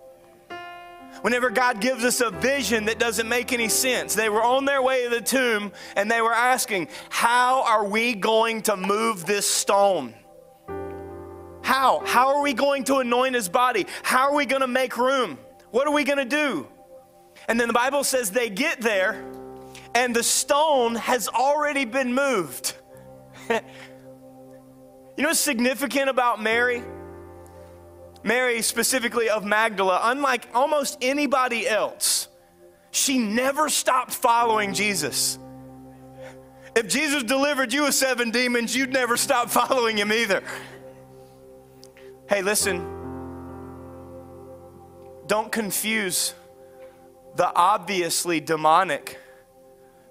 whenever 1.22 1.50
God 1.50 1.80
gives 1.80 2.04
us 2.04 2.22
a 2.22 2.32
vision 2.32 2.86
that 2.86 3.00
doesn't 3.00 3.28
make 3.28 3.54
any 3.54 3.70
sense. 3.70 4.16
They 4.16 4.30
were 4.30 4.44
on 4.44 4.66
their 4.66 4.82
way 4.82 5.04
to 5.04 5.10
the 5.10 5.22
tomb 5.22 5.72
and 5.96 6.10
they 6.10 6.22
were 6.22 6.34
asking, 6.34 6.90
How 7.10 7.64
are 7.64 7.86
we 7.86 8.14
going 8.14 8.62
to 8.64 8.76
move 8.76 9.26
this 9.26 9.50
stone? 9.50 10.14
How? 11.62 12.04
How 12.06 12.36
are 12.36 12.42
we 12.42 12.54
going 12.54 12.84
to 12.86 12.98
anoint 12.98 13.36
his 13.36 13.48
body? 13.48 13.86
How 14.04 14.30
are 14.30 14.36
we 14.36 14.46
going 14.46 14.62
to 14.62 14.68
make 14.68 14.98
room? 14.98 15.38
What 15.70 15.88
are 15.88 15.94
we 15.94 16.04
going 16.04 16.18
to 16.18 16.26
do? 16.26 16.68
And 17.48 17.60
then 17.60 17.68
the 17.68 17.74
Bible 17.74 18.04
says 18.04 18.32
they 18.32 18.50
get 18.50 18.82
there 18.82 19.24
and 19.94 20.16
the 20.16 20.24
stone 20.24 20.96
has 20.96 21.28
already 21.28 21.86
been 21.86 22.14
moved. 22.14 22.76
you 23.50 23.60
know 25.18 25.30
what's 25.30 25.40
significant 25.40 26.10
about 26.10 26.42
Mary? 26.42 26.84
Mary, 28.24 28.62
specifically 28.62 29.30
of 29.30 29.44
Magdala, 29.44 30.00
unlike 30.04 30.48
almost 30.54 30.98
anybody 31.02 31.68
else, 31.68 32.28
she 32.92 33.18
never 33.18 33.70
stopped 33.70 34.12
following 34.12 34.74
Jesus. 34.74 35.40
If 36.76 36.88
Jesus 36.88 37.24
delivered 37.24 37.74
you 37.74 37.88
of 37.88 37.94
seven 37.94 38.32
demons, 38.32 38.76
you'd 38.76 38.94
never 38.94 39.18
stop 39.18 39.50
following 39.60 39.98
him 39.98 40.12
either. 40.12 40.44
Hey, 42.30 42.42
listen, 42.42 42.80
don't 45.28 45.52
confuse 45.52 46.34
the 47.36 47.52
obviously 47.54 48.40
demonic 48.40 49.18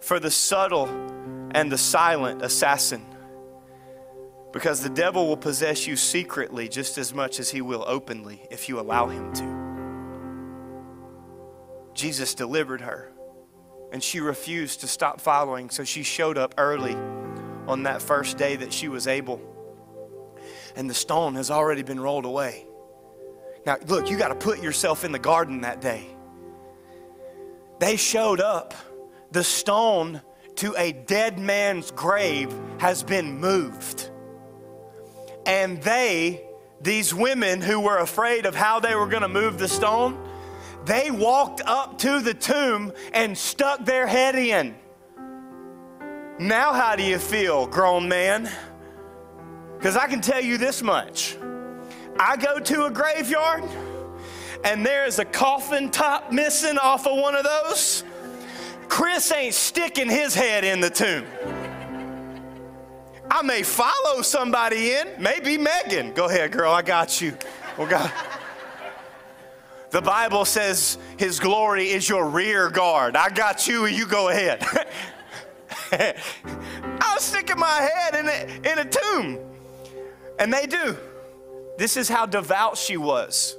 for 0.01 0.19
the 0.19 0.31
subtle 0.31 0.87
and 1.55 1.71
the 1.71 1.79
silent 1.79 2.43
assassin. 2.43 3.05
Because 4.53 4.83
the 4.83 4.91
devil 4.91 5.29
will 5.29 5.37
possess 5.37 5.87
you 5.87 5.97
secretly 5.97 6.69
just 6.69 6.99
as 6.99 7.15
much 7.15 7.39
as 7.39 7.51
he 7.51 7.61
will 7.61 7.85
openly 7.87 8.47
if 8.51 8.69
you 8.69 8.81
allow 8.81 9.07
him 9.07 9.33
to. 9.35 9.61
Jesus 11.95 12.35
delivered 12.35 12.81
her, 12.81 13.13
and 13.93 14.03
she 14.03 14.21
refused 14.21 14.81
to 14.81 14.89
stop 14.89 15.21
following, 15.21 15.71
so 15.71 15.85
she 15.85 16.03
showed 16.03 16.39
up 16.39 16.55
early 16.59 16.95
on 17.67 17.85
that 17.85 18.03
first 18.03 18.39
day 18.39 18.57
that 18.57 18.73
she 18.73 18.89
was 18.89 19.07
able. 19.07 19.41
And 20.75 20.89
the 20.89 20.95
stone 20.95 21.35
has 21.35 21.51
already 21.51 21.83
been 21.83 22.01
rolled 22.01 22.25
away. 22.25 22.67
Now, 23.67 23.77
look, 23.87 24.11
you 24.11 24.17
got 24.17 24.29
to 24.29 24.35
put 24.35 24.63
yourself 24.63 25.05
in 25.05 25.13
the 25.13 25.19
garden 25.19 25.61
that 25.61 25.81
day. 25.81 26.07
They 27.79 27.97
showed 27.97 28.41
up. 28.41 28.75
The 29.33 29.45
stone 29.45 30.23
to 30.57 30.75
a 30.77 30.93
dead 30.93 31.39
man's 31.39 31.91
grave 31.91 32.53
has 32.79 33.03
been 33.03 33.39
moved. 33.39 34.10
And 35.47 35.83
they, 35.83 36.45
these 36.81 37.15
women 37.15 37.61
who 37.61 37.81
were 37.81 37.99
afraid 37.99 38.47
of 38.47 38.55
how 38.55 38.81
they 38.81 38.95
were 38.95 39.07
going 39.07 39.23
to 39.23 39.29
move 39.29 39.59
the 39.59 39.69
stone, 39.69 40.19
they 40.85 41.11
walked 41.11 41.61
up 41.65 41.99
to 41.99 42.21
the 42.21 42.35
tomb 42.35 42.93
and 43.13 43.37
stuck 43.37 43.85
their 43.85 44.07
head 44.07 44.35
in. 44.35 44.75
Now, 46.39 46.73
how 46.73 46.97
do 46.97 47.03
you 47.03 47.19
feel, 47.19 47.67
grown 47.67 48.09
man? 48.09 48.51
Because 49.77 49.97
I 49.97 50.07
can 50.07 50.21
tell 50.21 50.41
you 50.41 50.59
this 50.59 50.83
much 50.83 51.37
I 52.19 52.37
go 52.37 52.59
to 52.59 52.85
a 52.85 52.91
graveyard 52.91 53.65
and 54.65 54.85
there's 54.85 55.19
a 55.19 55.25
coffin 55.25 55.91
top 55.91 56.33
missing 56.33 56.77
off 56.79 57.07
of 57.07 57.17
one 57.17 57.35
of 57.35 57.45
those. 57.45 58.05
Chris 58.89 59.31
ain't 59.33 59.55
sticking 59.55 60.09
his 60.09 60.35
head 60.35 60.65
in 60.65 60.81
the 60.81 60.91
tomb. 60.91 61.25
I 63.31 63.43
may 63.43 63.63
follow 63.63 64.23
somebody 64.23 64.93
in, 64.93 65.09
maybe 65.19 65.57
Megan. 65.57 66.13
Go 66.13 66.29
ahead, 66.29 66.51
girl, 66.53 66.73
I 66.73 66.83
got 66.83 67.21
you. 67.21 67.37
Well, 67.79 67.89
God. 67.89 68.13
The 69.91 70.03
Bible 70.03 70.45
says 70.45 70.99
his 71.17 71.41
glory 71.41 71.91
is 71.91 72.09
your 72.09 72.29
rear 72.29 72.71
guard. 72.71 73.17
I 73.17 73.29
got 73.29 73.67
you, 73.67 73.87
you 73.87 74.07
go 74.07 74.29
ahead. 74.29 74.65
I'll 77.01 77.21
sticking 77.21 77.59
my 77.59 77.67
head 77.69 78.15
in 78.15 78.29
a, 78.29 78.73
in 78.73 78.79
a 78.79 78.85
tomb. 78.85 79.39
And 80.39 80.53
they 80.53 80.67
do. 80.67 80.97
This 81.77 81.97
is 81.97 82.09
how 82.09 82.27
devout 82.27 82.79
she 82.79 82.97
was. 82.97 83.57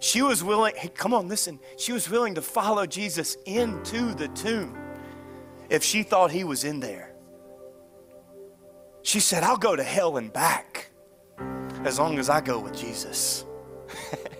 She 0.00 0.22
was 0.22 0.44
willing, 0.44 0.74
hey, 0.76 0.88
come 0.88 1.12
on, 1.12 1.28
listen. 1.28 1.58
She 1.76 1.92
was 1.92 2.08
willing 2.08 2.34
to 2.36 2.42
follow 2.42 2.86
Jesus 2.86 3.36
into 3.46 4.14
the 4.14 4.28
tomb 4.28 4.76
if 5.68 5.82
she 5.82 6.02
thought 6.02 6.30
he 6.30 6.44
was 6.44 6.64
in 6.64 6.80
there. 6.80 7.07
She 9.08 9.20
said, 9.20 9.42
I'll 9.42 9.56
go 9.56 9.74
to 9.74 9.82
hell 9.82 10.18
and 10.18 10.30
back 10.30 10.90
as 11.86 11.98
long 11.98 12.18
as 12.18 12.28
I 12.28 12.42
go 12.42 12.60
with 12.60 12.76
Jesus. 12.76 13.46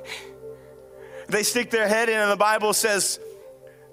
they 1.26 1.42
stick 1.42 1.70
their 1.70 1.88
head 1.88 2.10
in, 2.10 2.20
and 2.20 2.30
the 2.30 2.36
Bible 2.36 2.74
says, 2.74 3.18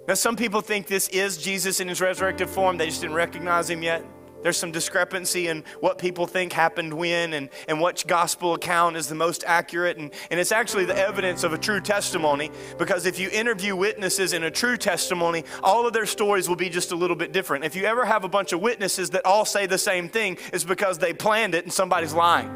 now 0.06 0.16
some 0.16 0.36
people 0.36 0.60
think 0.60 0.88
this 0.88 1.08
is 1.08 1.38
Jesus 1.38 1.80
in 1.80 1.88
his 1.88 2.02
resurrected 2.02 2.50
form, 2.50 2.76
they 2.76 2.88
just 2.88 3.00
didn't 3.00 3.16
recognize 3.16 3.70
him 3.70 3.84
yet. 3.84 4.04
There's 4.46 4.58
some 4.58 4.70
discrepancy 4.70 5.48
in 5.48 5.64
what 5.80 5.98
people 5.98 6.28
think 6.28 6.54
happened 6.54 6.94
when 6.94 7.34
and, 7.34 7.50
and 7.68 7.82
which 7.82 8.06
gospel 8.06 8.54
account 8.54 8.96
is 8.96 9.08
the 9.08 9.16
most 9.16 9.44
accurate. 9.48 9.98
And, 9.98 10.12
and 10.30 10.40
it's 10.40 10.52
actually 10.52 10.86
the 10.86 10.96
evidence 10.96 11.44
of 11.44 11.52
a 11.52 11.58
true 11.58 11.82
testimony 11.82 12.52
because 12.78 13.08
if 13.08 13.18
you 13.18 13.28
interview 13.32 13.76
witnesses 13.76 14.34
in 14.34 14.44
a 14.44 14.52
true 14.52 14.78
testimony, 14.78 15.46
all 15.64 15.88
of 15.88 15.94
their 15.94 16.06
stories 16.06 16.48
will 16.48 16.56
be 16.56 16.70
just 16.70 16.92
a 16.92 16.96
little 16.96 17.16
bit 17.16 17.32
different. 17.32 17.66
If 17.66 17.76
you 17.76 17.86
ever 17.86 18.06
have 18.06 18.24
a 18.24 18.30
bunch 18.30 18.54
of 18.54 18.62
witnesses 18.62 19.10
that 19.10 19.26
all 19.26 19.46
say 19.46 19.66
the 19.66 19.80
same 19.80 20.10
thing, 20.10 20.38
it's 20.54 20.64
because 20.64 21.00
they 21.00 21.12
planned 21.12 21.56
it 21.56 21.64
and 21.64 21.74
somebody's 21.74 22.14
lying. 22.14 22.52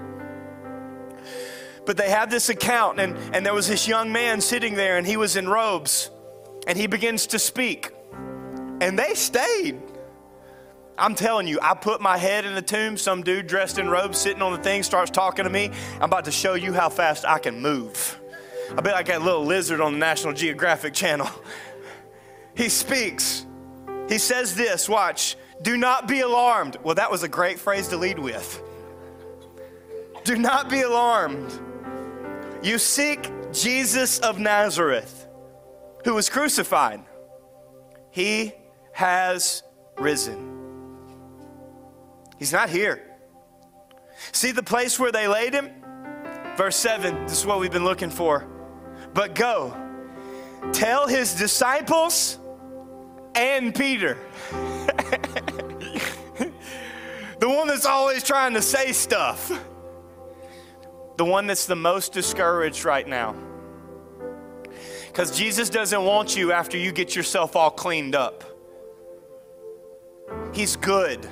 But 1.88 1.98
they 1.98 2.12
have 2.12 2.30
this 2.30 2.50
account, 2.50 3.00
and, 3.00 3.18
and 3.34 3.44
there 3.44 3.56
was 3.56 3.68
this 3.68 3.88
young 3.88 4.12
man 4.12 4.42
sitting 4.42 4.76
there, 4.76 5.00
and 5.00 5.08
he 5.08 5.18
was 5.18 5.36
in 5.36 5.50
robes, 5.50 6.12
and 6.68 6.78
he 6.78 6.86
begins 6.86 7.26
to 7.26 7.40
speak. 7.40 7.92
And 8.80 9.00
they 9.00 9.16
stayed. 9.16 9.82
I'm 11.00 11.16
telling 11.16 11.48
you, 11.48 11.60
I 11.62 11.74
put 11.74 12.02
my 12.02 12.18
head 12.18 12.46
in 12.46 12.56
the 12.56 12.62
tomb. 12.62 12.98
Some 12.98 13.24
dude 13.24 13.48
dressed 13.48 13.80
in 13.80 13.90
robes 13.90 14.18
sitting 14.18 14.42
on 14.42 14.52
the 14.52 14.58
thing 14.58 14.84
starts 14.84 15.10
talking 15.10 15.46
to 15.46 15.50
me. 15.50 15.72
I'm 15.96 16.04
about 16.04 16.26
to 16.26 16.32
show 16.32 16.56
you 16.56 16.74
how 16.74 16.90
fast 16.90 17.26
I 17.26 17.40
can 17.40 17.62
move. 17.62 18.20
I 18.78 18.82
bet 18.82 18.94
like 18.94 19.08
that 19.08 19.22
little 19.22 19.46
lizard 19.46 19.82
on 19.82 19.94
the 19.94 20.00
National 20.00 20.34
Geographic 20.34 20.94
Channel. 20.94 21.30
He 22.56 22.70
speaks. 22.70 23.46
He 24.10 24.18
says 24.18 24.56
this 24.56 24.90
watch, 24.90 25.38
do 25.62 25.78
not 25.78 26.08
be 26.08 26.20
alarmed. 26.20 26.78
Well, 26.84 26.96
that 26.96 27.10
was 27.10 27.24
a 27.24 27.28
great 27.28 27.60
phrase 27.60 27.88
to 27.90 27.98
lead 27.98 28.20
with. 28.20 28.62
Do 30.24 30.36
not 30.36 30.70
be 30.70 30.82
alarmed. 30.82 31.52
You 32.62 32.78
seek 32.78 33.32
Jesus 33.54 34.20
of 34.20 34.40
Nazareth, 34.40 35.28
who 36.04 36.14
was 36.14 36.30
crucified. 36.30 37.02
He 38.12 38.54
has 38.92 39.64
risen. 39.98 40.49
He's 42.40 42.54
not 42.54 42.70
here. 42.70 43.04
See 44.32 44.52
the 44.52 44.64
place 44.64 44.98
where 44.98 45.12
they 45.12 45.28
laid 45.28 45.54
him? 45.54 45.70
Verse 46.56 46.78
7, 46.78 47.26
this 47.26 47.40
is 47.40 47.46
what 47.46 47.60
we've 47.60 47.72
been 47.72 47.86
looking 47.86 48.10
for. 48.10 48.48
But 49.14 49.36
go, 49.36 49.76
tell 50.74 51.08
his 51.08 51.36
disciples 51.36 52.40
and 53.36 53.76
Peter. 53.76 54.18
the 57.40 57.50
one 57.50 57.68
that's 57.68 57.86
always 57.86 58.24
trying 58.24 58.54
to 58.54 58.62
say 58.62 58.92
stuff. 58.92 59.52
The 61.18 61.26
one 61.26 61.48
that's 61.48 61.66
the 61.66 61.76
most 61.76 62.14
discouraged 62.14 62.86
right 62.86 63.08
now. 63.08 63.36
Because 65.08 65.38
Jesus 65.38 65.70
doesn't 65.70 66.04
want 66.04 66.38
you 66.38 66.54
after 66.54 66.78
you 66.78 66.92
get 66.92 67.16
yourself 67.16 67.56
all 67.56 67.72
cleaned 67.72 68.16
up. 68.16 68.44
He's 70.54 70.76
good. 70.76 71.28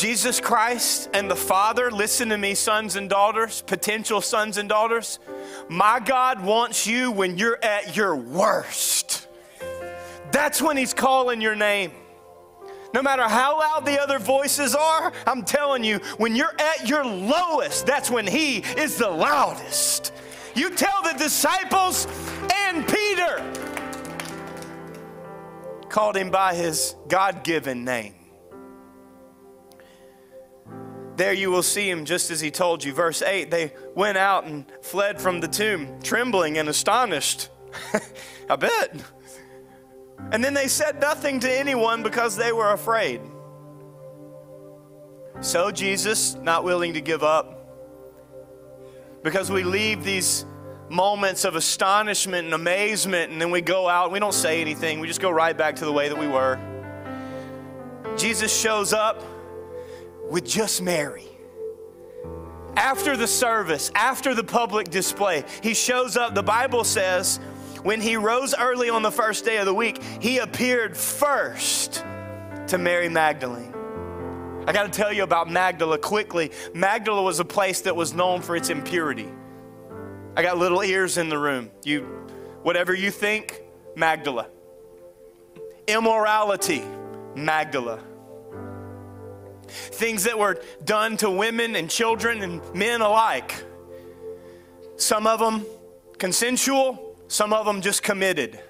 Jesus 0.00 0.40
Christ 0.40 1.10
and 1.12 1.30
the 1.30 1.36
Father, 1.36 1.90
listen 1.90 2.30
to 2.30 2.38
me, 2.38 2.54
sons 2.54 2.96
and 2.96 3.06
daughters, 3.06 3.60
potential 3.60 4.22
sons 4.22 4.56
and 4.56 4.66
daughters. 4.66 5.18
My 5.68 6.00
God 6.00 6.42
wants 6.42 6.86
you 6.86 7.10
when 7.10 7.36
you're 7.36 7.62
at 7.62 7.94
your 7.94 8.16
worst. 8.16 9.28
That's 10.32 10.62
when 10.62 10.78
He's 10.78 10.94
calling 10.94 11.42
your 11.42 11.54
name. 11.54 11.92
No 12.94 13.02
matter 13.02 13.24
how 13.24 13.58
loud 13.60 13.84
the 13.84 14.00
other 14.00 14.18
voices 14.18 14.74
are, 14.74 15.12
I'm 15.26 15.44
telling 15.44 15.84
you, 15.84 15.98
when 16.16 16.34
you're 16.34 16.54
at 16.58 16.88
your 16.88 17.04
lowest, 17.04 17.84
that's 17.84 18.10
when 18.10 18.26
He 18.26 18.60
is 18.78 18.96
the 18.96 19.10
loudest. 19.10 20.14
You 20.54 20.70
tell 20.70 21.02
the 21.02 21.12
disciples 21.18 22.06
and 22.66 22.88
Peter 22.88 23.52
called 25.90 26.16
him 26.16 26.30
by 26.30 26.54
his 26.54 26.94
God 27.08 27.44
given 27.44 27.84
name. 27.84 28.14
There 31.20 31.34
you 31.34 31.50
will 31.50 31.62
see 31.62 31.90
him 31.90 32.06
just 32.06 32.30
as 32.30 32.40
he 32.40 32.50
told 32.50 32.82
you. 32.82 32.94
Verse 32.94 33.20
8 33.20 33.50
they 33.50 33.74
went 33.94 34.16
out 34.16 34.46
and 34.46 34.64
fled 34.80 35.20
from 35.20 35.40
the 35.40 35.48
tomb, 35.48 36.00
trembling 36.02 36.56
and 36.56 36.66
astonished. 36.66 37.50
I 38.48 38.56
bet. 38.56 39.04
And 40.32 40.42
then 40.42 40.54
they 40.54 40.66
said 40.66 40.98
nothing 40.98 41.38
to 41.40 41.52
anyone 41.52 42.02
because 42.02 42.36
they 42.36 42.52
were 42.52 42.72
afraid. 42.72 43.20
So 45.42 45.70
Jesus, 45.70 46.36
not 46.36 46.64
willing 46.64 46.94
to 46.94 47.02
give 47.02 47.22
up, 47.22 47.68
because 49.22 49.50
we 49.50 49.62
leave 49.62 50.02
these 50.02 50.46
moments 50.88 51.44
of 51.44 51.54
astonishment 51.54 52.46
and 52.46 52.54
amazement, 52.54 53.30
and 53.30 53.38
then 53.38 53.50
we 53.50 53.60
go 53.60 53.90
out 53.90 54.04
and 54.04 54.14
we 54.14 54.20
don't 54.20 54.32
say 54.32 54.62
anything. 54.62 55.00
We 55.00 55.06
just 55.06 55.20
go 55.20 55.30
right 55.30 55.54
back 55.54 55.76
to 55.76 55.84
the 55.84 55.92
way 55.92 56.08
that 56.08 56.18
we 56.18 56.28
were. 56.28 56.58
Jesus 58.16 58.58
shows 58.58 58.94
up 58.94 59.22
with 60.30 60.46
just 60.46 60.80
Mary. 60.80 61.26
After 62.76 63.16
the 63.16 63.26
service, 63.26 63.90
after 63.94 64.34
the 64.34 64.44
public 64.44 64.88
display, 64.88 65.44
he 65.62 65.74
shows 65.74 66.16
up. 66.16 66.34
The 66.34 66.42
Bible 66.42 66.84
says 66.84 67.38
when 67.82 68.00
he 68.00 68.16
rose 68.16 68.54
early 68.58 68.88
on 68.88 69.02
the 69.02 69.10
first 69.10 69.44
day 69.44 69.58
of 69.58 69.66
the 69.66 69.74
week, 69.74 70.00
he 70.20 70.38
appeared 70.38 70.96
first 70.96 72.04
to 72.68 72.78
Mary 72.78 73.08
Magdalene. 73.08 73.74
I 74.66 74.72
got 74.72 74.84
to 74.84 74.90
tell 74.90 75.12
you 75.12 75.24
about 75.24 75.50
Magdala 75.50 75.98
quickly. 75.98 76.52
Magdala 76.72 77.22
was 77.22 77.40
a 77.40 77.44
place 77.44 77.80
that 77.82 77.96
was 77.96 78.14
known 78.14 78.40
for 78.40 78.54
its 78.54 78.70
impurity. 78.70 79.28
I 80.36 80.42
got 80.42 80.58
little 80.58 80.82
ears 80.82 81.18
in 81.18 81.28
the 81.28 81.38
room. 81.38 81.70
You, 81.84 82.02
whatever 82.62 82.94
you 82.94 83.10
think, 83.10 83.62
Magdala. 83.96 84.46
Immorality, 85.88 86.84
Magdala 87.34 88.00
things 89.70 90.24
that 90.24 90.38
were 90.38 90.60
done 90.84 91.16
to 91.18 91.30
women 91.30 91.76
and 91.76 91.90
children 91.90 92.42
and 92.42 92.74
men 92.74 93.00
alike. 93.00 93.64
Some 94.96 95.26
of 95.26 95.40
them 95.40 95.64
consensual, 96.18 97.16
some 97.28 97.52
of 97.52 97.66
them 97.66 97.80
just 97.80 98.02
committed. 98.02 98.60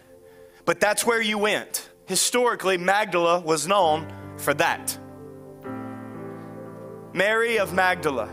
But 0.65 0.81
that's 0.81 1.05
where 1.05 1.21
you 1.21 1.39
went. 1.39 1.89
Historically, 2.07 2.79
Magdala 2.79 3.41
was 3.41 3.67
known 3.67 4.13
for 4.39 4.55
that. 4.55 4.97
Mary 7.13 7.59
of 7.59 7.73
Magdala 7.73 8.29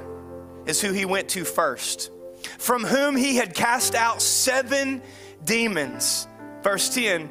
is 0.65 0.79
who 0.81 0.91
he 0.91 1.05
went 1.05 1.29
to 1.29 1.43
first, 1.43 2.11
from 2.59 2.83
whom 2.83 3.15
he 3.15 3.35
had 3.35 3.55
cast 3.55 3.95
out 3.95 4.21
seven 4.21 5.01
demons. 5.43 6.27
Verse 6.61 6.93
10 6.93 7.29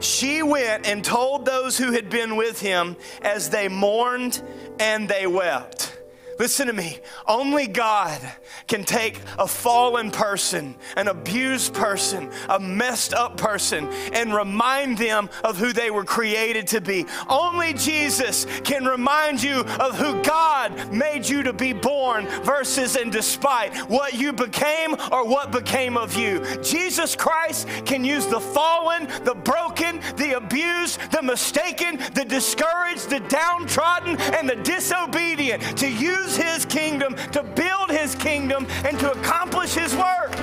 she 0.00 0.42
went 0.42 0.86
and 0.86 1.04
told 1.04 1.44
those 1.44 1.76
who 1.76 1.92
had 1.92 2.10
been 2.10 2.36
with 2.36 2.60
him 2.60 2.96
as 3.22 3.50
they 3.50 3.68
mourned 3.68 4.42
and 4.78 5.08
they 5.08 5.26
wept. 5.26 5.97
Listen 6.38 6.68
to 6.68 6.72
me. 6.72 7.00
Only 7.26 7.66
God 7.66 8.20
can 8.68 8.84
take 8.84 9.20
a 9.38 9.48
fallen 9.48 10.12
person, 10.12 10.76
an 10.96 11.08
abused 11.08 11.74
person, 11.74 12.30
a 12.48 12.60
messed 12.60 13.12
up 13.12 13.36
person, 13.36 13.88
and 14.12 14.32
remind 14.32 14.98
them 14.98 15.28
of 15.42 15.56
who 15.56 15.72
they 15.72 15.90
were 15.90 16.04
created 16.04 16.68
to 16.68 16.80
be. 16.80 17.06
Only 17.28 17.72
Jesus 17.72 18.46
can 18.62 18.84
remind 18.84 19.42
you 19.42 19.60
of 19.80 19.96
who 19.98 20.22
God 20.22 20.92
made 20.92 21.28
you 21.28 21.42
to 21.42 21.52
be 21.52 21.72
born 21.72 22.26
versus 22.44 22.94
and 22.94 23.10
despite 23.10 23.76
what 23.88 24.14
you 24.14 24.32
became 24.32 24.94
or 25.10 25.26
what 25.26 25.50
became 25.50 25.96
of 25.96 26.14
you. 26.14 26.44
Jesus 26.62 27.16
Christ 27.16 27.66
can 27.84 28.04
use 28.04 28.26
the 28.26 28.40
fallen, 28.40 29.08
the 29.24 29.34
broken, 29.34 30.00
the 30.16 30.36
abused, 30.36 31.00
the 31.10 31.22
mistaken, 31.22 31.98
the 32.14 32.24
discouraged, 32.24 33.10
the 33.10 33.20
downtrodden, 33.20 34.16
and 34.34 34.48
the 34.48 34.56
disobedient 34.56 35.76
to 35.78 35.90
use 35.90 36.27
use 36.28 36.36
his 36.36 36.64
kingdom 36.66 37.14
to 37.32 37.42
build 37.42 37.90
his 37.90 38.14
kingdom 38.14 38.66
and 38.84 38.98
to 38.98 39.12
accomplish 39.12 39.74
his 39.74 39.94
work. 39.96 40.34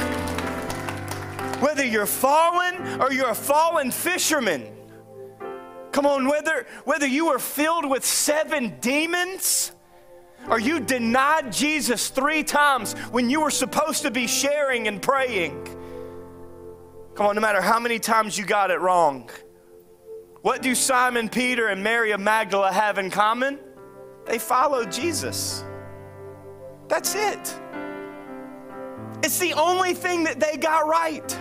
Whether 1.62 1.86
you're 1.86 2.06
fallen 2.06 3.02
or 3.02 3.12
you're 3.12 3.30
a 3.30 3.36
fallen 3.36 3.92
fisherman, 3.92 4.66
come 5.92 6.06
on, 6.06 6.28
whether, 6.28 6.66
whether 6.84 7.08
you 7.08 7.28
were 7.28 7.40
filled 7.40 7.90
with 7.90 8.04
seven 8.04 8.78
demons 8.82 9.72
or 10.50 10.60
you 10.60 10.80
denied 10.80 11.52
Jesus 11.52 12.10
three 12.10 12.44
times 12.44 12.94
when 13.12 13.30
you 13.30 13.42
were 13.42 13.52
supposed 13.52 14.04
to 14.04 14.12
be 14.12 14.28
sharing 14.28 14.88
and 14.88 15.02
praying. 15.02 15.64
Come 17.16 17.28
on, 17.28 17.36
no 17.36 17.42
matter 17.42 17.62
how 17.62 17.80
many 17.80 17.98
times 17.98 18.38
you 18.38 18.46
got 18.46 18.72
it 18.72 18.80
wrong. 18.80 19.30
What 20.42 20.62
do 20.62 20.76
Simon 20.76 21.30
Peter 21.30 21.68
and 21.68 21.84
Mary 21.84 22.12
of 22.12 22.20
Magdala 22.20 22.72
have 22.72 22.98
in 22.98 23.10
common? 23.10 23.58
They 24.26 24.38
followed 24.38 24.92
Jesus. 24.92 25.64
That's 26.88 27.16
it. 27.16 27.60
It's 29.24 29.40
the 29.40 29.54
only 29.54 29.94
thing 29.94 30.24
that 30.26 30.40
they 30.40 30.58
got 30.58 30.88
right. 30.88 31.38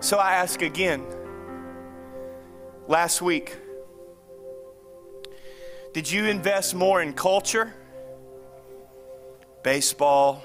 So 0.00 0.18
I 0.18 0.32
ask 0.32 0.62
again. 0.62 1.04
Last 2.88 3.20
week, 3.22 3.56
did 5.92 6.10
you 6.10 6.26
invest 6.26 6.74
more 6.74 7.02
in 7.02 7.14
culture? 7.14 7.74
Baseball, 9.62 10.44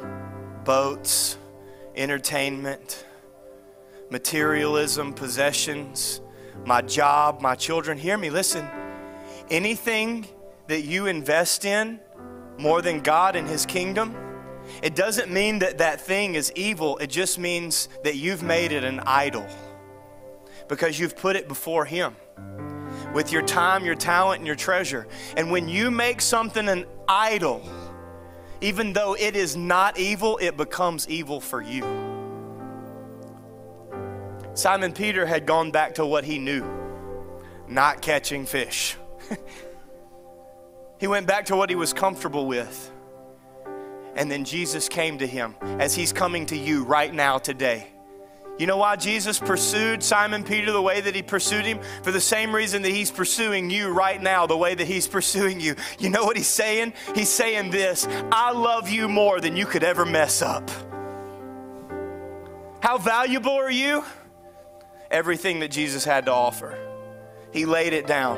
boats, 0.64 1.38
entertainment, 1.96 3.06
materialism, 4.10 5.14
possessions, 5.14 6.22
my 6.66 6.82
job, 6.82 7.42
my 7.42 7.54
children? 7.54 7.98
Hear 7.98 8.18
me, 8.18 8.30
listen. 8.30 8.66
Anything 9.50 10.26
that 10.68 10.82
you 10.82 11.08
invest 11.08 11.66
in 11.66 12.00
more 12.62 12.82
than 12.82 13.02
God 13.02 13.36
and 13.36 13.48
His 13.48 13.66
kingdom, 13.66 14.16
it 14.82 14.96
doesn't 14.96 15.32
mean 15.32 15.60
that 15.60 15.80
that 15.80 16.00
thing 16.00 16.36
is 16.36 16.52
evil. 16.56 16.98
It 16.98 17.08
just 17.08 17.40
means 17.40 17.90
that 18.04 18.16
you've 18.16 18.44
made 18.44 18.72
it 18.72 18.84
an 18.84 19.00
idol 19.02 19.48
because 20.68 21.00
you've 21.00 21.18
put 21.18 21.36
it 21.36 21.48
before 21.48 21.86
Him 21.86 22.16
with 23.14 23.32
your 23.32 23.42
time, 23.42 23.84
your 23.84 23.96
talent, 23.96 24.40
and 24.40 24.48
your 24.48 24.56
treasure. 24.56 25.08
And 25.36 25.52
when 25.52 25.68
you 25.68 25.92
make 25.92 26.22
something 26.22 26.70
an 26.70 26.86
idol, 27.08 27.68
even 28.62 28.94
though 28.94 29.16
it 29.16 29.36
is 29.36 29.58
not 29.58 29.98
evil, 29.98 30.38
it 30.38 30.56
becomes 30.56 31.10
evil 31.10 31.42
for 31.42 31.62
you. 31.62 31.82
Simon 34.54 34.94
Peter 34.94 35.26
had 35.26 35.46
gone 35.46 35.72
back 35.72 35.96
to 35.96 36.06
what 36.06 36.24
he 36.24 36.38
knew 36.38 36.64
not 37.68 38.02
catching 38.02 38.46
fish. 38.46 38.98
He 41.02 41.08
went 41.08 41.26
back 41.26 41.46
to 41.46 41.56
what 41.56 41.72
he 41.72 41.76
was 41.76 41.94
comfortable 41.94 42.46
with. 42.46 42.92
And 44.16 44.30
then 44.30 44.46
Jesus 44.46 44.88
came 44.88 45.18
to 45.18 45.26
him 45.26 45.56
as 45.62 45.96
he's 45.96 46.14
coming 46.14 46.46
to 46.46 46.56
you 46.56 46.84
right 46.84 47.12
now 47.12 47.40
today. 47.40 47.88
You 48.60 48.68
know 48.68 48.78
why 48.78 48.98
Jesus 48.98 49.40
pursued 49.40 50.04
Simon 50.04 50.44
Peter 50.44 50.72
the 50.72 50.82
way 50.82 51.02
that 51.02 51.16
he 51.16 51.24
pursued 51.24 51.66
him? 51.66 51.80
For 52.04 52.12
the 52.12 52.22
same 52.22 52.54
reason 52.54 52.84
that 52.84 52.92
he's 52.92 53.10
pursuing 53.10 53.72
you 53.72 53.90
right 53.90 54.22
now, 54.22 54.46
the 54.46 54.56
way 54.56 54.76
that 54.76 54.86
he's 54.86 55.08
pursuing 55.18 55.60
you. 55.60 55.76
You 55.98 56.12
know 56.12 56.24
what 56.24 56.38
he's 56.38 56.46
saying? 56.46 56.94
He's 57.16 57.30
saying 57.30 57.72
this 57.72 58.08
I 58.32 58.52
love 58.52 58.88
you 58.88 59.08
more 59.08 59.42
than 59.42 59.56
you 59.56 59.66
could 59.66 59.84
ever 59.84 60.06
mess 60.06 60.44
up. 60.44 60.70
How 62.80 63.00
valuable 63.00 63.54
are 63.54 63.72
you? 63.72 64.06
Everything 65.10 65.62
that 65.62 65.72
Jesus 65.72 66.06
had 66.06 66.28
to 66.28 66.32
offer. 66.32 66.78
He 67.52 67.66
laid 67.66 67.94
it 67.94 68.06
down 68.06 68.38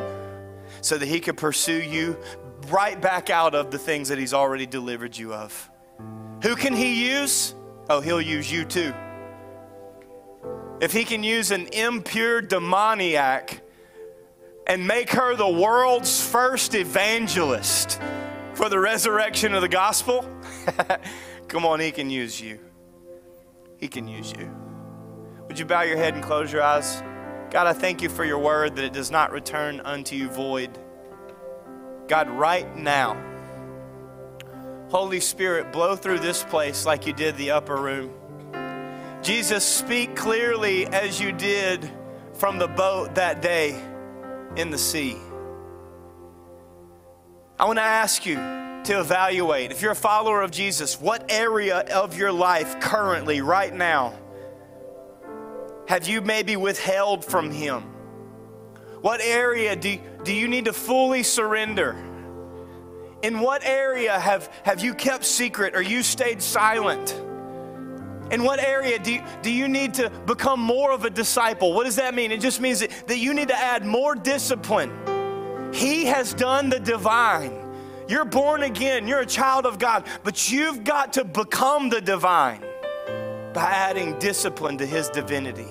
so 0.82 0.97
that 0.97 1.05
He 1.05 1.20
could 1.20 1.38
pursue 1.38 1.82
you 1.82 2.18
right 2.72 2.99
back 2.99 3.30
out 3.30 3.55
of 3.55 3.72
the 3.72 3.78
things 3.78 4.09
that 4.09 4.18
He's 4.18 4.34
already 4.34 4.66
delivered 4.66 5.18
you 5.18 5.34
of. 5.34 5.70
Who 6.43 6.55
can 6.55 6.74
He 6.74 7.09
use? 7.09 7.55
Oh, 7.89 8.01
He'll 8.01 8.22
use 8.22 8.51
you 8.51 8.66
too. 8.66 8.93
If 10.82 10.91
He 10.91 11.03
can 11.03 11.24
use 11.24 11.51
an 11.51 11.68
impure 11.68 12.41
demoniac 12.41 13.61
and 14.68 14.88
make 14.88 15.11
her 15.11 15.36
the 15.36 15.49
world's 15.49 16.26
first 16.26 16.76
evangelist 16.76 17.99
for 18.53 18.70
the 18.70 18.80
resurrection 18.80 19.53
of 19.53 19.61
the 19.61 19.70
gospel, 19.70 20.28
come 21.47 21.66
on, 21.66 21.80
He 21.80 21.91
can 21.91 22.09
use 22.09 22.39
you. 22.39 22.59
He 23.78 23.88
can 23.88 24.07
use 24.07 24.34
you. 24.38 24.49
Would 25.47 25.59
you 25.59 25.66
bow 25.66 25.82
your 25.82 25.97
head 25.97 26.14
and 26.14 26.24
close 26.24 26.51
your 26.51 26.64
eyes? 26.64 27.03
God, 27.51 27.68
I 27.68 27.74
thank 27.74 28.01
you 28.01 28.09
for 28.09 28.26
your 28.26 28.39
word 28.39 28.76
that 28.78 28.86
it 28.86 28.93
does 28.93 29.11
not 29.11 29.32
return 29.32 29.80
unto 29.82 30.16
you 30.16 30.30
void. 30.30 30.80
God, 32.08 32.30
right 32.30 32.76
now, 32.76 33.22
Holy 34.89 35.20
Spirit, 35.20 35.72
blow 35.72 35.95
through 35.95 36.20
this 36.20 36.43
place 36.43 36.86
like 36.86 37.08
you 37.08 37.14
did 37.14 37.38
the 37.38 37.51
upper 37.51 37.76
room. 37.76 38.14
Jesus, 39.24 39.64
speak 39.64 40.16
clearly 40.16 40.86
as 40.86 41.20
you 41.20 41.32
did 41.32 41.89
from 42.34 42.60
the 42.60 42.68
boat 42.68 43.16
that 43.16 43.41
day 43.41 43.82
in 44.56 44.70
the 44.70 44.78
sea. 44.78 45.18
I 47.58 47.66
want 47.66 47.80
to 47.80 47.84
ask 47.84 48.26
you 48.26 48.36
to 48.36 48.99
evaluate 48.99 49.72
if 49.72 49.82
you're 49.82 49.93
a 49.93 49.95
follower 49.95 50.41
of 50.41 50.51
Jesus, 50.51 50.99
what 50.99 51.32
area 51.32 51.80
of 51.80 52.18
your 52.18 52.34
life 52.34 52.80
currently, 52.82 53.39
right 53.41 53.74
now, 53.74 54.14
have 55.88 56.08
you 56.08 56.22
maybe 56.22 56.58
withheld 56.58 57.24
from 57.24 57.49
Him? 57.49 57.93
What 59.04 59.20
area 59.20 59.76
do, 59.76 59.99
do 60.24 60.34
you 60.34 60.47
need 60.47 60.64
to 60.64 60.72
fully 60.72 61.24
surrender? 61.24 61.91
In 63.22 63.41
what 63.41 63.62
area 63.66 64.18
have, 64.18 64.49
have 64.64 64.82
you 64.82 64.93
kept 64.93 65.26
secret 65.26 65.76
or 65.76 65.82
you 65.82 66.04
stayed 66.04 66.41
silent? 66.41 67.12
In 68.32 68.45
what 68.45 68.60
area 68.60 68.97
do 68.97 69.16
you, 69.16 69.24
do 69.41 69.51
you 69.51 69.68
need 69.68 69.93
to 69.95 70.10
become 70.26 70.62
more 70.62 70.93
of 70.93 71.04
a 71.04 71.10
disciple? 71.10 71.74
What 71.74 71.84
does 71.84 71.97
that 71.97 72.16
mean? 72.16 72.32
It 72.32 72.39
just 72.39 72.62
means 72.62 72.80
that, 72.80 72.91
that 73.08 73.18
you 73.18 73.34
need 73.34 73.49
to 73.49 73.58
add 73.58 73.86
more 73.86 74.16
discipline. 74.16 75.74
He 75.74 76.06
has 76.06 76.34
done 76.34 76.70
the 76.70 76.80
divine. 76.80 77.60
You're 78.08 78.24
born 78.24 78.64
again, 78.64 79.06
you're 79.06 79.20
a 79.20 79.26
child 79.26 79.66
of 79.66 79.80
God, 79.80 80.08
but 80.24 80.49
you've 80.49 80.86
got 80.86 81.12
to 81.14 81.26
become 81.26 81.89
the 81.89 81.99
divine 81.99 82.64
by 83.54 83.70
adding 83.70 84.18
discipline 84.20 84.78
to 84.78 84.86
His 84.86 85.10
divinity. 85.10 85.68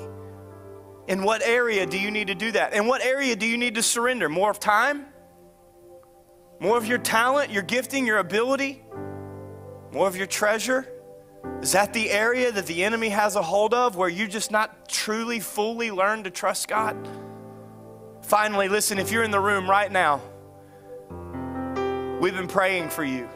In 1.13 1.23
what 1.23 1.43
area 1.43 1.85
do 1.85 1.99
you 1.99 2.11
need 2.11 2.29
to 2.29 2.35
do 2.35 2.53
that? 2.53 2.73
In 2.73 2.87
what 2.87 3.05
area 3.05 3.37
do 3.37 3.45
you 3.45 3.59
need 3.59 3.75
to 3.75 3.83
surrender? 3.83 4.31
More 4.31 4.51
of 4.51 4.59
time? 4.59 5.05
More 6.59 6.79
of 6.79 6.87
your 6.87 6.97
talent, 6.97 7.51
your 7.51 7.63
gifting, 7.63 8.07
your 8.07 8.17
ability? 8.17 8.83
More 9.93 10.09
of 10.09 10.17
your 10.17 10.27
treasure? 10.27 10.89
Is 11.61 11.73
that 11.73 11.93
the 11.93 12.11
area 12.11 12.51
that 12.51 12.65
the 12.65 12.83
enemy 12.83 13.11
has 13.11 13.37
a 13.37 13.43
hold 13.43 13.75
of 13.75 13.95
where 13.95 14.09
you 14.09 14.27
just 14.27 14.51
not 14.51 14.89
truly, 14.89 15.39
fully 15.39 15.91
learn 15.91 16.25
to 16.25 16.31
trust 16.31 16.69
God? 16.69 16.97
Finally, 18.23 18.71
listen, 18.71 18.99
if 18.99 19.13
you're 19.13 19.23
in 19.23 19.31
the 19.31 19.41
room 19.41 19.69
right 19.69 19.93
now, 19.93 20.23
we've 22.23 22.35
been 22.35 22.49
praying 22.49 22.89
for 22.89 23.05
you. 23.05 23.29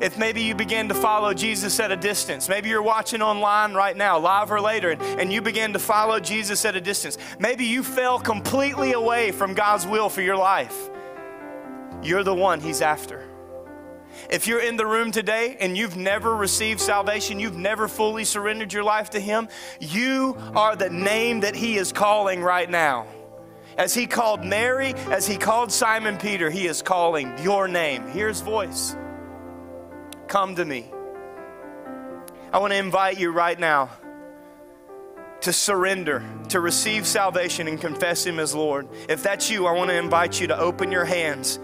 If 0.00 0.18
maybe 0.18 0.42
you 0.42 0.54
began 0.54 0.88
to 0.88 0.94
follow 0.94 1.32
Jesus 1.32 1.78
at 1.78 1.92
a 1.92 1.96
distance, 1.96 2.48
maybe 2.48 2.68
you're 2.68 2.82
watching 2.82 3.22
online 3.22 3.74
right 3.74 3.96
now, 3.96 4.18
live 4.18 4.50
or 4.50 4.60
later, 4.60 4.90
and, 4.90 5.02
and 5.20 5.32
you 5.32 5.40
began 5.40 5.72
to 5.72 5.78
follow 5.78 6.18
Jesus 6.18 6.64
at 6.64 6.74
a 6.74 6.80
distance. 6.80 7.16
Maybe 7.38 7.64
you 7.64 7.82
fell 7.82 8.18
completely 8.18 8.92
away 8.92 9.30
from 9.30 9.54
God's 9.54 9.86
will 9.86 10.08
for 10.08 10.22
your 10.22 10.36
life. 10.36 10.90
You're 12.02 12.24
the 12.24 12.34
one 12.34 12.60
He's 12.60 12.82
after. 12.82 13.28
If 14.30 14.48
you're 14.48 14.62
in 14.62 14.76
the 14.76 14.86
room 14.86 15.12
today 15.12 15.56
and 15.60 15.76
you've 15.76 15.96
never 15.96 16.34
received 16.34 16.80
salvation, 16.80 17.38
you've 17.38 17.56
never 17.56 17.86
fully 17.86 18.24
surrendered 18.24 18.72
your 18.72 18.84
life 18.84 19.10
to 19.10 19.20
Him, 19.20 19.48
you 19.78 20.36
are 20.56 20.74
the 20.74 20.90
name 20.90 21.40
that 21.40 21.54
He 21.54 21.76
is 21.76 21.92
calling 21.92 22.42
right 22.42 22.68
now. 22.68 23.06
As 23.76 23.94
He 23.94 24.08
called 24.08 24.44
Mary, 24.44 24.94
as 25.10 25.26
He 25.26 25.36
called 25.36 25.70
Simon 25.70 26.18
Peter, 26.18 26.50
He 26.50 26.66
is 26.66 26.82
calling 26.82 27.32
your 27.38 27.68
name. 27.68 28.08
Hear 28.08 28.26
His 28.26 28.40
voice. 28.40 28.96
Come 30.28 30.54
to 30.56 30.64
me. 30.64 30.90
I 32.52 32.58
want 32.58 32.72
to 32.72 32.78
invite 32.78 33.18
you 33.18 33.30
right 33.30 33.58
now 33.58 33.90
to 35.40 35.52
surrender, 35.52 36.22
to 36.50 36.60
receive 36.60 37.06
salvation 37.06 37.66
and 37.66 37.80
confess 37.80 38.26
Him 38.26 38.38
as 38.38 38.54
Lord. 38.54 38.88
If 39.08 39.22
that's 39.22 39.50
you, 39.50 39.66
I 39.66 39.72
want 39.72 39.90
to 39.90 39.96
invite 39.96 40.40
you 40.40 40.46
to 40.48 40.58
open 40.58 40.92
your 40.92 41.04
hands 41.04 41.58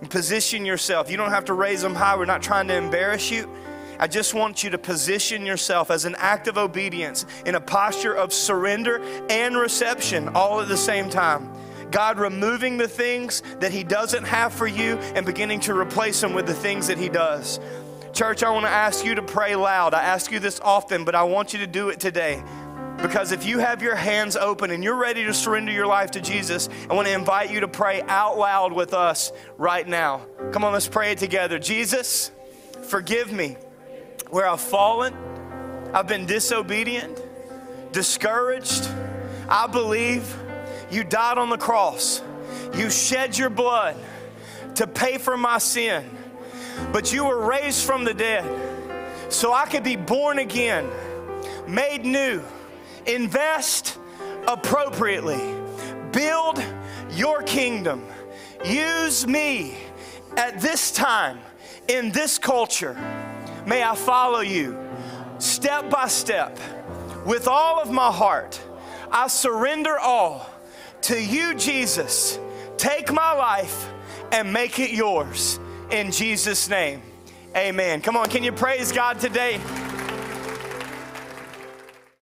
and 0.00 0.10
position 0.10 0.64
yourself. 0.64 1.10
You 1.10 1.16
don't 1.16 1.30
have 1.30 1.44
to 1.46 1.52
raise 1.52 1.82
them 1.82 1.94
high. 1.94 2.16
We're 2.16 2.24
not 2.24 2.42
trying 2.42 2.68
to 2.68 2.76
embarrass 2.76 3.30
you. 3.30 3.50
I 3.98 4.06
just 4.06 4.34
want 4.34 4.62
you 4.62 4.70
to 4.70 4.78
position 4.78 5.44
yourself 5.44 5.90
as 5.90 6.04
an 6.04 6.14
act 6.18 6.48
of 6.48 6.58
obedience 6.58 7.26
in 7.44 7.54
a 7.54 7.60
posture 7.60 8.14
of 8.14 8.32
surrender 8.32 9.02
and 9.28 9.56
reception 9.56 10.30
all 10.34 10.60
at 10.60 10.68
the 10.68 10.76
same 10.76 11.10
time. 11.10 11.50
God 11.90 12.18
removing 12.18 12.76
the 12.76 12.88
things 12.88 13.42
that 13.60 13.72
He 13.72 13.84
doesn't 13.84 14.24
have 14.24 14.52
for 14.52 14.66
you 14.66 14.96
and 15.14 15.24
beginning 15.24 15.60
to 15.60 15.74
replace 15.74 16.20
them 16.20 16.34
with 16.34 16.46
the 16.46 16.54
things 16.54 16.86
that 16.88 16.98
He 16.98 17.08
does. 17.08 17.58
Church, 18.16 18.42
I 18.42 18.48
want 18.48 18.64
to 18.64 18.70
ask 18.70 19.04
you 19.04 19.14
to 19.16 19.22
pray 19.22 19.56
loud. 19.56 19.92
I 19.92 20.02
ask 20.02 20.32
you 20.32 20.38
this 20.38 20.58
often, 20.60 21.04
but 21.04 21.14
I 21.14 21.24
want 21.24 21.52
you 21.52 21.58
to 21.58 21.66
do 21.66 21.90
it 21.90 22.00
today. 22.00 22.42
Because 22.96 23.30
if 23.30 23.44
you 23.44 23.58
have 23.58 23.82
your 23.82 23.94
hands 23.94 24.36
open 24.36 24.70
and 24.70 24.82
you're 24.82 24.96
ready 24.96 25.26
to 25.26 25.34
surrender 25.34 25.70
your 25.70 25.86
life 25.86 26.12
to 26.12 26.22
Jesus, 26.22 26.70
I 26.88 26.94
want 26.94 27.08
to 27.08 27.12
invite 27.12 27.50
you 27.50 27.60
to 27.60 27.68
pray 27.68 28.00
out 28.08 28.38
loud 28.38 28.72
with 28.72 28.94
us 28.94 29.32
right 29.58 29.86
now. 29.86 30.22
Come 30.52 30.64
on, 30.64 30.72
let's 30.72 30.88
pray 30.88 31.12
it 31.12 31.18
together. 31.18 31.58
Jesus, 31.58 32.30
forgive 32.84 33.30
me 33.30 33.58
where 34.30 34.48
I've 34.48 34.62
fallen, 34.62 35.14
I've 35.92 36.08
been 36.08 36.24
disobedient, 36.24 37.20
discouraged. 37.92 38.88
I 39.46 39.66
believe 39.66 40.34
you 40.90 41.04
died 41.04 41.36
on 41.36 41.50
the 41.50 41.58
cross, 41.58 42.22
you 42.74 42.88
shed 42.88 43.36
your 43.36 43.50
blood 43.50 43.94
to 44.76 44.86
pay 44.86 45.18
for 45.18 45.36
my 45.36 45.58
sin 45.58 46.15
but 46.92 47.12
you 47.12 47.24
were 47.24 47.46
raised 47.46 47.84
from 47.84 48.04
the 48.04 48.14
dead 48.14 48.44
so 49.28 49.52
I 49.52 49.66
could 49.66 49.84
be 49.84 49.96
born 49.96 50.38
again, 50.38 50.88
made 51.66 52.04
new. 52.04 52.42
Invest 53.06 53.98
appropriately, 54.46 55.54
build 56.12 56.62
your 57.10 57.42
kingdom. 57.42 58.04
Use 58.64 59.26
me 59.26 59.76
at 60.36 60.60
this 60.60 60.90
time 60.90 61.38
in 61.88 62.10
this 62.10 62.38
culture. 62.38 62.96
May 63.66 63.82
I 63.82 63.94
follow 63.94 64.40
you 64.40 64.78
step 65.38 65.90
by 65.90 66.08
step 66.08 66.58
with 67.24 67.48
all 67.48 67.80
of 67.80 67.90
my 67.90 68.10
heart. 68.10 68.60
I 69.10 69.28
surrender 69.28 69.98
all 69.98 70.48
to 71.02 71.20
you, 71.20 71.54
Jesus. 71.54 72.38
Take 72.76 73.12
my 73.12 73.32
life 73.32 73.90
and 74.32 74.52
make 74.52 74.78
it 74.78 74.90
yours 74.90 75.58
in 75.90 76.10
Jesus' 76.10 76.68
name. 76.68 77.02
Amen. 77.56 78.00
Come 78.00 78.16
on, 78.16 78.28
can 78.28 78.42
you 78.42 78.52
praise 78.52 78.92
God 78.92 79.18
today? 79.18 79.60